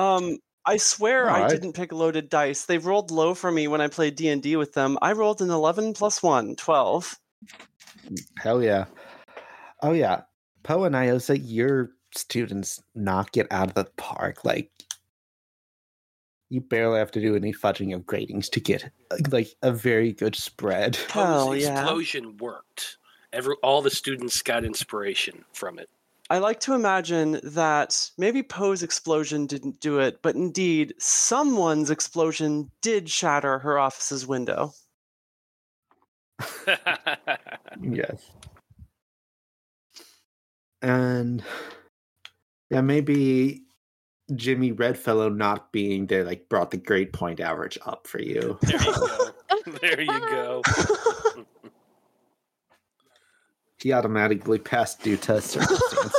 Um, 0.00 0.38
I 0.64 0.76
swear 0.76 1.28
I 1.28 1.48
didn't 1.48 1.72
pick 1.72 1.92
loaded 1.92 2.28
dice. 2.28 2.64
They 2.64 2.78
rolled 2.78 3.10
low 3.10 3.34
for 3.34 3.50
me 3.50 3.66
when 3.68 3.80
I 3.80 3.88
played 3.88 4.16
D&D 4.16 4.56
with 4.56 4.72
them. 4.72 4.98
I 5.02 5.12
rolled 5.12 5.40
an 5.42 5.50
11 5.50 5.94
plus 5.94 6.22
1, 6.22 6.56
12. 6.56 7.18
Hell 8.38 8.62
yeah. 8.62 8.86
Oh 9.82 9.92
yeah. 9.92 10.22
Poe 10.62 10.84
and 10.84 10.96
Iosa, 10.96 11.38
your 11.38 11.90
students 12.14 12.82
knock 12.94 13.36
it 13.36 13.46
out 13.50 13.68
of 13.68 13.74
the 13.74 13.86
park. 13.96 14.44
Like 14.44 14.70
you 16.50 16.60
barely 16.60 16.98
have 16.98 17.10
to 17.12 17.20
do 17.20 17.36
any 17.36 17.52
fudging 17.52 17.94
of 17.94 18.02
gradings 18.02 18.50
to 18.50 18.60
get 18.60 18.90
like 19.30 19.48
a 19.62 19.72
very 19.72 20.12
good 20.12 20.36
spread. 20.36 20.96
Hell 20.96 21.48
Poe's 21.48 21.62
yeah. 21.62 21.80
explosion 21.80 22.36
worked. 22.36 22.98
Every 23.32 23.56
all 23.62 23.80
the 23.80 23.90
students 23.90 24.42
got 24.42 24.64
inspiration 24.64 25.44
from 25.52 25.78
it. 25.78 25.88
I 26.30 26.38
like 26.38 26.60
to 26.60 26.74
imagine 26.74 27.40
that 27.42 28.08
maybe 28.16 28.42
Poe's 28.44 28.84
explosion 28.84 29.46
didn't 29.46 29.80
do 29.80 29.98
it, 29.98 30.22
but 30.22 30.36
indeed, 30.36 30.94
someone's 30.98 31.90
explosion 31.90 32.70
did 32.82 33.10
shatter 33.10 33.58
her 33.58 33.78
office's 33.78 34.26
window. 34.26 34.72
Yes. 37.82 38.30
And 40.82 41.42
yeah, 42.70 42.80
maybe 42.80 43.62
Jimmy 44.34 44.72
Redfellow 44.72 45.34
not 45.34 45.72
being 45.72 46.06
there 46.06 46.24
like 46.24 46.48
brought 46.48 46.70
the 46.70 46.76
grade 46.76 47.12
point 47.12 47.40
average 47.40 47.78
up 47.86 48.06
for 48.06 48.20
you. 48.20 48.58
there 48.62 48.80
you 48.80 48.92
go. 48.92 49.32
There 49.80 50.00
you 50.00 50.20
go. 50.20 50.62
He 53.82 53.92
automatically 53.92 54.58
passed 54.58 55.02
due 55.02 55.16
to 55.18 55.40
circumstance. 55.40 56.14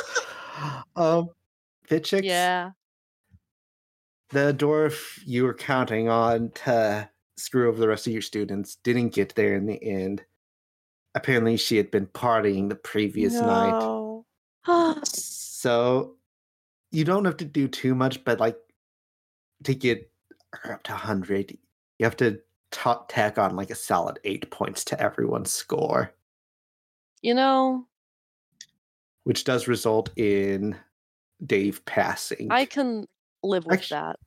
um 0.96 1.30
Fitchix, 1.88 2.24
Yeah. 2.24 2.72
the 4.30 4.54
dwarf 4.58 5.20
you 5.26 5.44
were 5.44 5.54
counting 5.54 6.08
on 6.10 6.52
to 6.52 7.10
screw 7.38 7.68
over 7.68 7.80
the 7.80 7.88
rest 7.88 8.08
of 8.08 8.14
your 8.14 8.22
students 8.22 8.76
didn't 8.78 9.10
get 9.10 9.36
there 9.36 9.56
in 9.56 9.66
the 9.66 9.82
end. 9.84 10.24
Apparently 11.16 11.58
she 11.58 11.76
had 11.76 11.92
been 11.92 12.08
partying 12.08 12.70
the 12.70 12.76
previous 12.76 13.42
night. 13.42 13.76
So 15.06 16.16
you 16.92 17.04
don't 17.04 17.26
have 17.26 17.38
to 17.38 17.46
do 17.46 17.68
too 17.68 17.94
much, 17.96 18.24
but 18.24 18.40
like 18.40 18.58
to 19.64 19.76
get 19.76 20.10
her 20.54 20.74
up 20.74 20.84
to 20.84 20.92
100, 20.92 21.58
you 22.00 22.04
have 22.04 22.16
to 22.18 22.40
ta 22.72 23.04
tack 23.08 23.38
on 23.38 23.56
like 23.56 23.70
a 23.70 23.76
solid 23.76 24.20
eight 24.24 24.50
points 24.52 24.84
to 24.86 25.00
everyone's 25.02 25.52
score, 25.52 26.14
you 27.22 27.34
know, 27.34 27.88
which 29.24 29.44
does 29.44 29.68
result 29.68 30.10
in 30.18 30.76
Dave 31.46 31.84
passing. 31.86 32.48
I 32.52 32.66
can 32.66 33.08
live 33.44 33.66
with 33.66 33.80
Actu- 33.80 33.96
that. 33.96 34.20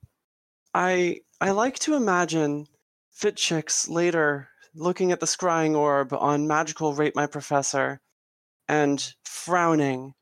I 0.73 1.21
I 1.41 1.51
like 1.51 1.79
to 1.81 1.95
imagine 1.95 2.67
Fitchix 3.17 3.89
later 3.89 4.49
looking 4.75 5.13
at 5.13 5.21
the 5.21 5.27
scrying 5.27 5.77
orb 5.77 6.13
on 6.13 6.49
magical 6.49 6.95
rate 6.95 7.15
my 7.15 7.27
professor 7.27 8.01
and 8.69 9.15
frowning 9.25 10.15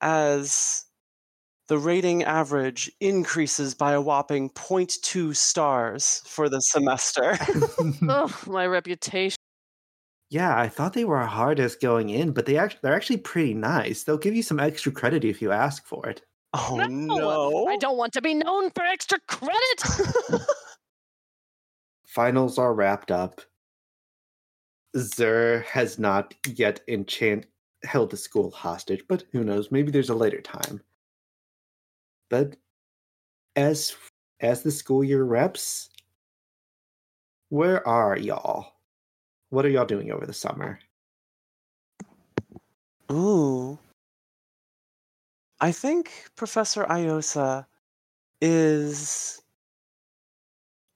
as 0.00 0.84
the 1.68 1.78
rating 1.78 2.22
average 2.22 2.90
increases 3.00 3.74
by 3.74 3.92
a 3.92 4.00
whopping 4.00 4.48
0.2 4.50 5.34
stars 5.34 6.22
for 6.26 6.48
the 6.48 6.60
semester. 6.60 7.36
Oh, 8.08 8.32
my 8.46 8.66
reputation. 8.66 9.36
Yeah, 10.28 10.58
I 10.58 10.68
thought 10.68 10.92
they 10.92 11.04
were 11.04 11.24
hardest 11.24 11.80
going 11.80 12.10
in, 12.10 12.32
but 12.32 12.46
they 12.46 12.56
actually 12.58 12.80
they're 12.82 12.96
actually 12.96 13.18
pretty 13.18 13.54
nice. 13.54 14.02
They'll 14.02 14.18
give 14.18 14.34
you 14.34 14.42
some 14.42 14.58
extra 14.58 14.90
credit 14.90 15.24
if 15.24 15.40
you 15.40 15.52
ask 15.52 15.86
for 15.86 16.08
it. 16.08 16.22
oh 16.52 16.76
No, 16.76 16.96
no. 16.96 17.66
I 17.68 17.76
don't 17.76 17.96
want 17.96 18.12
to 18.14 18.22
be 18.22 18.34
known 18.34 18.70
for 18.70 18.84
extra 18.84 19.18
credit. 19.28 20.40
Finals 22.06 22.58
are 22.58 22.74
wrapped 22.74 23.10
up. 23.10 23.40
Zer 24.96 25.60
has 25.68 25.98
not 25.98 26.34
yet 26.46 26.80
enchant 26.88 27.46
held 27.84 28.10
the 28.10 28.16
school 28.16 28.50
hostage, 28.50 29.04
but 29.08 29.24
who 29.32 29.44
knows? 29.44 29.70
Maybe 29.70 29.90
there's 29.90 30.10
a 30.10 30.14
later 30.14 30.40
time. 30.40 30.80
But 32.30 32.56
as 33.54 33.94
as 34.40 34.62
the 34.62 34.70
school 34.70 35.04
year 35.04 35.22
reps, 35.22 35.90
where 37.50 37.86
are 37.86 38.16
y'all? 38.18 38.75
What 39.50 39.64
are 39.64 39.68
y'all 39.68 39.86
doing 39.86 40.10
over 40.10 40.26
the 40.26 40.32
summer? 40.32 40.78
Ooh. 43.10 43.78
I 45.60 45.72
think 45.72 46.10
Professor 46.36 46.90
Iosa 46.90 47.66
is 48.40 49.40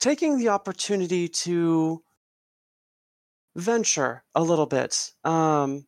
taking 0.01 0.39
the 0.39 0.49
opportunity 0.49 1.29
to 1.29 2.03
venture 3.57 4.25
a 4.35 4.43
little 4.43 4.67
bit. 4.67 5.13
Um, 5.25 5.87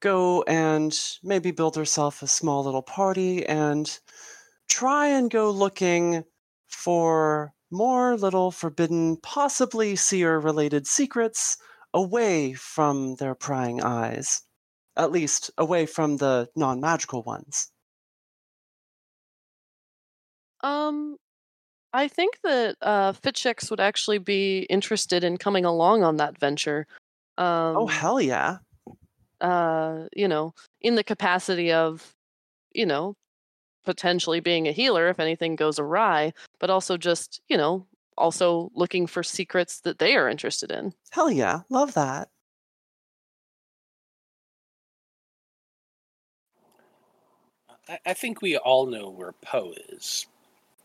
go 0.00 0.42
and 0.42 0.98
maybe 1.22 1.50
build 1.50 1.76
herself 1.76 2.22
a 2.22 2.26
small 2.26 2.64
little 2.64 2.82
party 2.82 3.46
and 3.46 3.98
try 4.68 5.08
and 5.08 5.30
go 5.30 5.50
looking 5.50 6.24
for 6.68 7.52
more 7.76 8.16
little 8.16 8.50
forbidden, 8.50 9.18
possibly 9.22 9.96
seer 9.96 10.38
related 10.38 10.86
secrets 10.86 11.56
away 11.92 12.54
from 12.54 13.16
their 13.16 13.34
prying 13.34 13.82
eyes 13.82 14.42
at 14.96 15.12
least 15.12 15.50
away 15.58 15.84
from 15.86 16.16
the 16.16 16.48
non-magical 16.56 17.22
ones. 17.22 17.70
um, 20.62 21.16
I 21.92 22.08
think 22.08 22.38
that 22.42 22.76
uh, 22.82 23.12
Fitchix 23.12 23.70
would 23.70 23.80
actually 23.80 24.18
be 24.18 24.60
interested 24.70 25.22
in 25.22 25.36
coming 25.36 25.64
along 25.64 26.02
on 26.02 26.16
that 26.16 26.38
venture. 26.38 26.86
Um, 27.38 27.76
oh 27.76 27.86
hell 27.86 28.20
yeah! 28.20 28.58
uh, 29.40 30.04
you 30.14 30.28
know, 30.28 30.54
in 30.80 30.94
the 30.94 31.04
capacity 31.04 31.72
of, 31.72 32.14
you 32.72 32.86
know, 32.86 33.14
potentially 33.86 34.40
being 34.40 34.68
a 34.68 34.72
healer 34.72 35.08
if 35.08 35.18
anything 35.18 35.56
goes 35.56 35.78
awry, 35.78 36.34
but 36.58 36.68
also 36.68 36.98
just, 36.98 37.40
you 37.48 37.56
know, 37.56 37.86
also 38.18 38.70
looking 38.74 39.06
for 39.06 39.22
secrets 39.22 39.80
that 39.80 39.98
they 39.98 40.16
are 40.16 40.28
interested 40.28 40.70
in. 40.70 40.92
Hell 41.10 41.30
yeah! 41.30 41.60
Love 41.70 41.94
that. 41.94 42.28
I, 47.88 47.98
I 48.06 48.14
think 48.14 48.42
we 48.42 48.56
all 48.56 48.86
know 48.86 49.08
where 49.10 49.32
Poe 49.32 49.72
is. 49.90 50.26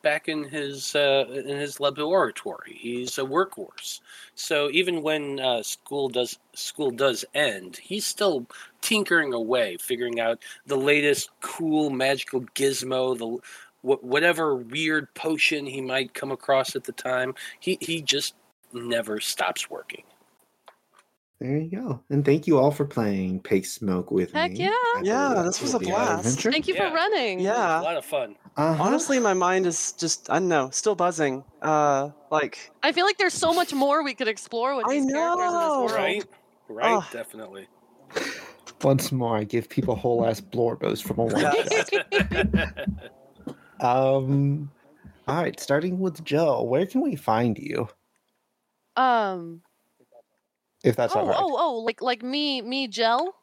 Back 0.04 0.28
in 0.28 0.46
his 0.46 0.96
uh, 0.96 1.26
in 1.30 1.46
his 1.58 1.80
laboratory, 1.80 2.76
he's 2.76 3.20
a 3.20 3.22
workhorse. 3.22 4.00
So 4.34 4.72
even 4.72 5.04
when 5.04 5.40
uh, 5.40 5.62
school 5.62 6.10
does 6.10 6.40
school 6.56 6.90
does 6.90 7.24
end, 7.36 7.78
he's 7.78 8.08
still 8.08 8.48
tinkering 8.82 9.34
away, 9.34 9.78
figuring 9.78 10.20
out 10.20 10.40
the 10.66 10.76
latest 10.78 11.30
cool 11.42 11.90
magical 11.90 12.42
gizmo, 12.56 13.18
the 13.18 13.38
wh- 13.82 14.04
whatever 14.04 14.56
weird 14.56 15.14
potion 15.14 15.66
he 15.66 15.82
might 15.82 16.14
come 16.14 16.32
across 16.32 16.76
at 16.76 16.84
the 16.84 16.92
time. 16.92 17.34
He 17.60 17.78
he 17.82 18.02
just 18.02 18.36
never 18.74 19.20
stops 19.20 19.70
working. 19.70 20.04
There 21.40 21.58
you 21.58 21.70
go. 21.72 22.00
And 22.12 22.24
thank 22.24 22.46
you 22.46 22.60
all 22.60 22.70
for 22.70 22.86
playing 22.86 23.40
Pig 23.40 23.66
Smoke 23.66 24.12
with 24.12 24.32
Heck 24.32 24.52
me. 24.52 24.66
yeah. 24.66 25.02
Yeah, 25.02 25.42
this 25.44 25.60
was 25.60 25.74
a 25.74 25.80
blast. 25.80 26.40
Thank 26.42 26.68
you 26.68 26.76
Yeah. 26.76 26.90
for 26.90 26.96
running. 26.96 27.40
Yeah. 27.40 27.82
a 27.82 27.82
lot 27.82 27.98
of 27.98 28.06
fun. 28.06 28.36
Uh-huh. 28.56 28.84
Honestly, 28.84 29.18
my 29.18 29.34
mind 29.34 29.66
is 29.66 29.94
just 29.94 30.30
I 30.30 30.36
don't 30.36 30.50
know, 30.50 30.70
still 30.70 30.94
buzzing. 30.94 31.44
Uh, 31.64 32.12
like 32.30 32.72
I 32.84 32.92
feel 32.92 33.06
like 33.06 33.18
there's 33.18 33.34
so 33.34 33.54
much 33.54 33.74
more 33.74 34.04
we 34.04 34.14
could 34.14 34.28
explore 34.28 34.76
with 34.76 34.86
I 34.88 35.00
these 35.00 35.12
characters 35.12 35.48
in 35.48 35.54
this 35.54 35.68
world. 35.70 35.92
Right, 35.94 36.26
right, 36.70 36.92
Oh. 37.04 37.08
definitely. 37.12 37.68
Once 38.84 39.12
more, 39.12 39.38
I 39.38 39.44
give 39.44 39.70
people 39.70 39.96
whole 39.96 40.26
ass 40.26 40.42
blorbos 40.42 41.02
from 41.02 41.20
a 41.20 41.26
one. 41.26 41.42
Yeah. 41.42 42.72
Um. 43.82 44.70
All 45.28 45.42
right, 45.42 45.60
starting 45.60 46.00
with 46.00 46.24
Joe. 46.24 46.62
Where 46.62 46.86
can 46.86 47.02
we 47.02 47.16
find 47.16 47.58
you? 47.58 47.90
Um. 48.96 49.64
If 50.84 50.96
that's 50.96 51.16
oh, 51.16 51.20
all 51.20 51.28
right. 51.28 51.38
oh, 51.40 51.58
oh, 51.60 51.80
like 51.80 52.02
like 52.02 52.24
me, 52.24 52.62
me, 52.62 52.88
gel. 52.88 53.36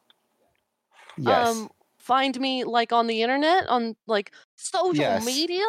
yes. 1.17 1.47
Um, 1.47 1.69
find 1.97 2.39
me 2.39 2.63
like 2.63 2.91
on 2.91 3.07
the 3.07 3.21
internet 3.21 3.67
on 3.67 3.95
like 4.07 4.31
social 4.55 5.03
Yes. 5.03 5.25
media. 5.25 5.65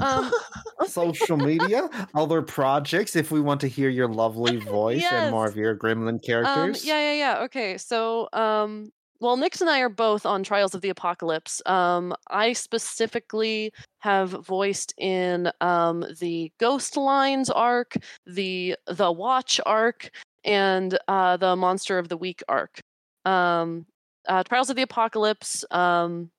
Um, 0.00 0.30
Social 0.86 1.36
media, 1.36 1.88
other 2.14 2.42
projects. 2.42 3.16
If 3.16 3.30
we 3.30 3.40
want 3.40 3.60
to 3.62 3.68
hear 3.68 3.88
your 3.88 4.08
lovely 4.08 4.56
voice 4.70 5.04
and 5.04 5.30
more 5.30 5.46
of 5.46 5.56
your 5.56 5.76
Gremlin 5.76 6.14
um, 6.14 6.18
characters. 6.18 6.84
yeah, 6.84 7.12
yeah, 7.12 7.12
yeah. 7.12 7.44
Okay, 7.44 7.78
so 7.78 8.28
um, 8.32 8.92
well, 9.20 9.36
Nix 9.36 9.60
and 9.60 9.70
I 9.70 9.80
are 9.80 9.88
both 9.88 10.26
on 10.26 10.42
Trials 10.42 10.74
of 10.74 10.80
the 10.80 10.88
Apocalypse. 10.88 11.62
Um, 11.66 12.12
I 12.28 12.52
specifically 12.52 13.72
have 14.00 14.30
voiced 14.30 14.94
in 14.98 15.50
um 15.60 16.04
the 16.20 16.52
Ghost 16.58 16.96
Lines 16.96 17.48
arc, 17.48 17.94
the 18.26 18.76
the 18.86 19.12
Watch 19.12 19.60
arc, 19.64 20.10
and 20.44 20.98
uh, 21.08 21.36
the 21.36 21.56
Monster 21.56 21.98
of 21.98 22.08
the 22.08 22.16
Week 22.16 22.42
arc. 22.48 22.80
Um, 23.24 23.86
uh, 24.28 24.42
Trials 24.42 24.70
of 24.70 24.76
the 24.76 24.82
Apocalypse. 24.82 25.64
Um, 25.70 26.30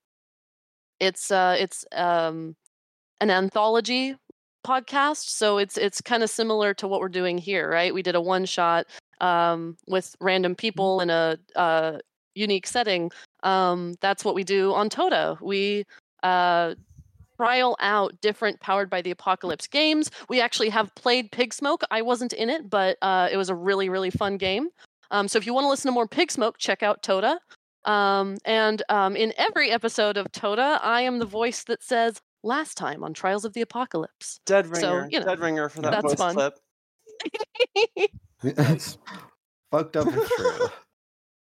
it's 1.00 1.30
uh, 1.30 1.56
it's 1.58 1.84
um, 1.92 2.56
an 3.24 3.30
anthology 3.30 4.14
podcast, 4.66 5.30
so 5.30 5.56
it's 5.56 5.78
it's 5.78 6.02
kind 6.02 6.22
of 6.22 6.28
similar 6.28 6.74
to 6.74 6.86
what 6.86 7.00
we're 7.00 7.08
doing 7.08 7.38
here, 7.38 7.70
right? 7.70 7.92
We 7.94 8.02
did 8.02 8.14
a 8.14 8.20
one 8.20 8.44
shot 8.44 8.86
um, 9.22 9.78
with 9.88 10.14
random 10.20 10.54
people 10.54 11.00
in 11.00 11.08
a 11.08 11.38
uh, 11.56 11.98
unique 12.34 12.66
setting. 12.66 13.10
Um, 13.42 13.94
that's 14.02 14.26
what 14.26 14.34
we 14.34 14.44
do 14.44 14.74
on 14.74 14.90
Tota. 14.90 15.38
We 15.40 15.84
uh, 16.22 16.74
trial 17.38 17.76
out 17.80 18.20
different 18.20 18.60
powered 18.60 18.90
by 18.90 19.00
the 19.00 19.10
apocalypse 19.10 19.66
games. 19.66 20.10
We 20.28 20.42
actually 20.42 20.68
have 20.68 20.94
played 20.94 21.32
Pig 21.32 21.54
Smoke. 21.54 21.82
I 21.90 22.02
wasn't 22.02 22.34
in 22.34 22.50
it, 22.50 22.68
but 22.68 22.98
uh, 23.00 23.28
it 23.32 23.38
was 23.38 23.48
a 23.48 23.54
really 23.54 23.88
really 23.88 24.10
fun 24.10 24.36
game. 24.36 24.68
Um, 25.10 25.28
so 25.28 25.38
if 25.38 25.46
you 25.46 25.54
want 25.54 25.64
to 25.64 25.70
listen 25.70 25.88
to 25.88 25.92
more 25.92 26.06
Pig 26.06 26.30
Smoke, 26.30 26.58
check 26.58 26.82
out 26.82 27.02
Tota. 27.02 27.40
Um, 27.86 28.36
and 28.44 28.82
um, 28.90 29.16
in 29.16 29.32
every 29.38 29.70
episode 29.70 30.18
of 30.18 30.30
Tota, 30.32 30.78
I 30.82 31.02
am 31.02 31.18
the 31.18 31.26
voice 31.26 31.64
that 31.64 31.82
says 31.82 32.20
"Last 32.44 32.76
time 32.76 33.02
on 33.02 33.12
Trials 33.14 33.44
of 33.44 33.52
the 33.54 33.60
Apocalypse." 33.62 34.38
Dead 34.46 34.66
So, 34.76 34.94
ringer. 34.94 35.08
you 35.10 35.20
know, 35.20 35.26
Dead 35.26 35.40
ringer 35.40 35.68
for 35.68 35.82
that 35.82 35.90
that's 35.90 36.14
voice 36.14 36.18
fun. 36.18 36.34
clip. 36.34 36.58
Fucked 39.70 39.96
up 39.96 40.06
and 40.06 40.22
true. 40.36 40.68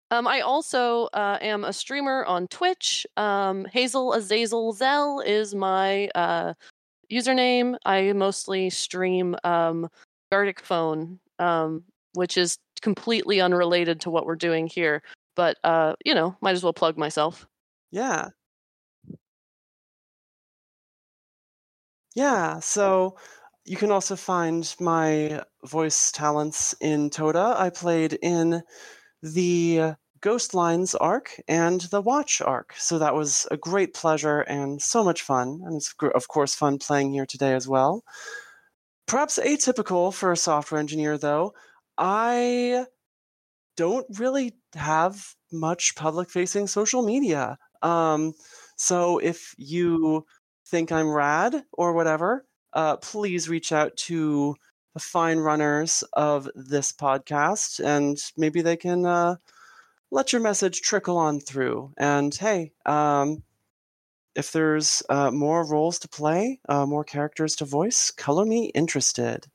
Um, 0.10 0.26
I 0.28 0.40
also 0.40 1.06
uh, 1.14 1.38
am 1.42 1.66
a 1.66 1.74
streamer 1.74 2.24
on 2.26 2.48
Twitch. 2.48 3.06
Um, 3.18 3.66
Hazel 3.66 4.14
Azazel 4.14 4.72
Zell 4.72 5.20
is 5.20 5.54
my 5.54 6.08
uh, 6.16 6.54
username. 7.12 7.76
I 7.86 8.14
mostly 8.14 8.70
stream 8.70 9.36
um, 9.44 9.90
Gartic 10.32 10.62
Phone, 10.62 11.20
um, 11.40 11.84
which 12.14 12.38
is 12.38 12.58
completely 12.82 13.42
unrelated 13.42 14.00
to 14.02 14.10
what 14.10 14.26
we're 14.26 14.36
doing 14.38 14.68
here. 14.68 15.04
But 15.36 15.58
uh, 15.66 15.96
you 16.06 16.16
know, 16.16 16.38
might 16.42 16.52
as 16.56 16.64
well 16.64 16.74
plug 16.74 16.98
myself. 16.98 17.46
Yeah. 17.92 18.30
Yeah, 22.18 22.60
so 22.60 23.16
you 23.66 23.78
can 23.78 23.92
also 23.92 24.16
find 24.16 24.76
my 24.80 25.44
voice 25.64 26.12
talents 26.12 26.74
in 26.82 27.10
Toda. 27.12 27.56
I 27.58 27.70
played 27.70 28.18
in 28.22 28.64
the 29.24 29.96
Ghost 30.22 30.54
Lines 30.56 30.96
arc 30.96 31.40
and 31.48 31.82
the 31.82 32.02
Watch 32.02 32.42
arc, 32.42 32.74
so 32.78 33.00
that 33.00 33.16
was 33.16 33.48
a 33.52 33.58
great 33.58 33.94
pleasure 33.94 34.42
and 34.42 34.82
so 34.82 35.04
much 35.04 35.22
fun. 35.22 35.62
And 35.66 35.78
it's, 35.78 35.94
of 36.16 36.28
course, 36.28 36.56
fun 36.56 36.80
playing 36.80 37.14
here 37.14 37.28
today 37.28 37.54
as 37.54 37.68
well. 37.68 38.04
Perhaps 39.08 39.40
atypical 39.40 40.14
for 40.14 40.32
a 40.32 40.38
software 40.38 40.80
engineer, 40.80 41.18
though, 41.18 41.54
I 41.98 42.86
don't 43.78 44.08
really 44.20 44.56
have 44.76 45.36
much 45.52 45.96
public 45.96 46.30
facing 46.30 46.68
social 46.68 47.04
media. 47.04 47.58
Um, 47.84 48.34
so 48.78 49.20
if 49.20 49.54
you 49.58 50.26
think 50.68 50.92
I'm 50.92 51.10
rad 51.10 51.64
or 51.74 51.94
whatever, 51.94 52.46
uh, 52.74 52.98
please 52.98 53.50
reach 53.50 53.72
out 53.72 53.96
to 53.98 54.56
the 54.94 55.00
fine 55.00 55.40
runners 55.40 56.04
of 56.14 56.50
this 56.56 56.92
podcast 56.92 57.84
and 57.84 58.18
maybe 58.36 58.62
they 58.62 58.76
can 58.76 59.06
uh, 59.06 59.36
let 60.12 60.34
your 60.34 60.42
message 60.42 60.82
trickle 60.82 61.18
on 61.18 61.40
through. 61.40 61.94
And 61.98 62.34
hey, 62.34 62.74
um, 62.86 63.44
if 64.36 64.52
there's 64.52 65.02
uh, 65.10 65.32
more 65.32 65.66
roles 65.66 66.00
to 66.00 66.08
play, 66.08 66.60
uh, 66.70 66.86
more 66.86 67.04
characters 67.04 67.56
to 67.58 67.66
voice, 67.66 68.12
color 68.12 68.46
me 68.46 68.72
interested. 68.76 69.48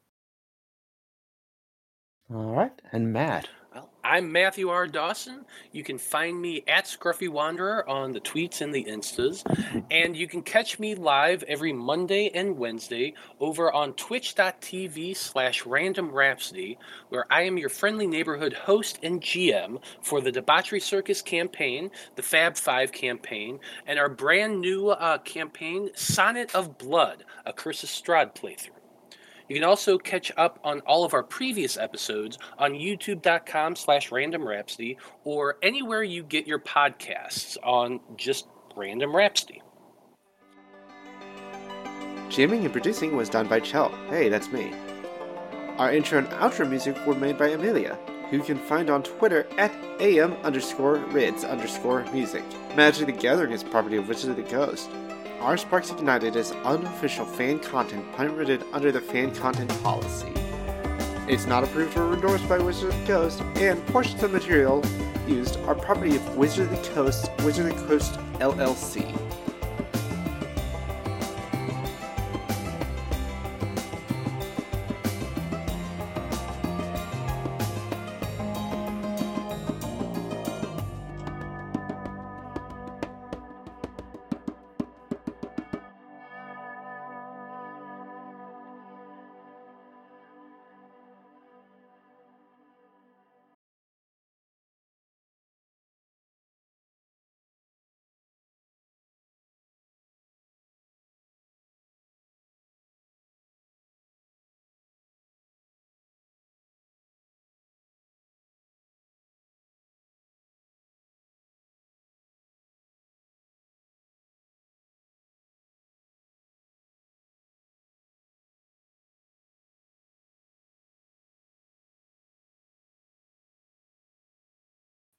All 2.32 2.54
right, 2.54 2.72
and 2.90 3.12
Matt. 3.12 3.48
I'm 4.12 4.30
Matthew 4.30 4.68
R. 4.68 4.86
Dawson. 4.88 5.46
You 5.72 5.82
can 5.82 5.96
find 5.96 6.38
me 6.38 6.64
at 6.68 6.84
Scruffy 6.84 7.30
Wanderer 7.30 7.88
on 7.88 8.12
the 8.12 8.20
tweets 8.20 8.60
and 8.60 8.74
the 8.74 8.84
instas. 8.84 9.42
And 9.90 10.14
you 10.14 10.28
can 10.28 10.42
catch 10.42 10.78
me 10.78 10.94
live 10.94 11.42
every 11.44 11.72
Monday 11.72 12.30
and 12.34 12.58
Wednesday 12.58 13.14
over 13.40 13.72
on 13.72 13.94
twitch.tv 13.94 15.16
slash 15.16 15.64
random 15.64 16.10
rhapsody, 16.10 16.76
where 17.08 17.24
I 17.30 17.44
am 17.44 17.56
your 17.56 17.70
friendly 17.70 18.06
neighborhood 18.06 18.52
host 18.52 18.98
and 19.02 19.18
GM 19.22 19.80
for 20.02 20.20
the 20.20 20.30
Debauchery 20.30 20.80
Circus 20.80 21.22
campaign, 21.22 21.90
the 22.16 22.22
Fab 22.22 22.58
Five 22.58 22.92
campaign, 22.92 23.60
and 23.86 23.98
our 23.98 24.10
brand 24.10 24.60
new 24.60 24.90
uh, 24.90 25.16
campaign, 25.16 25.88
Sonnet 25.94 26.54
of 26.54 26.76
Blood, 26.76 27.24
a 27.46 27.52
Curse 27.54 27.82
of 27.82 27.88
Strahd 27.88 28.34
playthrough. 28.34 28.81
You 29.52 29.60
can 29.60 29.68
also 29.68 29.98
catch 29.98 30.32
up 30.38 30.58
on 30.64 30.80
all 30.86 31.04
of 31.04 31.12
our 31.12 31.22
previous 31.22 31.76
episodes 31.76 32.38
on 32.58 32.72
youtube.com 32.72 33.76
slash 33.76 34.10
random 34.10 34.48
rhapsody 34.48 34.96
or 35.24 35.58
anywhere 35.62 36.02
you 36.02 36.22
get 36.22 36.46
your 36.46 36.58
podcasts 36.58 37.58
on 37.62 38.00
just 38.16 38.46
random 38.74 39.14
rhapsody. 39.14 39.60
Jamming 42.30 42.64
and 42.64 42.72
producing 42.72 43.14
was 43.14 43.28
done 43.28 43.46
by 43.46 43.60
Chell. 43.60 43.94
Hey, 44.08 44.30
that's 44.30 44.50
me. 44.50 44.72
Our 45.76 45.92
intro 45.92 46.20
and 46.20 46.28
outro 46.28 46.66
music 46.66 46.96
were 47.06 47.14
made 47.14 47.36
by 47.36 47.48
Amelia, 47.48 47.98
who 48.30 48.38
you 48.38 48.42
can 48.42 48.56
find 48.56 48.88
on 48.88 49.02
Twitter 49.02 49.46
at 49.58 49.70
am 50.00 50.32
underscore 50.44 50.96
rids 51.10 51.44
underscore 51.44 52.06
music. 52.10 52.42
Magic 52.74 53.04
the 53.04 53.12
Gathering 53.12 53.52
is 53.52 53.62
property 53.62 53.96
of 53.96 54.08
Wizard 54.08 54.30
of 54.30 54.36
the 54.36 54.44
Coast. 54.44 54.88
Our 55.42 55.56
Sparks 55.56 55.90
Ignited 55.90 56.36
is 56.36 56.52
unofficial 56.52 57.26
fan 57.26 57.58
content 57.58 58.10
permitted 58.12 58.62
under 58.72 58.92
the 58.92 59.00
fan 59.00 59.34
content 59.34 59.70
policy. 59.82 60.32
It's 61.26 61.46
not 61.46 61.64
approved 61.64 61.98
or 61.98 62.14
endorsed 62.14 62.48
by 62.48 62.58
Wizard 62.58 62.94
of 62.94 63.00
the 63.00 63.06
Coast, 63.06 63.40
and 63.56 63.84
portions 63.88 64.22
of 64.22 64.30
material 64.30 64.84
used 65.26 65.56
are 65.62 65.74
property 65.74 66.14
of 66.14 66.36
Wizard 66.36 66.70
of 66.70 66.80
the 66.80 66.90
Coast, 66.90 67.28
Wizard 67.40 67.72
of 67.72 67.80
the 67.80 67.86
Coast 67.88 68.20
LLC. 68.38 69.41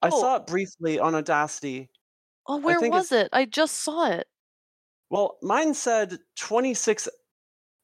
I 0.03 0.09
Oh. 0.11 0.19
saw 0.21 0.35
it 0.35 0.45
briefly 0.47 0.99
on 0.99 1.15
Audacity. 1.15 1.89
Oh, 2.47 2.57
where 2.57 2.79
was 2.79 3.11
it? 3.11 3.29
I 3.33 3.45
just 3.45 3.75
saw 3.81 4.09
it. 4.11 4.27
Well, 5.09 5.37
mine 5.41 5.73
said 5.73 6.19
26. 6.37 7.07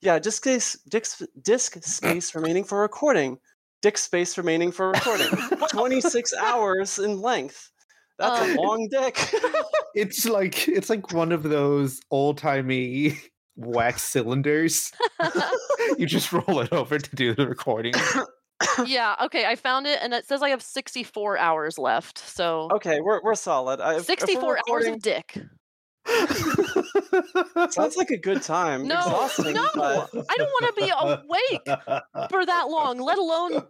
Yeah, 0.01 0.19
disk 0.19 0.43
space, 0.43 0.73
disk, 0.89 1.21
disk 1.41 1.81
space 1.83 2.35
remaining 2.35 2.63
for 2.65 2.81
recording. 2.81 3.39
Disk 3.81 3.97
space 3.97 4.37
remaining 4.37 4.71
for 4.71 4.91
recording. 4.91 5.27
26 5.69 6.33
hours 6.35 6.99
in 6.99 7.21
length. 7.21 7.71
That's 8.17 8.41
Um, 8.41 8.57
a 8.57 8.61
long 8.61 8.87
dick. 8.91 9.17
It's 9.95 10.25
like 10.25 10.67
it's 10.67 10.89
like 10.89 11.11
one 11.13 11.31
of 11.31 11.41
those 11.43 11.99
old 12.11 12.37
timey 12.37 13.17
wax 13.55 14.03
cylinders. 14.03 14.91
you 15.97 16.05
just 16.05 16.31
roll 16.31 16.59
it 16.61 16.71
over 16.71 16.99
to 16.99 17.15
do 17.15 17.33
the 17.33 17.47
recording. 17.47 17.93
yeah, 18.85 19.15
okay, 19.25 19.45
I 19.45 19.55
found 19.55 19.87
it 19.87 19.99
and 20.01 20.13
it 20.13 20.27
says 20.27 20.41
I 20.41 20.49
have 20.49 20.61
64 20.61 21.37
hours 21.37 21.77
left. 21.77 22.17
So 22.19 22.67
Okay, 22.71 22.99
we're 23.01 23.21
we're 23.23 23.35
solid. 23.35 23.79
I- 23.81 23.93
if- 23.95 23.99
if 24.01 24.05
64 24.05 24.59
hours 24.69 24.85
of 24.87 25.01
dick. 25.01 25.37
Sounds 27.69 27.95
like 27.97 28.09
a 28.09 28.17
good 28.17 28.41
time. 28.41 28.87
No, 28.87 28.95
Exhausting, 28.97 29.53
no, 29.53 29.67
but 29.75 30.09
I 30.29 30.35
don't 30.37 30.49
want 30.49 30.75
to 30.75 30.81
be 30.81 30.89
awake 30.89 32.29
for 32.31 32.45
that 32.45 32.69
long, 32.69 32.99
let 32.99 33.17
alone 33.19 33.61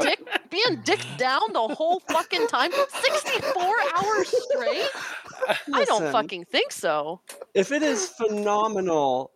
dick 0.00 0.20
being 0.50 0.80
dicked 0.84 1.18
down 1.18 1.40
the 1.52 1.66
whole 1.74 2.00
fucking 2.08 2.46
time. 2.46 2.70
64 2.72 3.74
hours 3.96 4.34
straight? 4.50 4.88
I 5.72 5.84
don't 5.84 6.12
fucking 6.12 6.44
think 6.44 6.70
so. 6.70 7.20
If 7.54 7.72
it 7.72 7.82
is 7.82 8.08
phenomenal, 8.10 9.32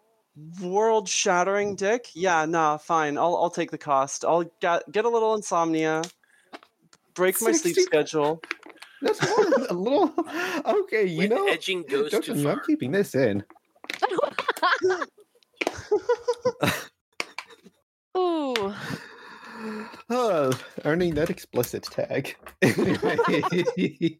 world-shattering 0.60 1.76
dick, 1.76 2.08
yeah, 2.14 2.44
nah, 2.44 2.76
fine. 2.76 3.18
I'll 3.18 3.36
I'll 3.36 3.50
take 3.50 3.70
the 3.70 3.78
cost. 3.78 4.24
I'll 4.24 4.44
get 4.60 4.90
get 4.90 5.04
a 5.04 5.08
little 5.08 5.34
insomnia, 5.34 6.02
break 7.14 7.40
my 7.42 7.52
sleep 7.52 7.76
schedule. 7.76 8.40
That's 9.02 9.22
more 9.22 9.66
a 9.68 9.74
little. 9.74 10.14
Okay, 10.66 11.06
you 11.06 11.18
when 11.18 11.30
know, 11.30 11.46
edging 11.46 11.82
goes 11.84 12.10
too 12.10 12.20
tell 12.20 12.34
me 12.34 12.46
I'm 12.48 12.60
keeping 12.66 12.90
this 12.90 13.14
in. 13.14 13.44
Ooh. 18.16 18.74
Oh, 20.10 20.52
earning 20.84 21.14
that 21.14 21.30
explicit 21.30 21.82
tag. 21.82 22.36
Anyway. 22.62 24.18